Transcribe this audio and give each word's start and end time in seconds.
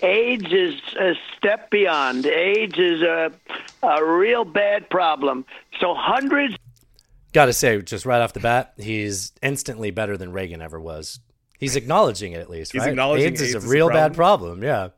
AIDS 0.00 0.52
is 0.52 0.74
a 0.98 1.14
step 1.36 1.70
beyond. 1.70 2.26
AIDS 2.26 2.78
is 2.78 3.02
a, 3.02 3.32
a 3.82 4.04
real 4.04 4.44
bad 4.44 4.88
problem. 4.90 5.44
So 5.80 5.94
hundreds. 5.94 6.56
Got 7.32 7.46
to 7.46 7.52
say, 7.52 7.80
just 7.82 8.06
right 8.06 8.20
off 8.20 8.32
the 8.32 8.40
bat, 8.40 8.74
he's 8.78 9.32
instantly 9.42 9.90
better 9.90 10.16
than 10.16 10.32
Reagan 10.32 10.62
ever 10.62 10.80
was. 10.80 11.20
He's 11.58 11.76
acknowledging 11.76 12.32
it 12.32 12.40
at 12.40 12.48
least. 12.48 12.72
He's 12.72 12.82
right? 12.82 12.90
acknowledging 12.90 13.26
AIDS, 13.26 13.42
AIDS 13.42 13.50
is 13.50 13.56
is 13.56 13.64
a 13.64 13.66
a 13.66 13.70
real 13.70 13.88
bad 13.88 14.14
problem? 14.14 14.60
problem. 14.60 14.62
Yeah. 14.62 14.88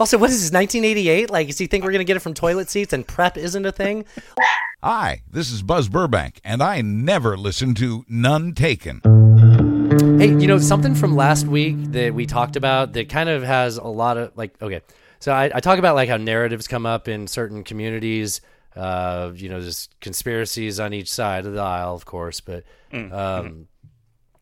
Also, 0.00 0.18
what 0.18 0.30
is 0.30 0.42
this? 0.42 0.52
1988? 0.52 1.30
Like, 1.30 1.46
does 1.46 1.58
he 1.58 1.66
think 1.66 1.84
we're 1.84 1.92
gonna 1.92 2.04
get 2.04 2.16
it 2.16 2.20
from 2.20 2.34
toilet 2.34 2.68
seats 2.68 2.92
and 2.92 3.06
prep 3.06 3.36
isn't 3.36 3.64
a 3.64 3.72
thing? 3.72 4.04
Hi, 4.82 5.22
this 5.30 5.50
is 5.50 5.62
Buzz 5.62 5.88
Burbank, 5.88 6.40
and 6.44 6.62
I 6.62 6.82
never 6.82 7.36
listen 7.38 7.74
to 7.76 8.04
None 8.08 8.52
Taken. 8.54 9.23
Hey, 10.16 10.28
you 10.28 10.46
know 10.46 10.58
something 10.58 10.94
from 10.94 11.16
last 11.16 11.46
week 11.46 11.76
that 11.92 12.14
we 12.14 12.24
talked 12.24 12.54
about 12.54 12.92
that 12.92 13.08
kind 13.08 13.28
of 13.28 13.42
has 13.42 13.78
a 13.78 13.86
lot 13.86 14.16
of 14.16 14.32
like. 14.36 14.54
Okay, 14.62 14.80
so 15.18 15.32
I, 15.32 15.50
I 15.52 15.60
talk 15.60 15.78
about 15.80 15.96
like 15.96 16.08
how 16.08 16.16
narratives 16.16 16.68
come 16.68 16.86
up 16.86 17.08
in 17.08 17.26
certain 17.26 17.64
communities. 17.64 18.40
Uh, 18.76 19.32
you 19.34 19.48
know, 19.48 19.60
there's 19.60 19.88
conspiracies 20.00 20.78
on 20.78 20.92
each 20.94 21.10
side 21.10 21.46
of 21.46 21.54
the 21.54 21.60
aisle, 21.60 21.94
of 21.94 22.04
course, 22.04 22.40
but 22.40 22.64
um, 23.12 23.66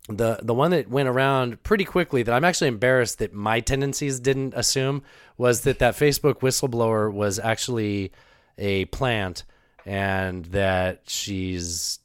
the 0.09 0.41
the 0.43 0.55
one 0.55 0.73
that 0.73 0.89
went 0.89 1.09
around 1.09 1.63
pretty 1.63 1.85
quickly 1.85 2.23
that 2.23 2.35
I'm 2.35 2.45
actually 2.45 2.69
embarrassed 2.69 3.19
that 3.21 3.33
my 3.33 3.61
tendencies 3.61 4.21
didn't 4.21 4.53
assume 4.55 5.03
was 5.39 5.63
that 5.63 5.79
that 5.79 5.95
Facebook 5.95 6.41
whistleblower 6.41 7.11
was 7.13 7.39
actually 7.39 8.13
a 8.59 8.85
plant 8.87 9.45
and 9.87 10.45
that 10.47 11.03
she's 11.07 11.99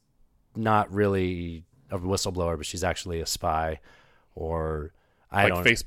not 0.56 0.92
really 0.92 1.64
a 1.90 1.98
whistleblower, 1.98 2.56
but 2.56 2.66
she's 2.66 2.84
actually 2.84 3.20
a 3.20 3.26
spy 3.26 3.80
or 4.34 4.92
I 5.30 5.44
like 5.44 5.54
don't 5.54 5.64
face. 5.64 5.84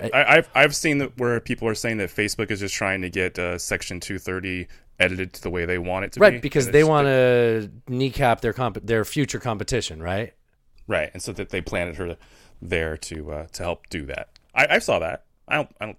I, 0.00 0.24
I've 0.36 0.50
I've 0.54 0.76
seen 0.76 0.98
that 0.98 1.18
where 1.18 1.38
people 1.40 1.68
are 1.68 1.74
saying 1.74 1.98
that 1.98 2.10
Facebook 2.10 2.50
is 2.50 2.60
just 2.60 2.74
trying 2.74 3.02
to 3.02 3.10
get 3.10 3.38
uh, 3.38 3.58
Section 3.58 4.00
230 4.00 4.66
edited 4.98 5.32
to 5.34 5.42
the 5.42 5.50
way 5.50 5.64
they 5.64 5.78
want 5.78 6.04
it 6.04 6.12
to 6.12 6.20
be, 6.20 6.24
right 6.24 6.42
because 6.42 6.70
they 6.70 6.82
want 6.82 7.06
to 7.06 7.70
kneecap 7.86 8.40
their 8.40 8.52
comp- 8.52 8.84
their 8.84 9.04
future 9.04 9.38
competition, 9.38 10.02
right? 10.02 10.32
right, 10.88 11.10
and 11.12 11.22
so 11.22 11.32
that 11.32 11.50
they 11.50 11.60
planted 11.60 11.96
her 11.96 12.16
there 12.60 12.96
to 12.96 13.30
uh, 13.30 13.46
to 13.52 13.62
help 13.62 13.88
do 13.88 14.06
that. 14.06 14.30
I, 14.54 14.66
I 14.70 14.78
saw 14.80 14.98
that. 14.98 15.24
I 15.46 15.56
don't 15.56 15.70
I 15.80 15.86
don't 15.86 15.98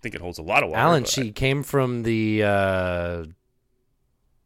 think 0.00 0.14
it 0.14 0.20
holds 0.20 0.38
a 0.38 0.42
lot 0.42 0.64
of 0.64 0.70
water. 0.70 0.80
Alan, 0.80 1.04
she 1.04 1.30
came 1.30 1.62
from 1.62 2.02
the 2.02 2.42
uh, 2.42 3.24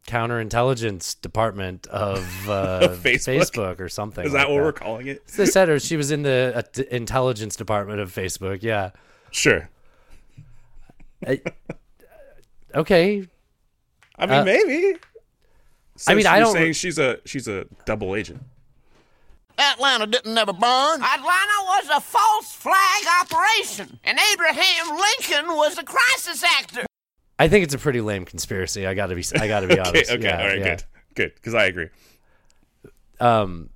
counterintelligence 0.06 1.20
department 1.20 1.86
of 1.88 2.18
uh, 2.48 2.88
Facebook? 3.02 3.50
Facebook 3.50 3.80
or 3.80 3.88
something. 3.88 4.24
is 4.26 4.32
like 4.32 4.42
that 4.46 4.50
what 4.52 4.62
we're 4.62 4.72
calling 4.72 5.06
it? 5.08 5.26
They 5.28 5.46
said 5.46 5.68
her. 5.68 5.78
She 5.78 5.96
was 5.96 6.10
in 6.10 6.22
the 6.22 6.52
uh, 6.56 6.62
d- 6.72 6.84
intelligence 6.90 7.56
department 7.56 8.00
of 8.00 8.12
Facebook. 8.14 8.62
Yeah. 8.62 8.90
Sure. 9.30 9.68
Okay. 12.74 13.26
I 14.18 14.26
mean, 14.26 14.38
Uh, 14.40 14.44
maybe. 14.44 14.96
So 15.96 16.12
I 16.12 16.14
mean, 16.14 16.26
I 16.26 16.36
you're 16.36 16.44
don't- 16.44 16.52
saying 16.54 16.72
she's 16.74 16.98
a 16.98 17.18
she's 17.24 17.48
a 17.48 17.66
double 17.84 18.14
agent. 18.14 18.42
Atlanta 19.58 20.06
didn't 20.06 20.34
never 20.34 20.52
burn. 20.52 21.02
Atlanta 21.02 21.58
was 21.64 21.88
a 21.94 22.00
false 22.00 22.52
flag 22.52 23.02
operation, 23.22 23.98
and 24.04 24.18
Abraham 24.32 24.88
Lincoln 24.96 25.56
was 25.56 25.78
a 25.78 25.82
crisis 25.82 26.44
actor. 26.44 26.84
I 27.38 27.48
think 27.48 27.64
it's 27.64 27.74
a 27.74 27.78
pretty 27.78 28.00
lame 28.00 28.24
conspiracy. 28.24 28.86
I 28.86 28.94
gotta 28.94 29.14
be. 29.14 29.24
I 29.38 29.46
gotta 29.48 29.66
be 29.66 29.74
Okay, 29.80 29.88
honest. 29.88 30.10
okay, 30.12 30.22
Yeah, 30.24 30.40
all 30.40 30.46
right, 30.48 30.58
yeah. 30.58 30.64
good, 30.76 30.82
good, 31.14 31.34
because 31.34 31.54
I 31.54 31.66
agree. 31.66 31.88
Um, 33.20 33.70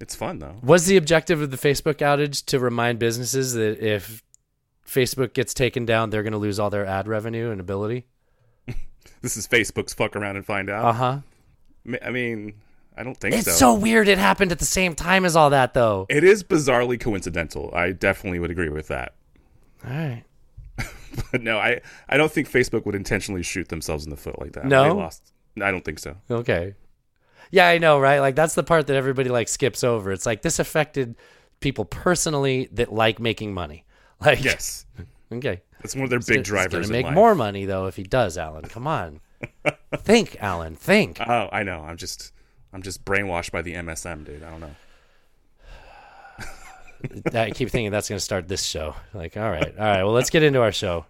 It's 0.00 0.14
fun 0.14 0.38
though. 0.38 0.56
was 0.62 0.86
the 0.86 0.96
objective 0.96 1.40
of 1.40 1.50
the 1.50 1.56
Facebook 1.56 1.96
outage 1.96 2.44
to 2.46 2.58
remind 2.58 2.98
businesses 2.98 3.54
that 3.54 3.78
if 3.80 4.22
Facebook 4.86 5.32
gets 5.32 5.54
taken 5.54 5.86
down, 5.86 6.10
they're 6.10 6.22
going 6.22 6.32
to 6.32 6.38
lose 6.38 6.58
all 6.58 6.70
their 6.70 6.84
ad 6.86 7.08
revenue 7.08 7.50
and 7.50 7.60
ability? 7.60 8.06
This 9.22 9.36
is 9.36 9.46
Facebook's 9.46 9.94
fuck 9.94 10.16
around 10.16 10.34
and 10.36 10.44
find 10.44 10.68
out. 10.68 10.84
Uh 10.84 10.92
huh. 10.92 11.18
I 12.04 12.10
mean, 12.10 12.54
I 12.96 13.04
don't 13.04 13.16
think 13.16 13.36
It's 13.36 13.44
so. 13.44 13.52
so 13.52 13.74
weird. 13.74 14.08
It 14.08 14.18
happened 14.18 14.50
at 14.50 14.58
the 14.58 14.64
same 14.64 14.96
time 14.96 15.24
as 15.24 15.36
all 15.36 15.50
that, 15.50 15.74
though. 15.74 16.06
It 16.10 16.24
is 16.24 16.42
bizarrely 16.42 16.98
coincidental. 16.98 17.70
I 17.72 17.92
definitely 17.92 18.40
would 18.40 18.50
agree 18.50 18.68
with 18.68 18.88
that. 18.88 19.14
All 19.84 19.90
right. 19.92 20.24
But 21.30 21.42
no, 21.42 21.58
I 21.58 21.80
I 22.08 22.16
don't 22.16 22.32
think 22.32 22.50
Facebook 22.50 22.86
would 22.86 22.94
intentionally 22.94 23.42
shoot 23.42 23.68
themselves 23.68 24.04
in 24.04 24.10
the 24.10 24.16
foot 24.16 24.38
like 24.40 24.52
that. 24.52 24.64
No? 24.64 24.84
They 24.84 24.90
lost. 24.90 25.32
I 25.60 25.70
don't 25.70 25.84
think 25.84 25.98
so. 25.98 26.16
Okay. 26.30 26.74
Yeah, 27.50 27.68
I 27.68 27.76
know, 27.78 28.00
right? 28.00 28.20
Like 28.20 28.34
that's 28.34 28.54
the 28.54 28.62
part 28.62 28.86
that 28.86 28.96
everybody 28.96 29.28
like 29.28 29.48
skips 29.48 29.84
over. 29.84 30.10
It's 30.12 30.24
like 30.24 30.40
this 30.40 30.58
affected 30.58 31.16
people 31.60 31.84
personally 31.84 32.68
that 32.72 32.92
like 32.92 33.18
making 33.20 33.52
money. 33.54 33.84
Like 34.24 34.42
Yes, 34.44 34.86
Okay. 35.32 35.60
that's 35.82 35.94
one 35.94 36.04
of 36.04 36.10
their 36.10 36.18
He's 36.20 36.26
big 36.28 36.36
gonna- 36.36 36.44
drivers. 36.44 36.86
Gonna 36.86 36.92
make 36.98 37.06
life. 37.06 37.14
more 37.14 37.34
money 37.34 37.64
though 37.66 37.86
if 37.86 37.96
he 37.96 38.04
does, 38.04 38.38
Alan. 38.38 38.64
Come 38.66 38.86
on. 38.86 39.20
think, 39.96 40.36
Alan. 40.40 40.76
Think. 40.76 41.18
Oh, 41.20 41.48
I 41.52 41.62
know. 41.62 41.80
I'm 41.80 41.96
just 41.96 42.32
I'm 42.72 42.80
just 42.82 43.04
brainwashed 43.04 43.50
by 43.50 43.60
the 43.62 43.74
MSM, 43.74 44.24
dude. 44.24 44.42
I 44.42 44.50
don't 44.50 44.60
know. 44.60 44.74
I 47.34 47.50
keep 47.50 47.70
thinking 47.70 47.90
that's 47.90 48.08
gonna 48.08 48.20
start 48.20 48.48
this 48.48 48.62
show. 48.64 48.94
Like, 49.14 49.36
all 49.36 49.50
right, 49.50 49.74
all 49.78 49.84
right. 49.84 50.02
Well, 50.02 50.12
let's 50.12 50.30
get 50.30 50.42
into 50.42 50.60
our 50.60 50.72
show. 50.72 51.06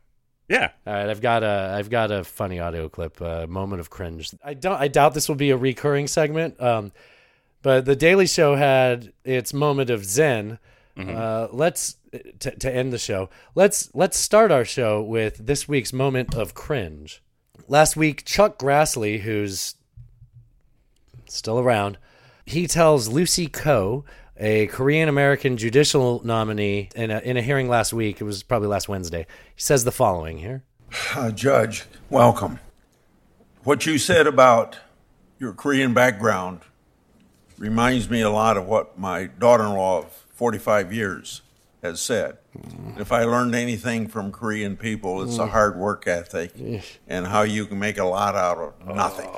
Yeah, 0.48 0.70
All 0.86 0.92
right, 0.92 1.08
I've 1.08 1.22
got 1.22 1.42
a 1.42 1.74
I've 1.78 1.88
got 1.88 2.10
a 2.10 2.24
funny 2.24 2.60
audio 2.60 2.88
clip, 2.88 3.20
a 3.20 3.46
moment 3.46 3.80
of 3.80 3.88
cringe. 3.88 4.34
I 4.44 4.54
don't 4.54 4.78
I 4.78 4.88
doubt 4.88 5.14
this 5.14 5.28
will 5.28 5.36
be 5.36 5.50
a 5.50 5.56
recurring 5.56 6.08
segment. 6.08 6.60
Um, 6.60 6.92
but 7.62 7.84
the 7.84 7.96
Daily 7.96 8.26
Show 8.26 8.56
had 8.56 9.12
its 9.24 9.54
moment 9.54 9.88
of 9.88 10.04
zen. 10.04 10.58
Uh, 10.98 11.48
let's 11.50 11.96
to, 12.40 12.50
to 12.50 12.70
end 12.70 12.92
the 12.92 12.98
show. 12.98 13.30
Let's 13.54 13.88
let's 13.94 14.18
start 14.18 14.50
our 14.50 14.64
show 14.64 15.00
with 15.00 15.46
this 15.46 15.66
week's 15.66 15.92
moment 15.92 16.34
of 16.34 16.52
cringe. 16.54 17.22
Last 17.66 17.96
week, 17.96 18.24
Chuck 18.26 18.58
Grassley, 18.58 19.20
who's 19.20 19.76
still 21.26 21.58
around, 21.58 21.96
he 22.44 22.66
tells 22.66 23.08
Lucy 23.08 23.46
Koh, 23.46 24.04
a 24.36 24.66
Korean 24.68 25.08
American 25.08 25.56
judicial 25.56 26.20
nominee, 26.24 26.88
in 26.94 27.10
a, 27.10 27.18
in 27.20 27.36
a 27.36 27.42
hearing 27.42 27.68
last 27.68 27.92
week, 27.92 28.20
it 28.20 28.24
was 28.24 28.42
probably 28.42 28.68
last 28.68 28.88
Wednesday, 28.88 29.26
he 29.54 29.60
says 29.62 29.84
the 29.84 29.92
following 29.92 30.38
here. 30.38 30.62
Uh, 31.16 31.30
Judge, 31.30 31.84
welcome. 32.10 32.58
What 33.64 33.86
you 33.86 33.96
said 33.96 34.26
about 34.26 34.78
your 35.38 35.52
Korean 35.54 35.94
background 35.94 36.60
reminds 37.56 38.10
me 38.10 38.20
a 38.20 38.30
lot 38.30 38.56
of 38.56 38.66
what 38.66 38.98
my 38.98 39.24
daughter 39.26 39.64
in 39.64 39.72
law 39.72 39.98
of 40.00 40.12
45 40.34 40.92
years 40.92 41.42
has 41.82 42.00
said. 42.00 42.38
If 42.98 43.10
I 43.12 43.24
learned 43.24 43.54
anything 43.54 44.08
from 44.08 44.32
Korean 44.32 44.76
people, 44.76 45.22
it's 45.22 45.38
a 45.38 45.46
hard 45.46 45.76
work 45.76 46.06
ethic 46.06 46.52
and 47.08 47.26
how 47.26 47.42
you 47.42 47.66
can 47.66 47.78
make 47.78 47.98
a 47.98 48.04
lot 48.04 48.34
out 48.34 48.58
of 48.58 48.86
nothing. 48.94 49.30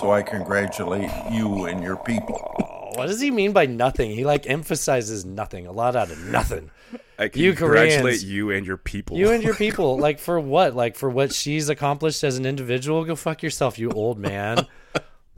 So 0.00 0.10
I 0.10 0.22
congratulate 0.22 1.10
you 1.30 1.66
and 1.66 1.82
your 1.82 1.96
people. 1.96 2.83
What 2.96 3.06
does 3.08 3.20
he 3.20 3.30
mean 3.30 3.52
by 3.52 3.66
nothing? 3.66 4.10
He 4.10 4.24
like 4.24 4.48
emphasizes 4.48 5.24
nothing, 5.24 5.66
a 5.66 5.72
lot 5.72 5.96
out 5.96 6.10
of 6.10 6.18
nothing. 6.26 6.70
I 7.18 7.30
You 7.32 7.52
congratulate 7.52 8.02
Koreans. 8.02 8.24
you 8.24 8.50
and 8.50 8.66
your 8.66 8.76
people. 8.76 9.16
You 9.16 9.30
and 9.30 9.42
your 9.42 9.54
people, 9.64 9.98
like 9.98 10.18
for 10.18 10.38
what? 10.40 10.74
Like 10.74 10.96
for 10.96 11.08
what 11.08 11.32
she's 11.32 11.68
accomplished 11.68 12.24
as 12.24 12.36
an 12.38 12.46
individual? 12.46 13.04
Go 13.04 13.14
fuck 13.16 13.42
yourself, 13.42 13.78
you 13.78 13.90
old 13.90 14.18
man. 14.18 14.66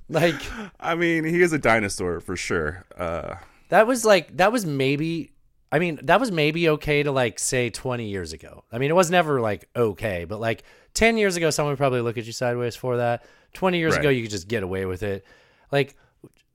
Like 0.08 0.36
I 0.78 0.94
mean, 0.94 1.24
he 1.24 1.42
is 1.42 1.52
a 1.52 1.58
dinosaur 1.58 2.20
for 2.20 2.36
sure. 2.36 2.84
Uh, 2.96 3.34
that 3.70 3.88
was 3.88 4.04
like 4.04 4.36
that 4.36 4.52
was 4.52 4.64
maybe 4.64 5.32
I 5.72 5.80
mean, 5.80 5.98
that 6.04 6.20
was 6.20 6.30
maybe 6.30 6.68
okay 6.68 7.02
to 7.02 7.10
like 7.10 7.40
say 7.40 7.70
20 7.70 8.08
years 8.08 8.32
ago. 8.32 8.62
I 8.70 8.78
mean, 8.78 8.90
it 8.90 8.94
was 8.94 9.10
never 9.10 9.40
like 9.40 9.68
okay, 9.74 10.24
but 10.24 10.38
like 10.38 10.62
10 10.94 11.18
years 11.18 11.34
ago 11.34 11.50
someone 11.50 11.72
would 11.72 11.78
probably 11.78 12.02
look 12.02 12.16
at 12.18 12.24
you 12.24 12.30
sideways 12.32 12.76
for 12.76 12.98
that. 12.98 13.24
20 13.54 13.78
years 13.78 13.94
Right. 13.94 14.00
ago 14.00 14.08
you 14.10 14.22
could 14.22 14.30
just 14.30 14.46
get 14.46 14.62
away 14.62 14.86
with 14.86 15.02
it. 15.02 15.24
Like 15.72 15.96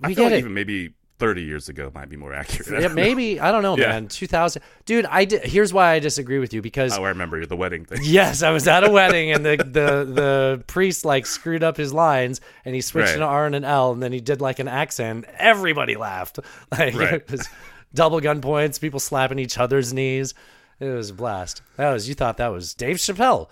we 0.01 0.11
I 0.11 0.15
feel 0.15 0.15
get 0.15 0.23
like 0.23 0.33
it. 0.33 0.39
even 0.39 0.53
maybe 0.53 0.93
30 1.19 1.43
years 1.43 1.69
ago 1.69 1.91
might 1.93 2.09
be 2.09 2.17
more 2.17 2.33
accurate. 2.33 2.81
yeah, 2.81 2.87
maybe 2.93 3.39
I 3.39 3.51
don't 3.51 3.61
know, 3.61 3.77
Yeah. 3.77 3.89
man. 3.89 4.07
2000, 4.07 4.61
dude. 4.85 5.05
I 5.05 5.25
did. 5.25 5.43
Here's 5.45 5.71
why 5.71 5.91
I 5.91 5.99
disagree 5.99 6.39
with 6.39 6.51
you 6.53 6.63
because 6.63 6.97
Oh, 6.97 7.03
I 7.03 7.09
remember 7.09 7.45
the 7.45 7.55
wedding 7.55 7.85
thing. 7.85 7.99
Yes, 8.01 8.41
I 8.41 8.49
was 8.49 8.67
at 8.67 8.83
a 8.83 8.89
wedding 8.89 9.31
and 9.31 9.45
the, 9.45 9.57
the, 9.57 10.03
the 10.11 10.63
priest 10.65 11.05
like 11.05 11.27
screwed 11.27 11.63
up 11.63 11.77
his 11.77 11.93
lines 11.93 12.41
and 12.65 12.73
he 12.73 12.81
switched 12.81 13.09
Right. 13.09 13.17
an 13.17 13.21
R 13.21 13.45
and 13.45 13.53
an 13.53 13.63
L 13.63 13.91
and 13.91 14.01
then 14.01 14.11
he 14.11 14.19
did 14.19 14.41
like 14.41 14.57
an 14.57 14.67
accent. 14.67 15.25
Everybody 15.37 15.95
laughed. 15.95 16.39
Like 16.71 16.95
Right. 16.95 17.13
it 17.13 17.29
was 17.31 17.47
double 17.93 18.19
gun 18.19 18.41
points, 18.41 18.79
people 18.79 18.99
slapping 18.99 19.37
each 19.37 19.59
other's 19.59 19.93
knees. 19.93 20.33
It 20.79 20.85
was 20.89 21.11
a 21.11 21.13
blast. 21.13 21.61
That 21.77 21.91
was 21.91 22.09
you 22.09 22.15
thought 22.15 22.37
that 22.37 22.47
was 22.47 22.73
Dave 22.73 22.95
Chappelle. 22.97 23.47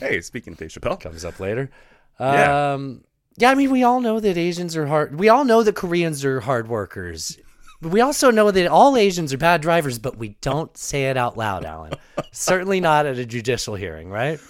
Hey, 0.00 0.20
speaking 0.20 0.52
of 0.54 0.58
Dave 0.58 0.70
Chappelle, 0.70 0.98
Comes 1.00 1.24
up 1.24 1.38
later. 1.38 1.70
Yeah. 2.18 2.72
Um 2.74 3.04
yeah, 3.38 3.50
I 3.50 3.54
mean 3.54 3.70
we 3.70 3.82
all 3.82 4.00
know 4.00 4.20
that 4.20 4.36
Asians 4.36 4.76
are 4.76 4.86
hard 4.86 5.18
we 5.18 5.28
all 5.28 5.44
know 5.44 5.62
that 5.62 5.74
Koreans 5.74 6.24
are 6.24 6.40
hard 6.40 6.68
workers. 6.68 7.38
But 7.80 7.92
we 7.92 8.00
also 8.00 8.32
know 8.32 8.50
that 8.50 8.66
all 8.66 8.96
Asians 8.96 9.32
are 9.32 9.38
bad 9.38 9.60
drivers, 9.60 10.00
but 10.00 10.18
we 10.18 10.30
don't 10.40 10.76
say 10.76 11.10
it 11.10 11.16
out 11.16 11.36
loud, 11.36 11.64
Alan. 11.64 11.92
Certainly 12.32 12.80
not 12.80 13.06
at 13.06 13.18
a 13.18 13.24
judicial 13.24 13.76
hearing, 13.76 14.10
right? 14.10 14.40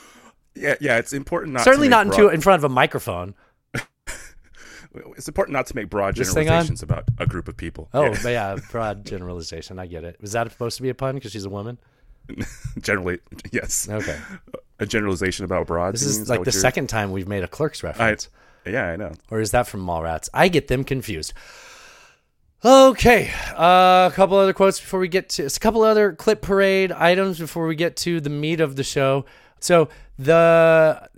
yeah, 0.55 0.77
yeah, 0.81 0.97
it's 0.97 1.13
important 1.13 1.53
not 1.53 1.59
to. 1.61 1.65
Certainly 1.65 1.89
not 1.89 2.07
into, 2.07 2.17
broad, 2.23 2.35
in 2.35 2.41
front 2.41 2.61
of 2.61 2.65
a 2.71 2.73
microphone. 2.73 3.35
It's 5.17 5.29
important 5.29 5.53
not 5.53 5.67
to 5.67 5.77
make 5.77 5.91
broad 5.91 6.17
This 6.17 6.33
generalizations 6.33 6.83
about 6.83 7.05
a 7.19 7.27
group 7.27 7.47
of 7.47 7.57
people. 7.57 7.89
Oh, 7.93 8.07
Yeah. 8.07 8.29
yeah, 8.29 8.57
broad 8.71 9.05
generalization. 9.05 9.79
I 9.79 9.87
get 9.87 10.03
it. 10.03 10.21
Was 10.21 10.33
that 10.33 10.51
supposed 10.51 10.77
to 10.79 10.83
be 10.83 10.89
a 10.89 10.95
pun 10.95 11.15
because 11.15 11.31
she's 11.31 11.45
a 11.45 11.51
woman? 11.51 11.79
generally, 12.81 13.21
yes. 13.53 13.89
Okay. 13.89 14.19
A 14.81 14.87
generalization 14.87 15.45
about 15.45 15.67
broads. 15.67 16.01
This 16.01 16.17
is 16.17 16.31
like 16.31 16.43
the 16.43 16.53
second 16.53 16.89
time 16.89 17.13
we've 17.13 17.29
made 17.29 17.45
a 17.45 17.49
Clerks 17.49 17.85
I, 17.85 17.89
reference. 17.89 18.31
Yeah, 18.71 18.87
I 18.87 18.97
know. 18.97 19.13
or 19.31 19.41
is 19.41 19.51
that 19.53 19.67
from 19.67 19.85
Mallrats? 19.85 20.29
I 20.33 20.49
get 20.49 20.69
them 20.69 20.85
confused. 20.85 21.33
Okay, 22.65 23.31
uh, 23.57 24.11
a 24.11 24.13
couple 24.15 24.37
other 24.37 24.53
quotes 24.53 24.81
before 24.81 24.99
we 24.99 25.07
get 25.07 25.29
to 25.31 25.47
a 25.47 25.51
couple 25.51 25.83
other 25.83 26.13
clip 26.13 26.43
parade 26.43 26.91
items 26.91 27.39
before 27.39 27.69
we 27.69 27.77
get 27.77 27.95
to 27.99 28.21
the 28.21 28.31
meat 28.31 28.61
of 28.61 28.75
the 28.75 28.83
show. 28.83 29.27
So 29.61 29.89
the 30.19 31.09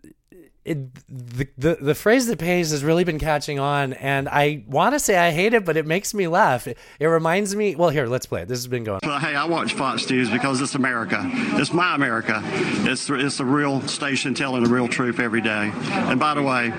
it, 0.63 0.95
the, 1.09 1.49
the 1.57 1.79
the 1.81 1.95
phrase 1.95 2.27
that 2.27 2.39
pays 2.39 2.71
has 2.71 2.85
really 2.85 3.03
been 3.05 3.19
catching 3.19 3.59
on, 3.59 3.95
and 3.95 4.29
I 4.29 4.63
want 4.67 4.95
to 4.95 4.99
say 4.99 5.17
I 5.17 5.31
hate 5.31 5.55
it, 5.55 5.65
but 5.65 5.79
it 5.79 5.87
makes 5.87 6.13
me 6.13 6.29
laugh. 6.29 6.67
It, 6.67 6.77
it 6.99 7.07
reminds 7.07 7.57
me. 7.57 7.75
Well, 7.75 7.89
here, 7.89 8.07
let's 8.07 8.27
play 8.27 8.43
it. 8.43 8.49
This 8.49 8.59
has 8.59 8.67
been 8.67 8.85
going. 8.85 9.01
Well, 9.03 9.19
hey, 9.19 9.35
I 9.35 9.47
watch 9.47 9.73
Fox 9.73 10.09
News 10.11 10.29
because 10.29 10.61
it's 10.61 10.75
America. 10.75 11.23
It's 11.55 11.73
my 11.73 11.95
America. 11.95 12.43
It's 12.45 13.09
it's 13.09 13.39
the 13.39 13.45
real 13.45 13.81
station 13.83 14.35
telling 14.35 14.63
the 14.63 14.71
real 14.71 14.87
truth 14.87 15.19
every 15.19 15.41
day. 15.41 15.73
And 15.75 16.21
by 16.21 16.35
the 16.35 16.43
way, 16.43 16.73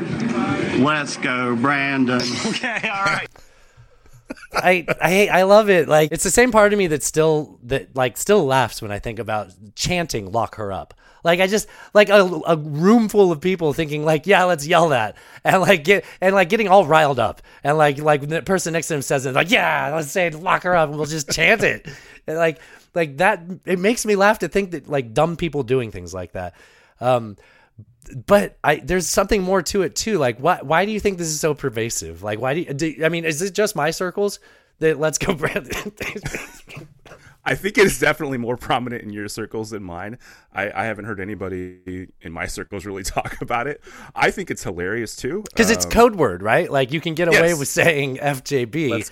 let's 0.77 1.17
go, 1.17 1.55
Brandon. 1.55 2.21
Okay, 2.51 2.89
all 2.89 3.05
right. 3.05 3.29
I 4.53 4.85
I 5.01 5.27
I 5.39 5.43
love 5.43 5.69
it. 5.69 5.87
Like 5.87 6.11
it's 6.11 6.23
the 6.23 6.31
same 6.31 6.51
part 6.51 6.73
of 6.73 6.77
me 6.79 6.87
that 6.87 7.03
still 7.03 7.59
that 7.63 7.95
like 7.95 8.17
still 8.17 8.45
laughs 8.45 8.81
when 8.81 8.91
I 8.91 8.99
think 8.99 9.19
about 9.19 9.51
chanting 9.75 10.31
"lock 10.31 10.55
her 10.55 10.71
up." 10.71 10.93
Like 11.23 11.39
I 11.39 11.47
just 11.47 11.67
like 11.93 12.09
a, 12.09 12.23
a 12.47 12.57
room 12.57 13.09
full 13.09 13.31
of 13.31 13.41
people 13.41 13.73
thinking 13.73 14.03
like, 14.05 14.25
yeah, 14.27 14.43
let's 14.45 14.65
yell 14.65 14.89
that, 14.89 15.17
and 15.43 15.61
like 15.61 15.83
get 15.83 16.05
and 16.19 16.33
like 16.33 16.49
getting 16.49 16.67
all 16.67 16.85
riled 16.85 17.19
up, 17.19 17.41
and 17.63 17.77
like 17.77 17.99
like 17.99 18.27
the 18.27 18.41
person 18.41 18.73
next 18.73 18.87
to 18.87 18.95
him 18.95 19.01
says 19.01 19.25
it, 19.25 19.33
like, 19.33 19.51
yeah, 19.51 19.91
let's 19.95 20.11
say 20.11 20.29
lock 20.31 20.63
her 20.63 20.75
up, 20.75 20.89
and 20.89 20.97
we'll 20.97 21.05
just 21.05 21.29
chant 21.29 21.63
it, 21.63 21.87
and 22.27 22.37
like 22.37 22.59
like 22.93 23.17
that. 23.17 23.43
It 23.65 23.79
makes 23.79 24.05
me 24.05 24.15
laugh 24.15 24.39
to 24.39 24.47
think 24.47 24.71
that 24.71 24.89
like 24.89 25.13
dumb 25.13 25.35
people 25.35 25.63
doing 25.63 25.91
things 25.91 26.13
like 26.13 26.33
that. 26.33 26.55
Um, 26.99 27.37
but 28.25 28.57
I 28.63 28.77
there's 28.77 29.07
something 29.07 29.41
more 29.41 29.61
to 29.63 29.83
it 29.83 29.95
too. 29.95 30.17
Like 30.17 30.39
why 30.39 30.59
why 30.61 30.85
do 30.85 30.91
you 30.91 30.99
think 30.99 31.17
this 31.17 31.27
is 31.27 31.39
so 31.39 31.53
pervasive? 31.53 32.23
Like 32.23 32.39
why 32.39 32.53
do, 32.53 32.59
you, 32.61 32.73
do 32.73 32.95
I 33.03 33.09
mean 33.09 33.25
is 33.25 33.41
it 33.41 33.53
just 33.53 33.75
my 33.75 33.91
circles 33.91 34.39
that 34.79 34.99
let's 34.99 35.17
go 35.17 35.33
Brandon? 35.35 35.93
I 37.43 37.55
think 37.55 37.77
it 37.77 37.85
is 37.85 37.99
definitely 37.99 38.37
more 38.37 38.57
prominent 38.67 39.01
in 39.03 39.11
your 39.11 39.27
circles 39.27 39.71
than 39.71 39.83
mine. 39.83 40.17
I, 40.53 40.71
I 40.71 40.85
haven't 40.85 41.05
heard 41.05 41.19
anybody 41.19 42.07
in 42.21 42.31
my 42.31 42.45
circles 42.45 42.85
really 42.85 43.03
talk 43.17 43.41
about 43.41 43.67
it. 43.67 43.81
I 44.15 44.31
think 44.31 44.51
it's 44.51 44.63
hilarious 44.63 45.15
too. 45.15 45.43
Because 45.49 45.69
it's 45.71 45.85
Um, 45.85 45.91
code 45.91 46.15
word, 46.15 46.43
right? 46.43 46.69
Like 46.71 46.91
you 46.91 47.01
can 47.01 47.15
get 47.15 47.27
away 47.27 47.49
yes. 47.49 47.59
with 47.59 47.67
saying 47.67 48.17
FJB. 48.17 48.89
Let's- 48.89 49.11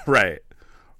right, 0.06 0.40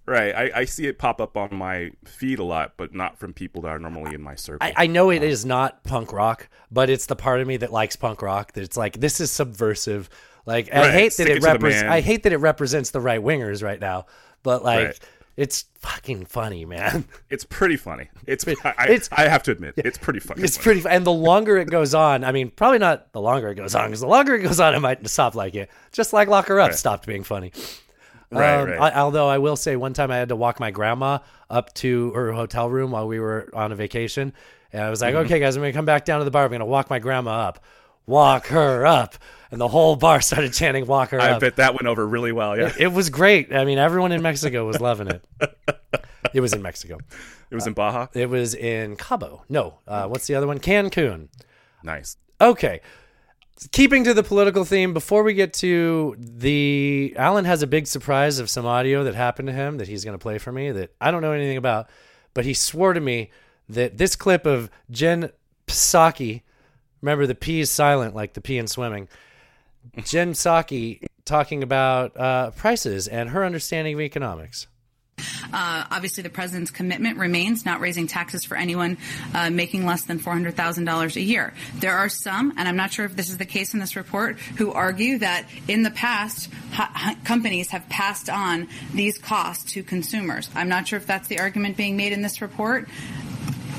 right. 0.06 0.34
I, 0.34 0.60
I 0.60 0.64
see 0.64 0.86
it 0.86 0.98
pop 0.98 1.20
up 1.20 1.36
on 1.36 1.54
my 1.54 1.90
feed 2.04 2.38
a 2.38 2.44
lot, 2.44 2.72
but 2.76 2.94
not 2.94 3.18
from 3.18 3.32
people 3.34 3.62
that 3.62 3.68
are 3.68 3.78
normally 3.78 4.14
in 4.14 4.22
my 4.22 4.34
circle. 4.34 4.66
I, 4.66 4.84
I 4.84 4.86
know 4.86 5.10
it 5.10 5.22
is 5.22 5.44
not 5.44 5.84
punk 5.84 6.12
rock, 6.12 6.48
but 6.70 6.88
it's 6.90 7.06
the 7.06 7.16
part 7.16 7.40
of 7.40 7.46
me 7.46 7.56
that 7.58 7.72
likes 7.72 7.96
punk 7.96 8.22
rock. 8.22 8.52
That 8.52 8.62
it's 8.62 8.76
like 8.76 9.00
this 9.00 9.20
is 9.20 9.30
subversive. 9.30 10.08
Like 10.46 10.72
I 10.74 10.80
Right, 10.80 10.92
hate 10.92 11.04
that 11.08 11.12
stick 11.12 11.28
it 11.28 11.36
it 11.38 11.42
represents. 11.42 11.90
I 11.90 12.00
hate 12.00 12.22
that 12.22 12.32
it 12.32 12.38
represents 12.38 12.90
the 12.90 13.00
right 13.00 13.20
wingers 13.20 13.62
right 13.62 13.78
now. 13.80 14.06
But 14.42 14.64
like, 14.64 14.86
Right. 14.86 15.00
It's 15.40 15.64
fucking 15.78 16.26
funny, 16.26 16.64
man. 16.64 17.04
it's 17.30 17.44
pretty 17.44 17.76
funny. 17.76 18.08
It's 18.26 18.46
I, 18.46 18.54
I, 18.76 18.84
It's- 18.88 19.08
I 19.12 19.28
have 19.28 19.42
to 19.44 19.50
admit, 19.52 19.74
it's 19.78 19.98
pretty 19.98 20.20
funny. 20.20 20.42
It's 20.42 20.58
pretty, 20.58 20.82
and 20.88 21.04
the 21.06 21.12
longer 21.12 21.56
it 21.56 21.70
goes 21.70 21.94
on, 21.94 22.24
I 22.24 22.32
mean, 22.32 22.50
probably 22.50 22.78
not 22.78 23.12
the 23.12 23.20
longer 23.20 23.48
it 23.48 23.54
goes 23.54 23.74
on, 23.74 23.86
because 23.86 24.00
the 24.00 24.06
longer 24.06 24.34
it 24.34 24.42
goes 24.42 24.60
on, 24.60 24.74
it 24.74 24.80
might 24.80 25.06
stop 25.08 25.34
like 25.34 25.54
it. 25.54 25.70
Just 25.92 26.12
like 26.12 26.28
Lock 26.28 26.46
Her 26.48 26.60
Up 26.60 26.70
Right. 26.70 26.78
stopped 26.78 27.06
being 27.06 27.24
funny. 27.24 27.52
Right, 28.30 28.60
Um, 28.60 28.68
right. 28.68 28.80
I, 28.94 29.00
although 29.00 29.28
I 29.28 29.38
will 29.38 29.56
say, 29.56 29.74
one 29.76 29.92
time 29.92 30.10
I 30.10 30.16
had 30.16 30.28
to 30.28 30.36
walk 30.36 30.60
my 30.60 30.70
grandma 30.70 31.18
up 31.48 31.74
to 31.74 32.12
her 32.12 32.32
hotel 32.32 32.70
room 32.70 32.92
while 32.92 33.08
we 33.08 33.18
were 33.18 33.50
on 33.54 33.72
a 33.72 33.74
vacation, 33.74 34.32
and 34.72 34.82
I 34.84 34.90
was 34.90 35.00
like, 35.00 35.14
Mm-hmm. 35.14 35.24
"Okay, 35.26 35.40
guys, 35.40 35.56
I'm 35.56 35.62
gonna 35.62 35.72
come 35.72 35.84
back 35.84 36.04
down 36.04 36.20
to 36.20 36.24
the 36.24 36.30
bar. 36.30 36.44
I'm 36.44 36.50
gonna 36.52 36.64
walk 36.64 36.90
my 36.90 37.00
grandma 37.00 37.48
up, 37.48 37.64
walk 38.06 38.46
her 38.48 38.86
up," 38.86 39.16
and 39.50 39.60
the 39.60 39.68
whole 39.68 39.96
bar 39.96 40.20
started 40.20 40.52
chanting 40.52 40.86
"Walk 40.86 41.10
her 41.10 41.20
I 41.20 41.32
up." 41.32 41.40
bet 41.40 41.56
that 41.56 41.74
went 41.74 41.86
over 41.86 42.06
really 42.06 42.32
well. 42.32 42.56
Yeah, 42.56 42.72
It 42.78 42.92
was 42.92 43.10
great. 43.10 43.52
I 43.54 43.64
mean, 43.64 43.78
everyone 43.78 44.12
in 44.12 44.22
Mexico 44.22 44.66
was 44.66 44.80
loving 44.80 45.08
it. 45.08 45.24
It 46.32 46.40
was 46.40 46.52
in 46.52 46.62
Mexico. 46.62 46.98
it 47.50 47.54
was 47.56 47.66
in 47.66 47.72
Baja. 47.72 48.06
It 48.14 48.28
was 48.28 48.54
in 48.54 48.94
Cabo. 48.94 49.42
No, 49.48 49.78
uh, 49.88 50.06
what's 50.06 50.28
the 50.28 50.36
other 50.36 50.46
one? 50.46 50.60
Cancun. 50.60 51.28
Nice. 51.82 52.16
Okay. 52.40 52.82
Keeping 53.72 54.04
to 54.04 54.14
the 54.14 54.22
political 54.22 54.64
theme, 54.64 54.94
before 54.94 55.22
we 55.24 55.34
get 55.34 55.52
to 55.54 56.14
the 56.18 57.14
Alan 57.16 57.46
has 57.46 57.62
a 57.62 57.66
big 57.66 57.86
surprise 57.88 58.38
of 58.38 58.48
some 58.48 58.64
audio 58.64 59.02
that 59.04 59.14
happened 59.14 59.48
to 59.48 59.52
him 59.52 59.78
that 59.78 59.88
he's 59.88 60.04
going 60.04 60.14
to 60.16 60.22
play 60.22 60.38
for 60.38 60.52
me 60.52 60.70
that 60.70 60.94
I 61.00 61.10
don't 61.10 61.20
know 61.20 61.32
anything 61.32 61.56
about, 61.56 61.90
but 62.32 62.44
he 62.44 62.54
swore 62.54 62.92
to 62.92 63.00
me 63.00 63.30
that 63.68 63.98
this 63.98 64.14
clip 64.14 64.46
of 64.46 64.70
Jen 64.90 65.30
Psaki, 65.66 66.42
remember 67.02 67.26
the 67.26 67.34
P 67.34 67.60
is 67.60 67.70
silent 67.70 68.14
like 68.14 68.34
the 68.34 68.40
P 68.40 68.56
in 68.56 68.66
swimming, 68.68 69.08
Jen 70.04 70.32
Psaki 70.32 71.04
talking 71.24 71.62
about 71.62 72.16
uh, 72.16 72.50
prices 72.52 73.08
and 73.08 73.30
her 73.30 73.44
understanding 73.44 73.94
of 73.94 74.00
economics. 74.00 74.66
Uh, 75.52 75.84
obviously, 75.90 76.22
the 76.22 76.30
president's 76.30 76.70
commitment 76.70 77.18
remains 77.18 77.64
not 77.64 77.80
raising 77.80 78.06
taxes 78.06 78.44
for 78.44 78.56
anyone 78.56 78.96
uh, 79.34 79.50
making 79.50 79.84
less 79.84 80.02
than 80.02 80.18
$400,000 80.18 81.16
a 81.16 81.20
year. 81.20 81.52
There 81.76 81.92
are 81.92 82.08
some, 82.08 82.54
and 82.56 82.68
I'm 82.68 82.76
not 82.76 82.92
sure 82.92 83.04
if 83.04 83.16
this 83.16 83.30
is 83.30 83.38
the 83.38 83.44
case 83.44 83.74
in 83.74 83.80
this 83.80 83.96
report, 83.96 84.38
who 84.38 84.72
argue 84.72 85.18
that 85.18 85.46
in 85.68 85.82
the 85.82 85.90
past, 85.90 86.50
ha- 86.72 87.16
companies 87.24 87.70
have 87.70 87.88
passed 87.88 88.30
on 88.30 88.68
these 88.94 89.18
costs 89.18 89.72
to 89.72 89.82
consumers. 89.82 90.48
I'm 90.54 90.68
not 90.68 90.88
sure 90.88 90.96
if 90.96 91.06
that's 91.06 91.28
the 91.28 91.40
argument 91.40 91.76
being 91.76 91.96
made 91.96 92.12
in 92.12 92.22
this 92.22 92.40
report. 92.40 92.88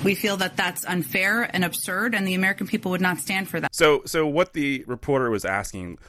We 0.03 0.15
feel 0.15 0.37
that 0.37 0.57
that's 0.57 0.85
unfair 0.85 1.43
and 1.53 1.63
absurd, 1.63 2.15
and 2.15 2.27
the 2.27 2.33
American 2.33 2.67
people 2.67 2.91
would 2.91 3.01
not 3.01 3.19
stand 3.19 3.49
for 3.49 3.59
that. 3.59 3.73
So, 3.75 4.01
so 4.05 4.25
what 4.25 4.53
the 4.53 4.83
reporter 4.87 5.29
was 5.29 5.45
asking 5.45 5.99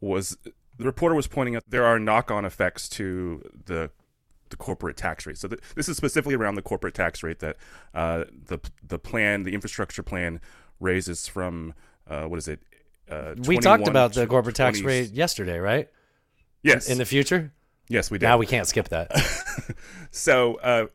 was 0.00 0.36
the 0.78 0.84
reporter 0.84 1.14
was 1.14 1.26
pointing 1.26 1.56
out 1.56 1.62
there 1.68 1.84
are 1.84 1.98
knock-on 1.98 2.44
effects 2.44 2.88
to 2.90 3.42
the 3.66 3.90
the 4.50 4.56
corporate 4.56 4.96
tax 4.96 5.26
rate. 5.26 5.36
So 5.38 5.48
th- 5.48 5.60
this 5.74 5.88
is 5.88 5.96
specifically 5.96 6.34
around 6.36 6.54
the 6.54 6.62
corporate 6.62 6.94
tax 6.94 7.22
rate 7.22 7.40
that 7.40 7.56
uh, 7.94 8.24
the 8.46 8.58
the 8.86 8.98
plan, 8.98 9.42
the 9.42 9.54
infrastructure 9.54 10.02
plan, 10.02 10.40
raises 10.78 11.26
from 11.26 11.74
uh, 12.08 12.24
what 12.24 12.38
is 12.38 12.48
it? 12.48 12.60
Uh, 13.10 13.34
We 13.46 13.58
talked 13.58 13.88
about 13.88 14.12
the 14.12 14.26
corporate 14.26 14.56
tax 14.56 14.80
20 14.80 14.86
rate 14.86 15.10
yesterday, 15.12 15.58
right? 15.58 15.88
Yes, 16.62 16.88
In 16.88 16.98
the 16.98 17.04
future? 17.04 17.52
Yes, 17.88 18.10
we 18.10 18.18
did. 18.18 18.26
Now 18.26 18.38
we 18.38 18.46
can't 18.46 18.66
skip 18.66 18.88
that. 18.88 19.10
So 20.16 20.54
uh, 20.56 20.86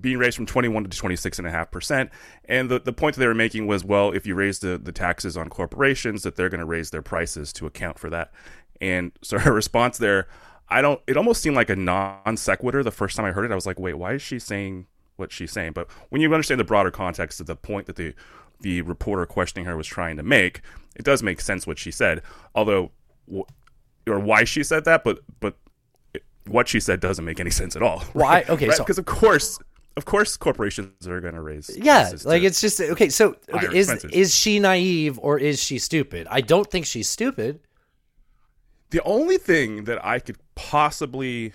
being 0.00 0.18
raised 0.18 0.36
from 0.36 0.46
21 0.46 0.84
to 0.84 0.90
26.5%. 0.90 2.10
And 2.44 2.70
the, 2.70 2.78
the 2.78 2.92
point 2.92 3.16
that 3.16 3.20
they 3.20 3.26
were 3.26 3.34
making 3.34 3.66
was, 3.66 3.84
well, 3.84 4.12
if 4.12 4.24
you 4.24 4.36
raise 4.36 4.60
the, 4.60 4.78
the 4.78 4.92
taxes 4.92 5.36
on 5.36 5.48
corporations, 5.48 6.22
that 6.22 6.36
they're 6.36 6.48
going 6.48 6.60
to 6.60 6.66
raise 6.66 6.90
their 6.90 7.02
prices 7.02 7.52
to 7.54 7.66
account 7.66 7.98
for 7.98 8.08
that. 8.10 8.32
And 8.80 9.12
so 9.20 9.38
her 9.38 9.52
response 9.54 9.98
there, 9.98 10.28
I 10.68 10.80
don't, 10.80 11.00
it 11.08 11.16
almost 11.16 11.42
seemed 11.42 11.56
like 11.56 11.70
a 11.70 11.76
non 11.76 12.36
sequitur 12.36 12.84
the 12.84 12.92
first 12.92 13.16
time 13.16 13.26
I 13.26 13.32
heard 13.32 13.44
it. 13.44 13.50
I 13.50 13.56
was 13.56 13.66
like, 13.66 13.80
wait, 13.80 13.94
why 13.94 14.14
is 14.14 14.22
she 14.22 14.38
saying 14.38 14.86
what 15.16 15.32
she's 15.32 15.50
saying? 15.50 15.72
But 15.72 15.90
when 16.10 16.22
you 16.22 16.32
understand 16.32 16.60
the 16.60 16.64
broader 16.64 16.92
context 16.92 17.40
of 17.40 17.46
the 17.46 17.56
point 17.56 17.86
that 17.86 17.96
the, 17.96 18.14
the 18.60 18.82
reporter 18.82 19.26
questioning 19.26 19.66
her 19.66 19.76
was 19.76 19.88
trying 19.88 20.16
to 20.18 20.22
make, 20.22 20.60
it 20.94 21.04
does 21.04 21.20
make 21.20 21.40
sense 21.40 21.66
what 21.66 21.78
she 21.78 21.90
said. 21.90 22.22
Although, 22.54 22.92
or 24.06 24.20
why 24.20 24.44
she 24.44 24.62
said 24.62 24.84
that, 24.84 25.02
but, 25.02 25.18
but 25.40 25.56
what 26.48 26.68
she 26.68 26.80
said 26.80 27.00
doesn't 27.00 27.24
make 27.24 27.40
any 27.40 27.50
sense 27.50 27.76
at 27.76 27.82
all. 27.82 28.00
Why? 28.12 28.44
Okay, 28.48 28.70
so- 28.70 28.82
because 28.84 28.98
of 28.98 29.04
course, 29.06 29.58
of 29.96 30.04
course, 30.04 30.36
corporations 30.36 31.06
are 31.08 31.20
going 31.20 31.34
to 31.34 31.40
raise. 31.40 31.70
Yeah, 31.76 32.12
like 32.24 32.42
it's 32.42 32.60
just 32.60 32.80
okay. 32.80 33.08
So 33.08 33.36
okay, 33.52 33.66
is 33.76 33.90
expenses. 33.90 34.10
is 34.12 34.34
she 34.34 34.58
naive 34.60 35.18
or 35.20 35.38
is 35.38 35.60
she 35.62 35.78
stupid? 35.78 36.26
I 36.30 36.40
don't 36.40 36.70
think 36.70 36.86
she's 36.86 37.08
stupid. 37.08 37.60
the 38.90 39.02
only 39.02 39.38
thing 39.38 39.84
that 39.84 40.04
I 40.04 40.18
could 40.20 40.38
possibly. 40.54 41.52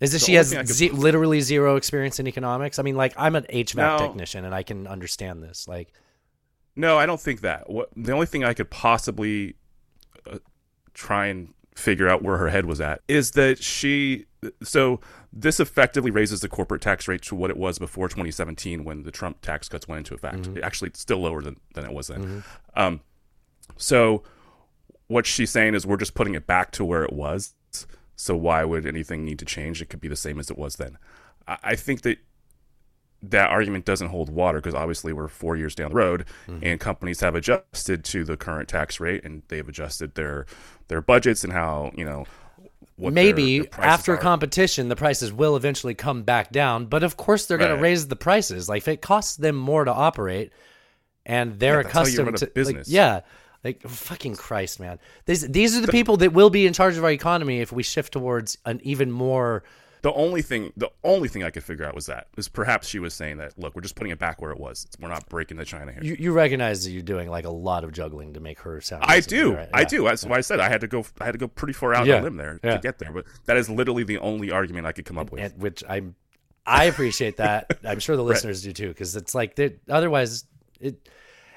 Is 0.00 0.12
that 0.12 0.20
she 0.22 0.34
has 0.34 0.50
thing 0.50 0.58
could 0.60 0.68
ze- 0.68 0.90
literally 0.90 1.40
zero 1.42 1.76
experience 1.76 2.18
in 2.18 2.26
economics? 2.26 2.78
I 2.78 2.82
mean, 2.82 2.96
like 2.96 3.12
I'm 3.16 3.36
an 3.36 3.44
HVAC 3.44 3.76
No. 3.76 3.98
technician 3.98 4.44
and 4.44 4.52
I 4.54 4.62
can 4.64 4.86
understand 4.88 5.42
this. 5.44 5.68
Like, 5.68 5.92
No, 6.74 6.98
I 6.98 7.06
don't 7.06 7.20
think 7.20 7.42
that. 7.42 7.70
What 7.70 7.90
the 7.96 8.12
only 8.12 8.26
thing 8.26 8.42
I 8.42 8.54
could 8.54 8.68
possibly 8.70 9.54
uh, 10.28 10.38
try 10.94 11.26
and 11.26 11.52
figure 11.74 12.08
out 12.08 12.22
where 12.22 12.36
her 12.36 12.48
head 12.48 12.66
was 12.66 12.80
at 12.80 13.00
is 13.08 13.32
that 13.32 13.62
she. 13.62 14.26
So 14.62 15.00
this 15.32 15.60
effectively 15.60 16.10
raises 16.10 16.40
the 16.40 16.48
corporate 16.48 16.82
tax 16.82 17.06
rate 17.06 17.22
to 17.22 17.34
what 17.34 17.50
it 17.50 17.56
was 17.56 17.78
before 17.78 18.08
2017 18.08 18.82
when 18.84 19.04
the 19.04 19.12
Trump 19.12 19.40
tax 19.40 19.68
cuts 19.68 19.86
went 19.86 19.98
into 19.98 20.14
effect. 20.14 20.42
Mm-hmm. 20.42 20.64
Actually, 20.64 20.88
it's 20.88 21.00
still 21.00 21.18
lower 21.18 21.42
than 21.42 21.56
than 21.74 21.84
it 21.84 21.92
was 21.92 22.08
then. 22.08 22.44
Um, 22.74 23.00
so 23.76 24.22
what 25.06 25.26
she's 25.26 25.50
saying 25.50 25.74
is 25.74 25.86
we're 25.86 25.96
just 25.96 26.14
putting 26.14 26.34
it 26.34 26.46
back 26.46 26.70
to 26.72 26.84
where 26.84 27.04
it 27.04 27.12
was. 27.12 27.54
So 28.16 28.36
why 28.36 28.64
would 28.64 28.86
anything 28.86 29.24
need 29.24 29.38
to 29.40 29.44
change? 29.44 29.82
It 29.82 29.86
could 29.86 30.00
be 30.00 30.08
the 30.08 30.16
same 30.16 30.38
as 30.38 30.50
it 30.50 30.58
was 30.58 30.76
then. 30.76 30.98
I, 31.48 31.58
I 31.62 31.76
think 31.76 32.02
that 32.02 32.18
that 33.22 33.50
argument 33.50 33.84
doesn't 33.84 34.08
hold 34.08 34.28
water 34.30 34.58
because 34.58 34.74
obviously 34.74 35.12
we're 35.12 35.28
four 35.28 35.56
years 35.56 35.74
down 35.74 35.90
the 35.90 35.94
road 35.94 36.24
mm-hmm. 36.46 36.58
and 36.62 36.80
companies 36.80 37.20
have 37.20 37.34
adjusted 37.34 38.04
to 38.04 38.24
the 38.24 38.36
current 38.36 38.68
tax 38.68 38.98
rate 38.98 39.24
and 39.24 39.42
they've 39.48 39.68
adjusted 39.68 40.14
their 40.14 40.46
their 40.88 41.00
budgets 41.00 41.44
and 41.44 41.52
how 41.52 41.92
you 41.96 42.04
know 42.04 42.24
what 42.96 43.14
their- 43.14 43.24
maybe 43.24 43.60
their 43.60 43.68
prices 43.68 43.92
after 43.92 44.14
are. 44.14 44.18
competition 44.18 44.88
the 44.88 44.96
prices 44.96 45.32
will 45.32 45.56
eventually 45.56 45.94
come 45.94 46.22
back 46.24 46.50
down 46.50 46.86
but 46.86 47.02
of 47.02 47.16
course 47.16 47.46
they're 47.46 47.58
going 47.58 47.74
to 47.74 47.80
raise 47.82 48.08
the 48.08 48.16
prices 48.16 48.68
like 48.68 48.78
if 48.78 48.88
it 48.88 49.00
costs 49.00 49.36
them 49.36 49.56
more 49.56 49.84
to 49.84 49.92
operate 49.92 50.52
and 51.24 51.58
they're 51.60 51.76
Yeah, 51.78 51.82
that's 51.84 51.92
how 51.94 52.00
you 52.00 52.22
accustomed 52.22 52.36
to 52.38 52.44
like, 52.46 52.54
business. 52.54 52.88
yeah 52.88 53.20
like 53.62 53.80
fucking 53.82 54.34
christ 54.34 54.80
man 54.80 54.98
these 55.26 55.46
these 55.48 55.76
are 55.76 55.80
the 55.80 55.92
people 55.92 56.16
that 56.16 56.32
will 56.32 56.50
be 56.50 56.66
in 56.66 56.72
charge 56.72 56.96
of 56.96 57.04
our 57.04 57.12
economy 57.12 57.60
if 57.60 57.70
we 57.70 57.84
shift 57.84 58.12
towards 58.12 58.58
an 58.66 58.80
even 58.82 59.12
more 59.12 59.62
The 60.02 60.12
only 60.14 60.42
thing, 60.42 60.72
the 60.76 60.90
only 61.04 61.28
thing 61.28 61.44
I 61.44 61.50
could 61.50 61.62
figure 61.62 61.84
out 61.84 61.94
was 61.94 62.06
that 62.06 62.26
is 62.36 62.48
perhaps 62.48 62.88
she 62.88 62.98
was 62.98 63.14
saying 63.14 63.36
that 63.38 63.56
look, 63.58 63.74
we're 63.76 63.82
just 63.82 63.94
putting 63.94 64.10
it 64.10 64.18
back 64.18 64.42
where 64.42 64.50
it 64.50 64.58
was. 64.58 64.86
We're 65.00 65.08
not 65.08 65.28
breaking 65.28 65.56
the 65.58 65.64
China 65.64 65.92
here. 65.92 66.02
you, 66.02 66.16
you 66.18 66.32
recognize 66.32 66.84
that 66.84 66.90
you're 66.90 67.02
doing 67.02 67.30
like 67.30 67.44
a 67.44 67.50
lot 67.50 67.84
of 67.84 67.92
juggling 67.92 68.34
to 68.34 68.40
make 68.40 68.58
her 68.60 68.80
sound 68.80 69.04
I 69.06 69.20
do, 69.20 69.54
right? 69.54 69.68
I 69.72 69.80
Yeah. 69.82 69.86
do. 69.88 70.04
That's 70.04 70.24
why 70.26 70.38
I 70.38 70.40
said 70.40 70.58
I 70.58 70.68
had 70.68 70.80
to 70.80 70.88
go. 70.88 71.04
I 71.20 71.24
had 71.26 71.32
to 71.32 71.38
go 71.38 71.46
pretty 71.48 71.72
far 71.72 71.94
out 71.94 72.06
Yeah, 72.06 72.16
on 72.16 72.20
a 72.20 72.24
limb 72.24 72.36
there 72.36 72.58
yeah. 72.64 72.74
to 72.74 72.78
get 72.80 72.98
there. 72.98 73.12
But 73.12 73.26
that 73.46 73.56
is 73.56 73.70
literally 73.70 74.02
the 74.04 74.18
only 74.18 74.50
argument 74.50 74.86
I 74.86 74.92
could 74.92 75.04
come 75.04 75.18
up 75.18 75.30
with. 75.30 75.40
and, 75.40 75.62
which 75.62 75.84
I'm 75.88 76.16
I 76.66 76.84
appreciate 76.86 77.36
that. 77.38 77.78
I'm 77.84 77.98
sure 78.00 78.16
the 78.16 78.22
Right. 78.24 78.30
listeners 78.30 78.62
do 78.62 78.72
too, 78.72 78.88
because 78.88 79.14
it's 79.16 79.34
like 79.36 79.58
otherwise 79.88 80.44
it. 80.80 81.08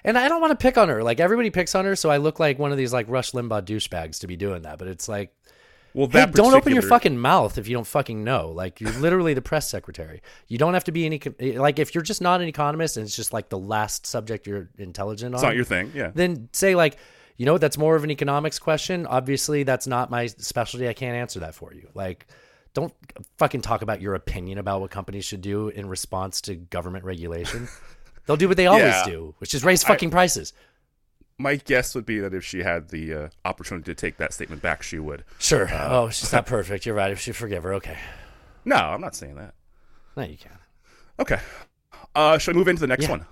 And 0.04 0.20
I 0.20 0.28
don't 0.28 0.40
want 0.40 0.52
to 0.52 0.64
pick 0.64 0.78
on 0.78 0.88
her. 0.90 1.02
Like 1.04 1.20
everybody 1.20 1.50
picks 1.50 1.74
on 1.74 1.86
her, 1.86 1.96
so 1.96 2.12
I 2.12 2.18
look 2.18 2.40
like 2.40 2.60
one 2.60 2.72
of 2.72 2.78
these 2.78 2.94
like 2.94 3.08
Rush 3.10 3.32
Limbaugh 3.32 3.64
douchebags 3.64 4.20
to 4.20 4.28
be 4.28 4.36
doing 4.36 4.62
that. 4.62 4.78
But 4.78 4.88
it's 4.88 5.10
like, 5.10 5.34
well, 5.96 6.08
hey, 6.08 6.20
that 6.20 6.34
don't 6.34 6.54
open 6.54 6.74
your 6.74 6.82
fucking 6.82 7.18
mouth 7.18 7.58
if 7.58 7.68
you 7.68 7.74
don't 7.75 7.88
fucking 7.88 8.24
know. 8.24 8.50
Like 8.50 8.82
you're 8.82 8.92
literally 8.94 9.34
the 9.34 9.42
press 9.42 9.70
secretary. 9.70 10.22
You 10.48 10.58
don't 10.58 10.74
have 10.74 10.84
to 10.84 10.92
be 10.92 11.06
any 11.06 11.22
eh, 11.40 11.60
like 11.60 11.80
if 11.80 11.96
you're 11.96 12.04
just 12.04 12.22
not 12.22 12.42
an 12.42 12.48
economist 12.48 12.98
and 12.98 13.06
it's 13.06 13.16
just 13.16 13.34
like 13.34 13.50
the 13.50 13.58
last 13.58 14.06
subject 14.06 14.46
you're 14.46 14.70
intelligent 14.78 15.34
on. 15.34 15.40
It's 15.40 15.44
not 15.44 15.56
your 15.56 15.64
thing. 15.66 15.92
Yeah. 15.96 16.12
Then 16.14 16.50
say 16.52 16.75
like, 16.75 16.98
you 17.38 17.46
know 17.46 17.54
what? 17.54 17.62
That's 17.62 17.78
more 17.78 17.96
of 17.96 18.04
an 18.04 18.12
economics 18.12 18.60
question. 18.60 19.06
Obviously, 19.08 19.64
that's 19.64 19.88
not 19.88 20.10
my 20.12 20.28
specialty. 20.28 20.88
I 20.88 20.94
can't 20.94 21.16
answer 21.16 21.40
that 21.42 21.56
for 21.56 21.74
you. 21.74 21.90
Like, 21.94 22.28
don't 22.74 22.94
fucking 23.38 23.62
talk 23.62 23.82
about 23.82 24.02
your 24.02 24.16
opinion 24.16 24.58
about 24.58 24.82
what 24.82 24.92
companies 24.92 25.24
should 25.25 25.42
do 25.42 25.70
in 25.70 25.88
response 25.88 26.42
to 26.42 26.56
government 26.56 27.06
regulation. 27.06 27.68
They'll 28.25 28.38
do 28.38 28.48
what 28.48 28.58
they 28.58 28.68
always 28.68 28.86
Yeah. 28.86 29.06
do, 29.06 29.36
which 29.38 29.54
is 29.54 29.64
raise 29.64 29.84
I- 29.86 29.88
fucking 29.90 30.12
prices. 30.12 30.52
My 31.38 31.58
guess 31.58 31.94
would 31.96 32.06
be 32.06 32.20
that 32.20 32.34
if 32.34 32.46
she 32.46 32.63
had 32.63 32.89
the 32.89 33.13
uh, 33.13 33.30
opportunity 33.44 33.92
to 33.92 33.96
take 33.96 34.18
that 34.18 34.34
statement 34.34 34.62
back, 34.62 34.82
she 34.84 35.00
would. 35.00 35.25
Sure. 35.38 35.68
Uh, 35.68 35.88
oh, 35.89 36.10
she's 36.10 36.32
not 36.32 36.46
perfect. 36.46 36.86
You're 36.86 36.96
right. 36.96 37.12
If 37.12 37.20
she 37.20 37.32
forgive 37.34 37.63
her, 37.63 37.74
okay. 37.75 37.98
No, 38.63 38.77
I'm 38.77 39.01
not 39.01 39.15
saying 39.15 39.36
that. 39.36 39.54
No, 40.15 40.24
you 40.24 40.38
can. 40.38 40.58
Okay. 41.20 41.39
Uh, 42.15 42.38
should 42.38 42.56
I 42.56 42.58
move 42.58 42.70
into 42.70 42.80
the 42.82 42.88
next 42.88 43.04
Yeah. 43.04 43.12
one? 43.12 43.25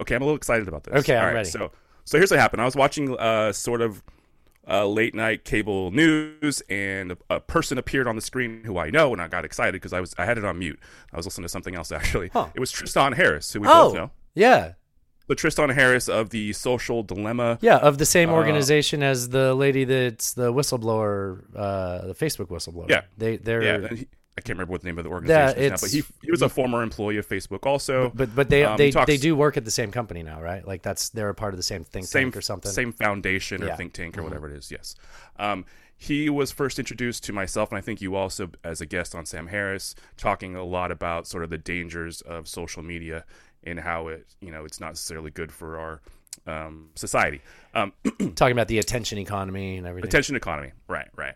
Okay, 0.00 0.14
I'm 0.14 0.22
a 0.22 0.24
little 0.24 0.36
excited 0.36 0.68
about 0.68 0.84
this. 0.84 0.94
Okay, 1.00 1.14
I'm 1.16 1.20
All 1.20 1.26
right, 1.28 1.34
ready. 1.36 1.48
So, 1.48 1.70
so 2.04 2.18
here's 2.18 2.30
what 2.30 2.40
happened. 2.40 2.60
I 2.60 2.66
was 2.66 2.76
watching 2.76 3.16
uh, 3.18 3.52
sort 3.52 3.80
of 3.80 4.02
uh, 4.68 4.86
late 4.86 5.14
night 5.14 5.44
cable 5.44 5.90
news, 5.90 6.62
and 6.68 7.12
a, 7.12 7.18
a 7.30 7.40
person 7.40 7.78
appeared 7.78 8.06
on 8.06 8.16
the 8.16 8.22
screen 8.22 8.62
who 8.64 8.78
I 8.78 8.90
know, 8.90 9.12
and 9.12 9.20
I 9.20 9.28
got 9.28 9.44
excited 9.44 9.72
because 9.72 9.92
I 9.94 10.00
was 10.00 10.14
I 10.18 10.24
had 10.26 10.36
it 10.38 10.44
on 10.44 10.58
mute. 10.58 10.78
I 11.12 11.16
was 11.16 11.26
listening 11.26 11.44
to 11.44 11.48
something 11.48 11.74
else 11.74 11.90
actually. 11.92 12.28
Huh. 12.32 12.48
It 12.54 12.60
was 12.60 12.70
Tristan 12.70 13.12
Harris, 13.14 13.52
who 13.52 13.60
we 13.60 13.68
oh, 13.68 13.88
both 13.88 13.94
know. 13.94 14.10
yeah. 14.34 14.72
The 15.30 15.36
Tristan 15.36 15.68
Harris 15.70 16.08
of 16.08 16.30
the 16.30 16.52
Social 16.52 17.04
Dilemma. 17.04 17.58
Yeah, 17.62 17.76
of 17.76 17.98
the 17.98 18.04
same 18.04 18.30
Uh, 18.30 18.32
organization 18.32 19.00
as 19.04 19.28
the 19.28 19.54
lady 19.54 19.84
that's 19.84 20.34
the 20.34 20.52
whistleblower, 20.52 21.44
uh, 21.54 22.08
the 22.08 22.14
Facebook 22.16 22.48
whistleblower. 22.48 22.90
Yeah. 22.90 23.02
They 23.16 23.36
they're 23.36 23.62
Yeah, 23.62 23.88
he, 23.94 24.08
I 24.36 24.40
can't 24.40 24.56
remember 24.58 24.72
what 24.72 24.80
the 24.80 24.86
name 24.88 24.98
of 24.98 25.04
the 25.04 25.10
organization 25.10 25.62
is 25.62 25.70
now, 25.70 25.76
but 25.80 25.90
he 25.92 26.02
he 26.24 26.32
was 26.32 26.42
a 26.42 26.48
former 26.48 26.82
employee 26.82 27.16
of 27.18 27.28
Facebook 27.28 27.64
also. 27.64 28.10
but 28.12 28.34
but 28.34 28.48
they 28.50 28.64
Um, 28.64 28.76
they, 28.76 28.86
he 28.86 28.90
talks- 28.92 29.06
they 29.06 29.18
do 29.18 29.36
work 29.36 29.56
at 29.56 29.64
the 29.64 29.70
same 29.70 29.92
company 29.92 30.24
now, 30.24 30.42
right? 30.42 30.66
Like 30.66 30.82
that's 30.82 31.10
they're 31.10 31.28
a 31.28 31.34
part 31.34 31.54
of 31.54 31.58
the 31.58 31.62
same 31.62 31.84
think 31.84 32.06
same 32.06 32.24
tank 32.24 32.36
or 32.36 32.40
something. 32.40 32.72
same 32.72 32.90
foundation 32.90 33.62
or 33.62 33.66
Yeah. 33.68 33.76
think 33.76 33.92
tank 33.92 34.18
or 34.18 34.22
Mhm. 34.22 34.24
whatever 34.24 34.50
it 34.50 34.56
is. 34.56 34.72
Yes, 34.72 34.96
um, 35.38 35.64
he 35.96 36.28
was 36.28 36.50
first 36.50 36.78
introduced 36.80 37.22
to 37.24 37.32
myself, 37.32 37.70
and 37.70 37.78
I 37.78 37.82
think 37.82 38.00
you 38.00 38.16
also 38.16 38.50
as 38.64 38.80
a 38.80 38.86
guest 38.86 39.14
on 39.14 39.26
Sam 39.26 39.46
Harris, 39.46 39.94
talking 40.16 40.56
a 40.56 40.64
lot 40.64 40.90
about 40.90 41.28
sort 41.28 41.44
of 41.44 41.50
the 41.50 41.58
dangers 41.58 42.20
of 42.22 42.48
social 42.48 42.82
media 42.82 43.24
and 43.64 43.78
how 43.78 44.08
it 44.08 44.26
you 44.40 44.50
know 44.50 44.64
it's 44.64 44.80
not 44.80 44.88
necessarily 44.88 45.30
good 45.30 45.52
for 45.52 45.78
our 45.78 46.00
um, 46.46 46.90
society. 46.94 47.40
Um, 47.74 47.92
Talking 48.34 48.52
about 48.52 48.68
the 48.68 48.78
attention 48.78 49.18
economy 49.18 49.76
and 49.76 49.86
everything. 49.86 50.08
attention 50.08 50.36
economy, 50.36 50.72
right, 50.88 51.08
right. 51.16 51.34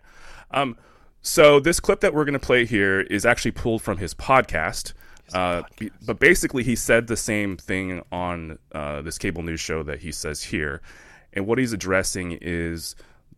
Um, 0.50 0.76
so 1.20 1.58
this 1.58 1.80
clip 1.80 2.00
that 2.00 2.14
we're 2.14 2.24
going 2.24 2.34
to 2.34 2.38
play 2.38 2.64
here 2.66 3.00
is 3.00 3.24
actually 3.24 3.52
pulled 3.52 3.82
from 3.82 3.98
his 3.98 4.14
podcast. 4.14 4.92
Uh, 5.32 5.62
but 6.04 6.18
basically, 6.18 6.62
he 6.62 6.76
said 6.76 7.06
the 7.06 7.16
same 7.16 7.56
thing 7.56 8.02
on 8.12 8.58
uh, 8.72 9.00
this 9.00 9.16
cable 9.16 9.42
news 9.42 9.60
show 9.60 9.82
that 9.82 10.00
he 10.00 10.12
says 10.12 10.42
here, 10.42 10.82
and 11.32 11.46
what 11.46 11.58
he's 11.58 11.72
addressing 11.72 12.32
is 12.42 12.94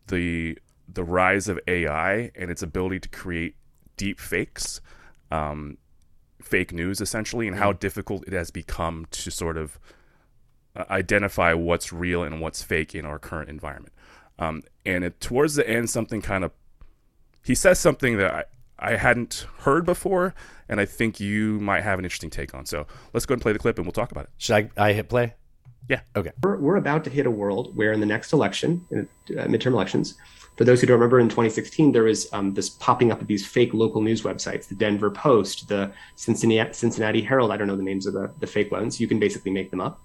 the 0.07 0.57
the 0.89 1.03
rise 1.03 1.47
of 1.47 1.59
AI 1.67 2.31
and 2.35 2.51
its 2.51 2.61
ability 2.61 2.99
to 2.99 3.09
create 3.09 3.55
deep 3.95 4.19
fakes, 4.19 4.81
um, 5.31 5.77
fake 6.41 6.71
news 6.71 7.01
essentially, 7.01 7.47
and 7.47 7.57
how 7.57 7.73
difficult 7.73 8.25
it 8.27 8.33
has 8.33 8.51
become 8.51 9.05
to 9.11 9.31
sort 9.31 9.57
of 9.57 9.79
uh, 10.75 10.85
identify 10.89 11.53
what's 11.53 11.91
real 11.91 12.23
and 12.23 12.41
what's 12.41 12.63
fake 12.63 12.93
in 12.95 13.05
our 13.05 13.19
current 13.19 13.49
environment. 13.49 13.93
Um, 14.39 14.63
and 14.85 15.03
it, 15.03 15.19
towards 15.19 15.55
the 15.55 15.67
end, 15.67 15.89
something 15.89 16.21
kind 16.21 16.43
of 16.43 16.51
he 17.43 17.55
says 17.55 17.79
something 17.79 18.17
that 18.17 18.33
I, 18.33 18.43
I 18.93 18.95
hadn't 18.97 19.47
heard 19.59 19.85
before, 19.85 20.35
and 20.69 20.79
I 20.79 20.85
think 20.85 21.19
you 21.19 21.59
might 21.59 21.81
have 21.81 21.97
an 21.97 22.05
interesting 22.05 22.29
take 22.29 22.53
on. 22.53 22.65
So 22.65 22.85
let's 23.13 23.25
go 23.25 23.33
and 23.33 23.41
play 23.41 23.53
the 23.53 23.59
clip, 23.59 23.77
and 23.77 23.85
we'll 23.85 23.93
talk 23.93 24.11
about 24.11 24.25
it. 24.25 24.29
Should 24.37 24.71
I 24.77 24.89
I 24.89 24.93
hit 24.93 25.09
play? 25.09 25.33
Yeah. 25.89 26.01
Okay. 26.15 26.31
We're, 26.43 26.57
we're 26.57 26.75
about 26.75 27.03
to 27.05 27.09
hit 27.09 27.25
a 27.25 27.31
world 27.31 27.75
where 27.75 27.93
in 27.93 27.99
the 27.99 28.05
next 28.05 28.33
election, 28.33 28.85
uh, 28.91 29.05
midterm 29.45 29.71
elections, 29.71 30.15
for 30.57 30.63
those 30.63 30.81
who 30.81 30.87
don't 30.87 30.95
remember, 30.95 31.19
in 31.19 31.29
2016 31.29 31.91
there 31.91 32.03
was 32.03 32.31
um, 32.33 32.53
this 32.53 32.69
popping 32.69 33.11
up 33.11 33.21
of 33.21 33.27
these 33.27 33.45
fake 33.45 33.73
local 33.73 34.01
news 34.01 34.23
websites, 34.23 34.67
the 34.67 34.75
Denver 34.75 35.11
Post, 35.11 35.69
the 35.69 35.91
Cincinnati, 36.15 36.73
Cincinnati 36.73 37.21
Herald. 37.21 37.51
I 37.51 37.57
don't 37.57 37.67
know 37.67 37.75
the 37.75 37.83
names 37.83 38.07
of 38.07 38.13
the, 38.13 38.31
the 38.39 38.47
fake 38.47 38.71
ones. 38.71 38.99
You 38.99 39.07
can 39.07 39.19
basically 39.19 39.51
make 39.51 39.69
them 39.69 39.79
up. 39.79 40.01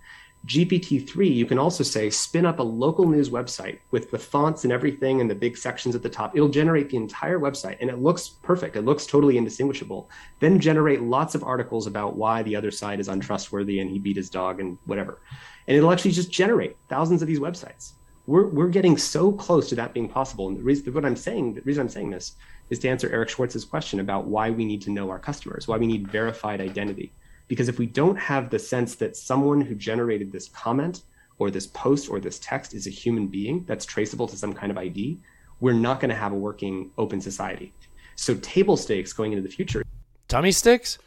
GPT-3, 0.47 1.32
you 1.32 1.47
can 1.47 1.59
also 1.59 1.85
say 1.85 2.11
spin 2.11 2.44
up 2.44 2.59
a 2.59 2.62
local 2.64 3.09
news 3.09 3.30
website 3.30 3.78
with 3.92 4.11
the 4.11 4.18
fonts 4.18 4.64
and 4.64 4.73
everything 4.73 5.21
and 5.21 5.30
the 5.30 5.37
big 5.37 5.56
sections 5.56 5.94
at 5.94 6.02
the 6.02 6.09
top. 6.09 6.35
It'll 6.35 6.49
generate 6.49 6.90
the 6.90 6.97
entire 6.97 7.38
website 7.38 7.76
and 7.80 7.88
it 7.88 8.00
looks 8.00 8.28
perfect. 8.28 8.75
It 8.75 8.82
looks 8.82 9.06
totally 9.06 9.38
indistinguishable. 9.38 10.11
Then 10.40 10.59
generate 10.59 11.00
lots 11.00 11.37
of 11.37 11.44
articles 11.44 11.87
about 11.87 12.16
why 12.16 12.42
the 12.42 12.56
other 12.56 12.73
side 12.73 12.99
is 12.99 13.06
untrustworthy 13.06 13.78
and 13.78 13.88
he 13.88 14.00
beat 14.00 14.16
his 14.16 14.28
dog 14.28 14.59
and 14.59 14.78
whatever. 14.85 15.21
And 15.68 15.76
it'll 15.76 15.92
actually 15.92 16.11
just 16.11 16.32
generate 16.32 16.76
thousands 16.88 17.23
of 17.23 17.28
these 17.28 17.38
websites. 17.38 17.92
We're, 18.26 18.47
we're 18.47 18.69
getting 18.69 18.97
so 18.97 19.33
close 19.33 19.69
to 19.71 19.75
that 19.76 19.93
being 19.93 20.09
possible. 20.09 20.49
And 20.49 20.57
the 20.57 20.62
reason 20.62 20.93
what 20.95 21.05
I'm 21.05 21.17
saying, 21.17 21.55
the 21.55 21.61
reason 21.62 21.83
I'm 21.83 21.88
saying 21.88 22.11
this 22.11 22.33
is 22.71 22.79
to 22.81 22.88
answer 22.88 23.11
Eric 23.11 23.31
Schwartz's 23.31 23.64
question 23.64 24.00
about 24.00 24.26
why 24.26 24.50
we 24.50 24.64
need 24.64 24.81
to 24.83 24.91
know 24.91 25.11
our 25.11 25.19
customers, 25.19 25.67
why 25.67 25.76
we 25.76 25.87
need 25.87 26.09
verified 26.09 26.61
identity. 26.61 27.12
Because 27.49 27.69
if 27.69 27.79
we 27.79 27.87
don't 27.87 28.17
have 28.17 28.49
the 28.49 28.59
sense 28.59 28.95
that 28.97 29.17
someone 29.17 29.61
who 29.61 29.75
generated 29.75 30.31
this 30.31 30.49
comment 30.49 31.02
or 31.38 31.50
this 31.50 31.67
post 31.67 32.09
or 32.09 32.21
this 32.21 32.38
text 32.38 32.75
is 32.75 32.87
a 32.87 32.91
human 32.91 33.26
being 33.26 33.64
that's 33.67 33.85
traceable 33.85 34.29
to 34.29 34.37
some 34.37 34.52
kind 34.52 34.71
of 34.71 34.79
ID, 34.79 35.19
we're 35.61 35.73
not 35.73 36.00
going 36.00 36.09
to 36.09 36.14
have 36.14 36.33
a 36.33 36.37
working 36.37 36.91
open 36.99 37.21
society. 37.21 37.73
So 38.17 38.35
table 38.37 38.76
stakes 38.76 39.12
going 39.12 39.33
into 39.33 39.43
the 39.43 39.55
future. 39.55 39.83
Tummy 40.29 40.52
sticks? 40.52 40.99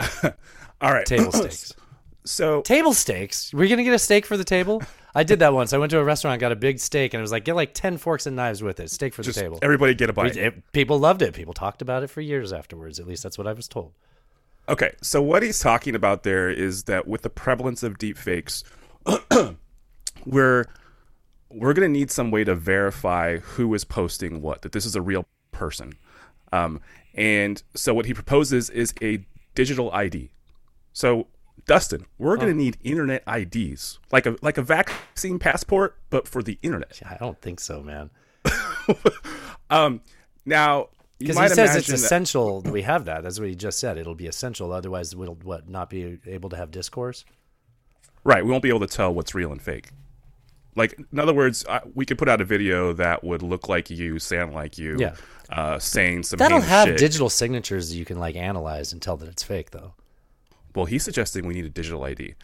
All 0.80 0.92
right. 0.92 1.06
Table 1.06 1.32
stakes. 1.32 1.74
So 2.24 2.62
table 2.62 2.92
stakes. 2.92 3.52
We're 3.52 3.68
gonna 3.68 3.84
get 3.84 3.94
a 3.94 3.98
steak 3.98 4.26
for 4.26 4.36
the 4.36 4.44
table. 4.44 4.82
I 5.14 5.22
did 5.22 5.38
that 5.38 5.52
once. 5.52 5.72
I 5.72 5.78
went 5.78 5.90
to 5.92 5.98
a 5.98 6.04
restaurant, 6.04 6.40
got 6.40 6.50
a 6.52 6.56
big 6.56 6.78
steak, 6.80 7.14
and 7.14 7.20
it 7.20 7.22
was 7.22 7.30
like 7.32 7.44
get 7.44 7.54
like 7.54 7.72
ten 7.72 7.98
forks 7.98 8.26
and 8.26 8.34
knives 8.34 8.62
with 8.62 8.80
it. 8.80 8.90
Steak 8.90 9.14
for 9.14 9.22
Just 9.22 9.36
the 9.36 9.42
table. 9.42 9.58
everybody 9.62 9.94
get 9.94 10.10
a 10.10 10.12
bite. 10.12 10.36
It- 10.36 10.72
people 10.72 10.98
loved 10.98 11.22
it. 11.22 11.34
People 11.34 11.54
talked 11.54 11.82
about 11.82 12.02
it 12.02 12.08
for 12.08 12.20
years 12.20 12.52
afterwards. 12.52 12.98
At 12.98 13.06
least 13.06 13.22
that's 13.22 13.38
what 13.38 13.46
I 13.46 13.52
was 13.52 13.68
told. 13.68 13.92
Okay, 14.68 14.92
so 15.02 15.20
what 15.20 15.42
he's 15.42 15.58
talking 15.60 15.94
about 15.94 16.22
there 16.22 16.48
is 16.50 16.84
that 16.84 17.06
with 17.06 17.22
the 17.22 17.28
prevalence 17.30 17.82
of 17.82 17.98
deep 17.98 18.16
fakes, 18.16 18.64
we're 20.26 20.64
we're 21.50 21.72
going 21.74 21.86
to 21.86 21.98
need 21.98 22.10
some 22.10 22.30
way 22.30 22.42
to 22.44 22.54
verify 22.54 23.36
who 23.38 23.72
is 23.74 23.84
posting 23.84 24.40
what, 24.42 24.62
that 24.62 24.72
this 24.72 24.84
is 24.84 24.96
a 24.96 25.02
real 25.02 25.24
person. 25.52 25.92
Um, 26.52 26.80
and 27.14 27.62
so 27.74 27.94
what 27.94 28.06
he 28.06 28.14
proposes 28.14 28.70
is 28.70 28.92
a 29.00 29.24
digital 29.54 29.92
ID. 29.92 30.32
So 30.92 31.28
Dustin, 31.66 32.04
we're 32.18 32.36
going 32.36 32.48
to 32.48 32.54
need 32.54 32.76
internet 32.82 33.22
IDs, 33.26 33.98
like 34.12 34.26
a 34.26 34.36
like 34.42 34.58
a 34.58 34.62
vaccine 34.62 35.38
passport, 35.38 35.96
but 36.10 36.28
for 36.28 36.42
the 36.42 36.58
internet. 36.62 37.00
I 37.06 37.16
don't 37.18 37.40
think 37.40 37.58
so, 37.60 37.82
man. 37.82 38.10
um, 39.70 40.00
now 40.44 40.88
Because 41.18 41.38
he 41.38 41.48
says 41.48 41.76
it's 41.76 41.86
that- 41.88 41.94
essential 41.94 42.60
that 42.60 42.72
we 42.72 42.82
have 42.82 43.06
that. 43.06 43.22
That's 43.22 43.38
what 43.40 43.48
he 43.48 43.54
just 43.54 43.78
said. 43.78 43.96
It'll 43.98 44.14
be 44.14 44.26
essential. 44.26 44.72
Otherwise, 44.72 45.14
we'll 45.16 45.36
what 45.42 45.68
not 45.68 45.90
be 45.90 46.18
able 46.26 46.50
to 46.50 46.56
have 46.56 46.70
discourse. 46.70 47.24
Right, 48.24 48.44
we 48.44 48.50
won't 48.50 48.62
be 48.62 48.70
able 48.70 48.80
to 48.80 48.86
tell 48.86 49.12
what's 49.14 49.34
real 49.34 49.52
and 49.52 49.60
fake. 49.60 49.90
Like, 50.76 50.98
in 51.12 51.18
other 51.20 51.34
words, 51.34 51.64
I, 51.68 51.80
we 51.94 52.04
could 52.04 52.18
put 52.18 52.28
out 52.28 52.40
a 52.40 52.44
video 52.44 52.92
that 52.94 53.22
would 53.22 53.42
look 53.42 53.68
like 53.68 53.90
you, 53.90 54.18
sound 54.18 54.54
like 54.54 54.76
you, 54.76 54.96
Yeah. 54.98 55.14
uh, 55.50 55.78
saying 55.78 56.24
some. 56.24 56.38
That'll 56.38 56.60
have 56.60 56.88
shit. 56.88 56.98
digital 56.98 57.28
signatures 57.30 57.90
that 57.90 57.96
you 57.96 58.04
can 58.04 58.18
like 58.18 58.34
analyze 58.34 58.92
and 58.92 59.00
tell 59.00 59.16
that 59.18 59.28
it's 59.28 59.42
fake, 59.42 59.70
though. 59.70 59.94
Well, 60.74 60.86
he's 60.86 61.04
suggesting 61.04 61.46
we 61.46 61.54
need 61.54 61.64
a 61.64 61.70
digital 61.70 62.02
ID. 62.04 62.34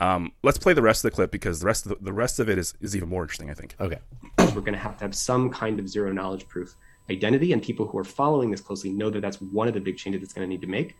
Um, 0.00 0.32
let's 0.42 0.58
play 0.58 0.74
the 0.74 0.82
rest 0.82 1.04
of 1.04 1.10
the 1.10 1.14
clip 1.14 1.30
because 1.30 1.60
the 1.60 1.66
rest 1.66 1.86
of 1.86 1.90
the, 1.90 2.04
the 2.04 2.12
rest 2.12 2.38
of 2.38 2.48
it 2.48 2.58
is, 2.58 2.74
is 2.80 2.94
even 2.94 3.08
more 3.08 3.22
interesting. 3.22 3.50
I 3.50 3.54
think. 3.54 3.74
Okay. 3.80 3.98
We're 4.38 4.60
going 4.60 4.72
to 4.74 4.78
have 4.78 4.96
to 4.98 5.04
have 5.04 5.14
some 5.14 5.50
kind 5.50 5.80
of 5.80 5.88
zero 5.88 6.12
knowledge 6.12 6.46
proof 6.48 6.74
identity, 7.10 7.52
and 7.52 7.62
people 7.62 7.86
who 7.86 7.98
are 7.98 8.04
following 8.04 8.50
this 8.50 8.60
closely 8.60 8.90
know 8.90 9.10
that 9.10 9.20
that's 9.20 9.40
one 9.40 9.66
of 9.66 9.74
the 9.74 9.80
big 9.80 9.96
changes 9.96 10.22
it's 10.22 10.32
going 10.32 10.46
to 10.46 10.48
need 10.48 10.60
to 10.60 10.66
make. 10.68 10.94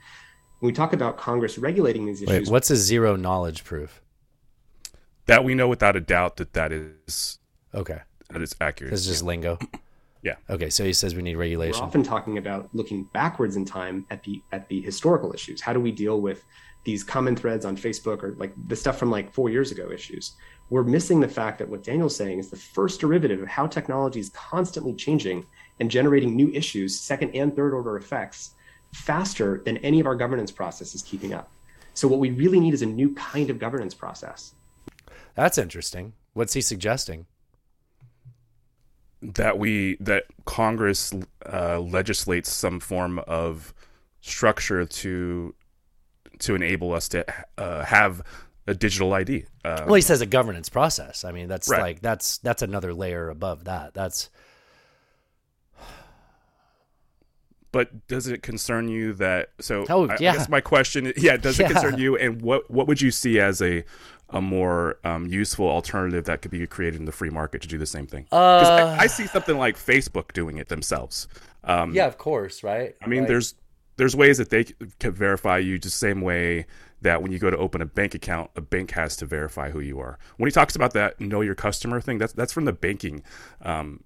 When 0.61 0.69
we 0.69 0.73
talk 0.73 0.93
about 0.93 1.17
Congress 1.17 1.59
regulating 1.59 2.07
these 2.07 2.23
Wait, 2.23 2.35
issues, 2.35 2.51
what's 2.51 2.71
a 2.71 2.77
zero 2.77 3.15
knowledge 3.15 3.63
proof? 3.63 4.03
That 5.27 5.45
we 5.45 5.55
know 5.55 5.69
without 5.69 5.95
a 5.95 6.01
doubt 6.01 6.37
that 6.39 6.55
that 6.55 6.73
is 6.73 7.39
Okay. 7.75 8.01
that 8.31 8.43
is 8.43 8.57
accurate. 8.61 8.91
This 8.91 9.01
is 9.01 9.07
just 9.07 9.23
lingo. 9.23 9.59
Yeah. 10.21 10.35
Okay, 10.51 10.69
so 10.69 10.85
he 10.85 10.93
says 10.93 11.15
we 11.15 11.23
need 11.23 11.37
regulation. 11.37 11.81
we're 11.81 11.87
often 11.87 12.03
talking 12.03 12.39
about 12.39 12.69
looking 12.75 13.09
backwards 13.15 13.55
in 13.55 13.65
time 13.65 14.05
at 14.11 14.21
the 14.25 14.43
at 14.51 14.69
the 14.69 14.81
historical 14.83 15.33
issues. 15.33 15.61
How 15.61 15.73
do 15.73 15.79
we 15.79 15.93
deal 15.93 16.21
with 16.21 16.43
these 16.89 17.05
common 17.05 17.37
threads 17.37 17.65
on 17.67 17.77
Facebook 17.77 18.23
or 18.23 18.35
like 18.37 18.53
the 18.67 18.75
stuff 18.75 18.99
from 18.99 19.11
like 19.11 19.31
four 19.31 19.51
years 19.51 19.71
ago 19.71 19.91
issues? 19.91 20.33
We're 20.71 20.85
missing 20.85 21.21
the 21.21 21.29
fact 21.29 21.59
that 21.59 21.69
what 21.69 21.83
Daniel's 21.83 22.17
saying 22.17 22.39
is 22.39 22.49
the 22.49 22.57
first 22.57 23.01
derivative 23.01 23.43
of 23.43 23.49
how 23.49 23.67
technology 23.67 24.21
is 24.21 24.31
constantly 24.31 24.95
changing 24.95 25.45
and 25.81 25.91
generating 25.91 26.35
new 26.35 26.51
issues, 26.53 26.99
second 26.99 27.35
and 27.35 27.55
third 27.55 27.75
order 27.75 27.97
effects, 27.97 28.55
faster 28.93 29.61
than 29.65 29.77
any 29.79 30.01
of 30.01 30.07
our 30.07 30.15
governance 30.15 30.51
processes 30.51 31.03
keeping 31.03 31.35
up. 31.35 31.51
So 31.93 32.09
what 32.09 32.21
we 32.21 32.31
really 32.31 32.61
need 32.61 32.75
is 32.75 32.83
a 32.83 32.87
new 32.87 33.15
kind 33.15 33.51
of 33.51 33.59
governance 33.59 33.95
process. 33.95 34.55
That's 35.35 35.59
interesting. 35.59 36.15
What's 36.33 36.55
he 36.55 36.61
suggesting? 36.61 37.27
that 39.21 39.59
we 39.59 39.97
that 40.01 40.25
Congress 40.45 41.13
uh, 41.53 41.81
legislates 41.81 42.53
some 42.53 42.81
form 42.81 43.19
of 43.21 43.75
structure 44.21 44.85
to 44.85 45.55
to 46.41 46.55
enable 46.55 46.93
us 46.93 47.09
to 47.09 47.25
uh, 47.57 47.85
have 47.85 48.23
a 48.67 48.75
digital 48.75 49.13
ID. 49.15 49.45
Um, 49.65 49.87
Well, 49.87 49.95
he 49.95 50.01
says 50.03 50.21
a 50.21 50.27
governance 50.27 50.69
process. 50.69 51.25
I 51.25 51.33
mean, 51.33 51.49
that's 51.49 51.69
Right. 51.69 51.81
like 51.83 52.01
that's 52.01 52.39
that's 52.39 52.63
another 52.63 52.93
layer 52.95 53.29
above 53.31 53.65
that. 53.65 53.95
That's 53.95 54.29
but 57.71 58.07
does 58.09 58.27
it 58.27 58.43
concern 58.43 58.89
you 58.89 59.13
that 59.15 59.51
so 59.61 59.85
Oh, 59.89 60.09
I, 60.09 60.15
I 60.15 60.17
guess 60.17 60.49
my 60.49 60.61
question 60.61 61.13
yeah 61.17 61.37
does 61.37 61.61
it 61.61 61.67
concern 61.71 61.99
you 61.99 62.17
and 62.17 62.41
what 62.41 62.71
what 62.71 62.87
would 62.89 63.01
you 63.01 63.11
see 63.11 63.39
as 63.41 63.61
a 63.61 63.85
a 64.31 64.41
more 64.43 64.99
um, 65.05 65.27
useful 65.27 65.69
alternative 65.69 66.25
that 66.27 66.43
could 66.43 66.51
be 66.51 66.67
created 66.67 66.99
in 67.01 67.07
the 67.07 67.13
free 67.13 67.31
market 67.31 67.63
to 67.63 67.69
do 67.69 67.79
the 67.79 67.87
same 67.87 68.07
thing 68.07 68.25
'Cause 68.31 68.67
Uh, 68.69 68.97
I, 68.99 69.05
I 69.05 69.07
see 69.07 69.27
something 69.27 69.57
like 69.59 69.77
facebook 69.77 70.33
doing 70.33 70.57
it 70.59 70.69
themselves 70.69 71.29
um, 71.65 71.93
yeah, 71.93 72.07
of 72.07 72.17
course, 72.17 72.63
right? 72.63 72.95
I 73.03 73.07
mean, 73.09 73.21
Like- 73.21 73.29
there's 73.29 73.55
there's 73.99 74.17
ways 74.17 74.39
that 74.39 74.51
they 74.51 74.65
can 74.99 75.13
verify 75.13 75.59
you 75.59 75.79
just 75.79 76.01
the 76.01 76.07
same 76.07 76.23
way 76.23 76.67
that 77.03 77.23
when 77.23 77.31
you 77.31 77.39
go 77.39 77.51
to 77.51 77.57
open 77.57 77.83
a 77.83 77.87
bank 77.87 78.15
account, 78.15 78.51
a 78.57 78.61
bank 78.61 78.93
has 78.93 79.17
to 79.17 79.27
verify 79.27 79.71
who 79.71 79.81
you 79.81 80.01
are. 80.01 80.19
When 80.37 80.49
he 80.49 80.53
talks 80.53 80.75
about 80.75 80.95
that 80.95 81.21
know 81.21 81.43
your 81.43 81.55
customer 81.55 82.01
thing, 82.01 82.19
that's 82.19 82.33
that's 82.33 82.53
from 82.53 82.65
the 82.65 82.73
banking 82.73 83.23
um, 83.63 84.03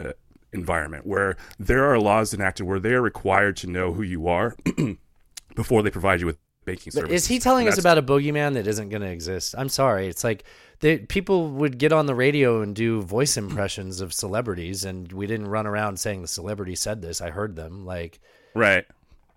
uh, 0.00 0.12
environment 0.52 1.06
where 1.06 1.36
there 1.58 1.84
are 1.84 1.98
laws 1.98 2.34
enacted 2.34 2.66
where 2.66 2.80
they 2.80 2.94
are 2.94 3.02
required 3.02 3.56
to 3.58 3.66
know 3.66 3.92
who 3.92 4.02
you 4.02 4.26
are 4.26 4.56
before 5.54 5.82
they 5.82 5.90
provide 5.90 6.20
you 6.20 6.26
with 6.26 6.38
banking 6.64 6.92
services. 6.92 7.22
is 7.22 7.28
he 7.28 7.38
telling 7.38 7.68
us 7.68 7.78
about 7.78 7.96
a 7.96 8.02
boogeyman 8.02 8.54
that 8.54 8.66
isn't 8.66 8.88
going 8.88 9.02
to 9.02 9.08
exist? 9.08 9.54
I'm 9.56 9.68
sorry. 9.68 10.08
It's 10.08 10.24
like 10.24 10.44
they, 10.80 10.98
people 10.98 11.48
would 11.50 11.78
get 11.78 11.92
on 11.92 12.06
the 12.06 12.14
radio 12.14 12.62
and 12.62 12.74
do 12.74 13.02
voice 13.02 13.36
impressions 13.44 14.00
of 14.00 14.12
celebrities, 14.12 14.84
and 14.84 15.12
we 15.12 15.26
didn't 15.26 15.48
run 15.48 15.66
around 15.66 15.98
saying 15.98 16.22
the 16.22 16.28
celebrity 16.28 16.74
said 16.74 17.02
this. 17.02 17.20
I 17.20 17.30
heard 17.30 17.54
them. 17.54 17.84
Like, 17.84 18.18
right? 18.54 18.84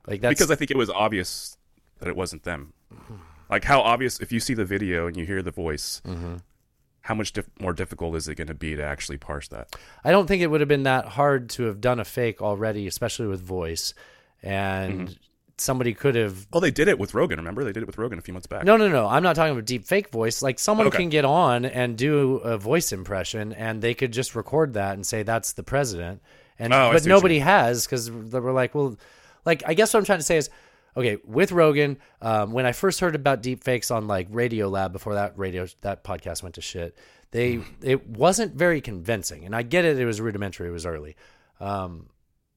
Like 0.09 0.21
that's 0.21 0.33
because 0.37 0.51
I 0.51 0.55
think 0.55 0.71
it 0.71 0.77
was 0.77 0.89
obvious 0.89 1.57
that 1.99 2.07
it 2.09 2.15
wasn't 2.15 2.43
them. 2.43 2.73
Like 3.49 3.63
how 3.63 3.81
obvious 3.81 4.19
if 4.19 4.31
you 4.31 4.39
see 4.39 4.53
the 4.53 4.65
video 4.65 5.07
and 5.07 5.15
you 5.15 5.25
hear 5.25 5.41
the 5.41 5.51
voice, 5.51 6.01
Mm-hmm. 6.05 6.35
how 7.01 7.15
much 7.15 7.31
dif- 7.33 7.49
more 7.59 7.73
difficult 7.73 8.15
is 8.15 8.27
it 8.27 8.35
going 8.35 8.47
to 8.47 8.53
be 8.53 8.75
to 8.75 8.83
actually 8.83 9.17
parse 9.17 9.47
that? 9.49 9.75
I 10.03 10.11
don't 10.11 10.27
think 10.27 10.41
it 10.41 10.47
would 10.47 10.61
have 10.61 10.67
been 10.67 10.83
that 10.83 11.05
hard 11.05 11.49
to 11.51 11.63
have 11.63 11.79
done 11.81 11.99
a 11.99 12.05
fake 12.05 12.41
already, 12.41 12.85
especially 12.87 13.27
with 13.27 13.41
voice. 13.41 13.93
And 14.43 15.07
Mm-hmm. 15.07 15.13
somebody 15.57 15.93
could 15.93 16.15
have. 16.15 16.47
Well, 16.53 16.61
they 16.61 16.71
did 16.71 16.87
it 16.87 16.97
with 16.99 17.13
Rogan. 17.13 17.37
Remember, 17.39 17.63
they 17.63 17.71
did 17.73 17.83
it 17.83 17.87
with 17.87 17.97
Rogan 17.97 18.17
a 18.19 18.21
few 18.21 18.33
months 18.33 18.47
back. 18.47 18.63
No, 18.63 18.77
no, 18.77 18.87
no. 18.87 19.07
I'm 19.07 19.23
not 19.23 19.35
talking 19.35 19.51
about 19.51 19.65
deep 19.65 19.85
fake 19.85 20.09
voice. 20.09 20.41
Like 20.41 20.59
someone 20.59 20.87
Okay. 20.87 20.97
can 20.99 21.09
get 21.09 21.25
on 21.25 21.65
and 21.65 21.97
do 21.97 22.35
a 22.37 22.57
voice 22.57 22.91
impression, 22.93 23.51
and 23.53 23.81
they 23.81 23.93
could 23.93 24.13
just 24.13 24.35
record 24.35 24.73
that 24.75 24.93
and 24.93 25.05
say 25.05 25.23
that's 25.23 25.53
the 25.53 25.63
president. 25.63 26.21
And 26.57 26.73
Oh, 26.73 26.77
but 26.77 26.87
see 26.89 26.93
what 26.93 27.03
you 27.03 27.09
nobody 27.09 27.39
has 27.39 27.85
because 27.85 28.09
we're 28.11 28.51
like, 28.53 28.73
well, 28.75 28.97
like 29.45 29.63
I 29.65 29.73
guess 29.73 29.93
what 29.93 29.99
I'm 29.99 30.05
trying 30.05 30.19
to 30.19 30.23
say 30.25 30.37
is, 30.37 30.49
okay, 30.97 31.17
with 31.25 31.51
Rogan, 31.51 31.97
um, 32.21 32.51
when 32.51 32.65
I 32.65 32.71
first 32.71 32.99
heard 32.99 33.15
about 33.15 33.41
deep 33.41 33.63
fakes 33.63 33.91
on 33.91 34.07
like 34.07 34.27
Radio 34.29 34.67
Lab 34.69 34.91
before 34.93 35.13
that 35.15 35.37
radio 35.37 35.67
that 35.81 36.03
podcast 36.03 36.43
went 36.43 36.55
to 36.55 36.61
shit, 36.61 36.97
they 37.31 37.55
Mm. 37.57 37.65
it 37.81 38.07
wasn't 38.07 38.55
very 38.55 38.81
convincing, 38.81 39.45
and 39.45 39.55
I 39.55 39.61
get 39.63 39.85
it. 39.85 39.99
It 39.99 40.05
was 40.05 40.19
rudimentary. 40.19 40.67
It 40.67 40.71
was 40.71 40.85
early, 40.85 41.15
um, 41.59 42.07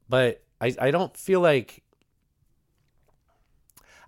but 0.09 0.42
I 0.61 0.75
I 0.81 0.90
don't 0.90 1.16
feel 1.16 1.40
like 1.40 1.83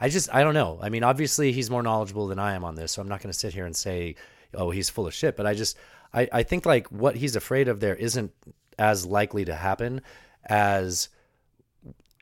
I 0.01 0.09
just 0.09 0.33
I 0.35 0.43
don't 0.43 0.55
know. 0.55 0.79
I 0.83 0.89
mean, 0.89 1.05
obviously 1.05 1.53
he's 1.53 1.71
more 1.71 1.83
knowledgeable 1.83 2.27
than 2.27 2.39
I 2.39 2.55
am 2.55 2.65
on 2.65 2.75
this, 2.75 2.93
so 2.93 3.03
I'm 3.03 3.09
not 3.09 3.21
going 3.23 3.33
to 3.33 3.39
sit 3.39 3.55
here 3.55 3.65
and 3.67 3.75
say, 3.77 4.17
"Oh, 4.53 4.71
he's 4.71 4.91
full 4.91 5.07
of 5.07 5.15
shit." 5.15 5.37
But 5.37 5.47
I 5.47 5.55
just 5.55 5.77
I 6.13 6.29
I 6.33 6.43
think 6.43 6.67
like 6.67 6.89
what 6.89 7.17
he's 7.17 7.37
afraid 7.37 7.69
of 7.69 7.81
there 7.81 7.95
isn't 7.95 8.33
as 8.79 9.07
likely 9.07 9.45
to 9.45 9.55
happen 9.55 10.01
as 10.47 11.09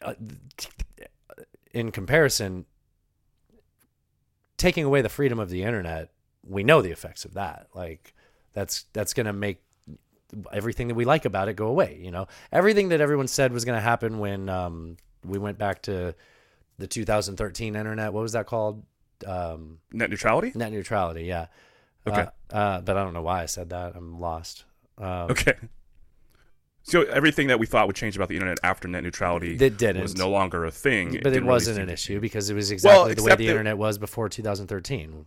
uh, 0.04 0.14
in 1.72 1.90
comparison 1.90 2.66
taking 4.56 4.84
away 4.84 5.02
the 5.02 5.08
freedom 5.08 5.38
of 5.38 5.50
the 5.50 5.62
internet. 5.62 6.10
We 6.44 6.62
know 6.64 6.82
the 6.82 6.90
effects 6.90 7.24
of 7.24 7.34
that. 7.34 7.68
Like 7.74 8.14
that's 8.52 8.84
that's 8.92 9.14
going 9.14 9.26
to 9.26 9.32
make 9.32 9.62
everything 10.52 10.88
that 10.88 10.94
we 10.94 11.04
like 11.04 11.24
about 11.24 11.48
it 11.48 11.54
go 11.54 11.66
away. 11.66 11.98
You 12.02 12.10
know, 12.10 12.26
everything 12.50 12.88
that 12.90 13.00
everyone 13.00 13.28
said 13.28 13.52
was 13.52 13.64
going 13.64 13.76
to 13.76 13.82
happen 13.82 14.18
when 14.18 14.48
um, 14.48 14.96
we 15.24 15.38
went 15.38 15.58
back 15.58 15.82
to 15.82 16.14
the 16.78 16.86
2013 16.86 17.76
internet. 17.76 18.12
What 18.12 18.22
was 18.22 18.32
that 18.32 18.46
called? 18.46 18.82
Um, 19.26 19.78
Net 19.92 20.10
neutrality. 20.10 20.52
net 20.54 20.72
neutrality. 20.72 21.24
Yeah. 21.24 21.46
Okay. 22.06 22.26
Uh, 22.52 22.54
uh, 22.54 22.80
but 22.80 22.96
I 22.96 23.04
don't 23.04 23.14
know 23.14 23.22
why 23.22 23.42
I 23.42 23.46
said 23.46 23.70
that. 23.70 23.94
I'm 23.94 24.18
lost. 24.20 24.64
Um, 24.98 25.30
Okay. 25.30 25.54
So 26.84 27.02
everything 27.02 27.46
that 27.48 27.58
we 27.60 27.66
thought 27.66 27.86
would 27.86 27.96
change 27.96 28.16
about 28.16 28.28
the 28.28 28.34
internet 28.34 28.58
after 28.64 28.88
net 28.88 29.04
neutrality 29.04 29.56
That 29.56 29.76
didn't. 29.78 30.02
was 30.02 30.16
no 30.16 30.28
longer 30.28 30.64
a 30.64 30.70
thing. 30.70 31.10
But 31.12 31.18
it 31.28 31.30
didn't 31.34 31.46
wasn't 31.46 31.76
seem 31.76 31.84
an 31.84 31.90
issue 31.90 32.20
because 32.20 32.50
it 32.50 32.54
was 32.54 32.70
exactly 32.70 33.14
the 33.14 33.22
way 33.22 33.30
the 33.30 33.36
that- 33.36 33.50
internet 33.50 33.78
was 33.78 33.98
before 33.98 34.28
2013. 34.28 35.26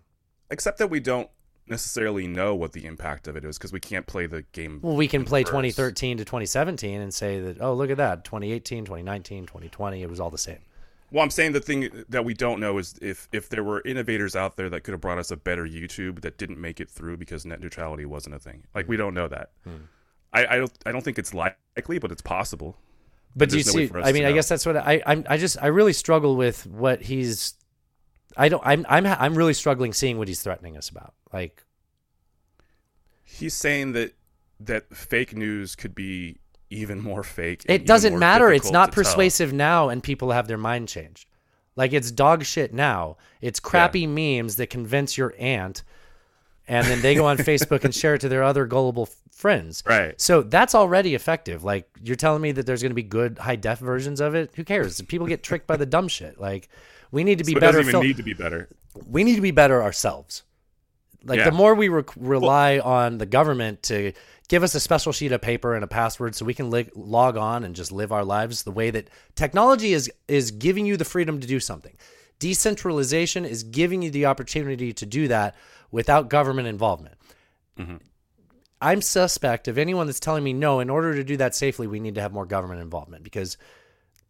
Except 0.52 0.78
that 0.80 0.90
we 0.90 1.00
don't 1.00 1.30
necessarily 1.68 2.28
know 2.28 2.54
what 2.54 2.74
the 2.74 2.86
impact 2.86 3.28
of 3.28 3.36
it 3.36 3.44
is 3.44 3.58
because 3.58 3.74
we 3.74 3.80
can't 3.80 4.06
play 4.06 4.28
the 4.28 4.44
game. 4.52 4.80
Well, 4.84 4.96
we 4.96 5.08
can 5.08 5.26
play 5.26 5.40
reverse. 5.42 5.52
2013 5.52 6.18
to 6.18 6.26
2017 6.26 7.02
and 7.02 7.14
say 7.14 7.40
that, 7.40 7.58
oh, 7.60 7.74
look 7.74 7.90
at 7.90 7.98
that. 7.98 8.24
2018, 8.26 8.86
2019, 8.86 9.46
2020, 9.48 10.04
it 10.04 10.10
was 10.10 10.20
all 10.20 10.30
the 10.30 10.38
same. 10.38 10.60
Well, 11.12 11.24
I'm 11.24 11.30
saying 11.32 11.54
the 11.54 11.62
thing 11.62 12.04
that 12.10 12.26
we 12.26 12.34
don't 12.34 12.60
know 12.60 12.78
is 12.78 12.96
if 13.02 13.30
if 13.32 13.48
there 13.48 13.64
were 13.64 13.82
innovators 13.86 14.36
out 14.36 14.58
there 14.58 14.70
that 14.70 14.82
could 14.82 14.92
have 14.92 15.02
brought 15.02 15.18
us 15.20 15.32
a 15.32 15.38
better 15.38 15.66
YouTube 15.66 16.22
that 16.22 16.38
didn't 16.38 16.60
make 16.60 16.80
it 16.82 16.90
through 16.90 17.18
because 17.18 17.46
net 17.46 17.62
neutrality 17.62 18.06
wasn't 18.06 18.36
a 18.36 18.40
thing. 18.40 18.64
Like 18.76 18.88
we 18.90 18.98
don't 18.98 19.14
know 19.14 19.28
that. 19.28 19.52
Hmm. 19.64 19.86
I, 20.36 20.56
I 20.56 20.58
don't 20.58 20.72
I 20.86 20.92
don't 20.92 21.02
think 21.02 21.18
it's 21.18 21.34
likely, 21.34 21.98
but 22.00 22.12
it's 22.12 22.22
possible. 22.22 22.78
But 23.36 23.50
do 23.50 23.58
you 23.58 23.64
no 23.66 23.72
see? 23.72 23.92
I 23.96 24.12
mean, 24.12 24.24
I 24.24 24.30
know. 24.30 24.36
guess 24.36 24.48
that's 24.48 24.66
what 24.66 24.78
I, 24.78 25.02
I, 25.06 25.24
I 25.28 25.38
just, 25.38 25.58
I 25.62 25.68
really 25.68 25.94
struggle 25.94 26.36
with 26.36 26.66
what 26.68 27.02
he's. 27.02 27.56
I 28.38 28.50
don't. 28.50 28.62
I'm. 28.66 28.86
I'm. 28.88 29.06
I'm 29.06 29.36
really 29.36 29.54
struggling 29.54 29.94
seeing 29.94 30.18
what 30.18 30.28
he's 30.28 30.42
threatening 30.42 30.78
us 30.78 30.90
about. 30.90 31.14
Like, 31.34 31.64
He's 33.24 33.54
saying 33.54 33.94
that 33.94 34.14
that 34.60 34.96
fake 34.96 35.36
news 35.36 35.76
could 35.76 35.96
be 35.96 36.38
even 36.70 37.02
more 37.02 37.24
fake. 37.24 37.64
it 37.68 37.86
doesn't 37.86 38.18
matter. 38.18 38.52
It's 38.52 38.72
not 38.72 38.92
to 38.92 38.96
tell. 38.96 39.04
persuasive 39.04 39.54
now, 39.54 39.90
and 39.90 40.02
people 40.02 40.32
have 40.32 40.48
their 40.48 40.58
mind 40.58 40.88
changed. 40.88 41.28
Like 41.76 41.92
it's 41.92 42.12
dog 42.12 42.46
shit 42.46 42.74
now. 42.74 43.18
It's 43.42 43.60
crappy 43.60 44.08
memes 44.08 44.56
that 44.56 44.70
convince 44.70 45.18
your 45.18 45.34
aunt, 45.38 45.84
and 46.68 46.86
then 46.88 47.02
they 47.02 47.16
go 47.16 47.26
on 47.26 47.38
Facebook 47.52 47.84
and 47.84 47.94
share 47.94 48.16
it 48.16 48.22
to 48.22 48.30
their 48.30 48.44
other 48.44 48.66
gullible 48.66 49.08
friends. 49.32 49.84
Right. 49.86 50.20
So 50.20 50.42
that's 50.42 50.74
already 50.76 51.16
effective. 51.16 51.64
Like 51.64 51.88
you're 52.02 52.16
telling 52.16 52.42
me 52.42 52.52
that 52.54 52.66
there's 52.66 52.82
going 52.82 52.92
to 52.92 52.96
be 52.96 53.04
good 53.04 53.38
high 53.40 53.56
def 53.58 53.80
versions 53.80 54.20
of 54.22 54.36
it. 54.36 54.52
Who 54.56 54.64
cares? 54.64 55.02
People 55.02 55.28
get 55.28 55.44
tricked 55.44 55.68
by 55.68 55.78
the 55.78 55.86
dumb 55.86 56.08
shit. 56.08 56.40
Like 56.40 56.70
we 57.12 57.24
need 57.24 57.38
to 57.40 57.44
be 57.44 57.54
So 57.54 57.60
better. 57.60 57.78
doesn't 57.78 57.90
even 57.90 57.92
fil- 57.92 58.04
need 58.04 58.18
to 58.18 58.24
be 58.24 58.34
better. 58.34 58.70
we 59.08 59.24
need 59.24 59.36
to 59.36 59.42
be 59.42 59.52
better 59.52 59.82
ourselves. 59.84 60.44
Like 61.24 61.40
Yeah. 61.40 61.46
the 61.46 61.52
more 61.56 61.74
we 61.76 61.88
re- 61.90 62.04
rely 62.18 62.80
on 62.80 63.18
the 63.18 63.26
government 63.26 63.82
to 63.84 64.14
give 64.48 64.62
us 64.62 64.76
a 64.76 64.80
special 64.80 65.12
sheet 65.12 65.32
of 65.32 65.42
paper 65.42 65.74
and 65.74 65.84
a 65.84 65.88
password 65.88 66.36
so 66.36 66.46
we 66.46 66.54
can 66.54 66.70
li- 66.70 66.90
log 66.96 67.36
on 67.36 67.64
and 67.64 67.76
just 67.76 67.92
live 67.92 68.12
our 68.12 68.24
lives 68.24 68.62
the 68.64 68.72
way 68.72 68.92
that 68.92 69.10
technology 69.36 69.92
is 69.94 70.12
is 70.28 70.52
giving 70.52 70.86
you 70.86 70.98
the 70.98 71.06
freedom 71.06 71.40
to 71.42 71.48
do 71.48 71.60
something. 71.60 71.96
Decentralization 72.40 73.46
is 73.46 73.64
giving 73.64 74.02
you 74.02 74.12
the 74.12 74.26
opportunity 74.26 74.94
to 74.94 75.06
do 75.06 75.28
that 75.28 75.56
without 75.92 76.30
government 76.30 76.68
involvement. 76.68 77.16
Mm-hmm. 77.80 77.98
I'm 78.82 79.02
suspect 79.02 79.68
of 79.68 79.78
anyone 79.78 80.06
that's 80.06 80.20
telling 80.20 80.44
me 80.44 80.54
no, 80.54 80.80
in 80.80 80.90
order 80.90 81.16
to 81.16 81.24
do 81.24 81.38
that 81.38 81.56
safely, 81.56 81.88
we 81.88 82.00
need 82.00 82.16
to 82.16 82.22
have 82.22 82.34
more 82.34 82.46
government 82.46 82.82
involvement 82.82 83.24
because 83.24 83.58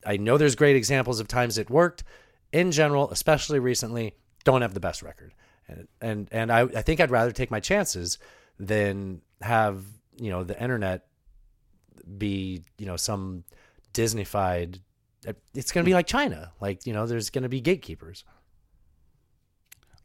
I 0.06 0.18
know 0.18 0.38
there's 0.38 0.56
great 0.56 0.76
examples 0.76 1.20
of 1.20 1.28
times 1.28 1.58
it 1.58 1.70
worked. 1.70 2.04
In 2.52 2.72
general, 2.72 3.10
especially 3.12 3.60
recently, 3.60 4.14
don't 4.44 4.62
have 4.62 4.74
the 4.74 4.80
best 4.80 5.02
record. 5.02 5.34
And 5.68 5.88
and, 6.00 6.30
and 6.32 6.52
I, 6.52 6.62
I 6.62 6.82
think 6.84 7.00
I'd 7.00 7.12
rather 7.12 7.32
take 7.32 7.52
my 7.52 7.60
chances 7.60 8.20
than 8.60 9.22
have, 9.42 9.84
you 10.18 10.30
know, 10.30 10.44
the 10.44 10.62
internet 10.62 11.08
be 12.18 12.64
you 12.78 12.86
know 12.86 12.98
some 12.98 13.44
Disneyfied. 13.94 14.80
It's 15.54 15.72
going 15.72 15.84
to 15.84 15.90
be 15.90 15.94
like 15.94 16.08
China. 16.08 16.52
Like 16.60 16.86
you 16.86 16.94
know, 16.94 17.06
there's 17.06 17.30
going 17.30 17.44
to 17.44 17.50
be 17.50 17.62
gatekeepers. 17.62 18.24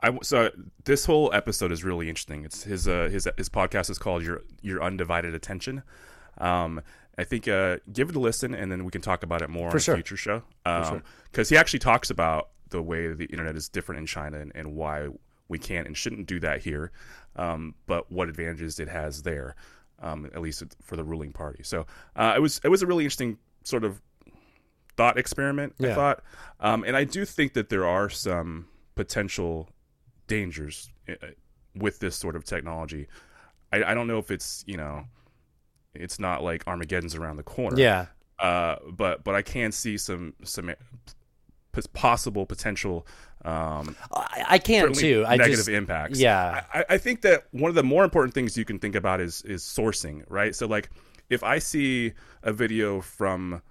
I 0.02 0.16
so 0.22 0.50
this 0.85 1.04
whole 1.04 1.30
episode 1.33 1.72
is 1.72 1.85
really 1.85 2.09
interesting. 2.09 2.44
It's 2.44 2.62
his 2.62 2.88
uh, 2.88 3.09
his 3.11 3.28
his 3.37 3.48
podcast 3.48 3.90
is 3.90 3.98
called 3.98 4.22
Your 4.22 4.42
Your 4.62 4.83
Undivided 4.83 5.35
Attention. 5.35 5.83
Um, 6.38 6.80
I 7.18 7.24
think 7.24 7.46
uh, 7.48 7.78
give 7.92 8.09
it 8.09 8.16
a 8.16 8.20
listen, 8.20 8.54
and 8.54 8.72
then 8.72 8.85
we 8.85 8.90
can 8.90 9.02
talk 9.02 9.22
about 9.22 9.42
it 9.42 9.50
more 9.50 9.70
For 9.70 9.76
on 9.76 9.80
sure. 9.80 9.94
a 9.94 9.96
future 9.98 10.16
show. 10.16 10.42
Um, 10.64 11.02
Because 11.30 11.48
sure. 11.48 11.56
he 11.56 11.61
actually 11.61 11.80
talks 11.80 12.09
about 12.09 12.48
the 12.70 12.80
way 12.80 13.12
the 13.12 13.26
internet 13.26 13.56
is 13.56 13.68
different 13.68 13.98
in 13.98 14.06
China 14.06 14.38
and, 14.38 14.52
and 14.54 14.74
why 14.74 15.09
we 15.48 15.59
can't 15.59 15.87
and 15.87 15.96
shouldn't 15.96 16.26
do 16.26 16.40
that 16.40 16.62
here, 16.62 16.92
um, 17.37 17.74
but 17.87 18.11
what 18.11 18.28
advantages 18.28 18.78
it 18.78 18.88
has 18.88 19.22
there, 19.24 19.56
um, 20.00 20.30
at 20.33 20.40
least 20.40 20.62
for 20.80 20.96
the 20.96 21.04
ruling 21.04 21.33
party. 21.33 21.62
So 21.62 21.87
uh, 22.16 22.35
it 22.37 22.40
was 22.40 22.61
it 22.64 22.68
was 22.68 22.83
a 22.83 22.87
really 22.87 23.04
interesting 23.04 23.37
sort 23.64 23.85
of 23.85 24.00
thought 25.00 25.16
experiment. 25.18 25.74
I 25.80 25.94
thought, 25.94 26.22
um, 26.60 26.84
and 26.84 26.94
I 26.94 27.04
do 27.04 27.24
think 27.24 27.54
that 27.54 27.70
there 27.70 27.86
are 27.86 28.10
some 28.10 28.66
potential 28.96 29.70
dangers 30.26 30.90
uh, 31.08 31.14
with 31.74 32.00
this 32.00 32.16
sort 32.16 32.36
of 32.36 32.44
technology. 32.44 33.06
I, 33.72 33.82
I 33.82 33.94
don't 33.94 34.06
know 34.06 34.18
if 34.18 34.30
it's 34.30 34.62
you 34.66 34.76
know, 34.76 35.04
it's 35.94 36.18
not 36.18 36.42
like 36.42 36.66
Armageddon's 36.66 37.14
around 37.14 37.38
the 37.38 37.42
corner. 37.42 37.78
Yeah. 37.78 38.06
Uh, 38.38 38.76
but 38.92 39.24
but 39.24 39.34
I 39.34 39.40
can 39.40 39.72
see 39.72 39.96
some 39.96 40.34
some 40.44 40.70
p- 41.72 41.82
possible 41.94 42.44
potential. 42.44 43.06
Um, 43.42 43.96
I, 44.12 44.44
I 44.50 44.58
can 44.58 44.92
too. 44.92 45.24
I 45.26 45.36
negative 45.36 45.60
just, 45.60 45.68
impacts. 45.70 46.20
Yeah. 46.20 46.64
I, 46.74 46.84
I 46.90 46.98
think 46.98 47.22
that 47.22 47.44
one 47.52 47.70
of 47.70 47.74
the 47.74 47.82
more 47.82 48.04
important 48.04 48.34
things 48.34 48.54
you 48.58 48.66
can 48.66 48.78
think 48.78 48.94
about 48.94 49.22
is 49.22 49.40
is 49.42 49.62
sourcing, 49.62 50.24
right? 50.28 50.54
So 50.54 50.66
like, 50.66 50.90
if 51.30 51.42
I 51.42 51.58
see 51.58 52.12
a 52.42 52.52
video 52.52 53.00
from 53.00 53.62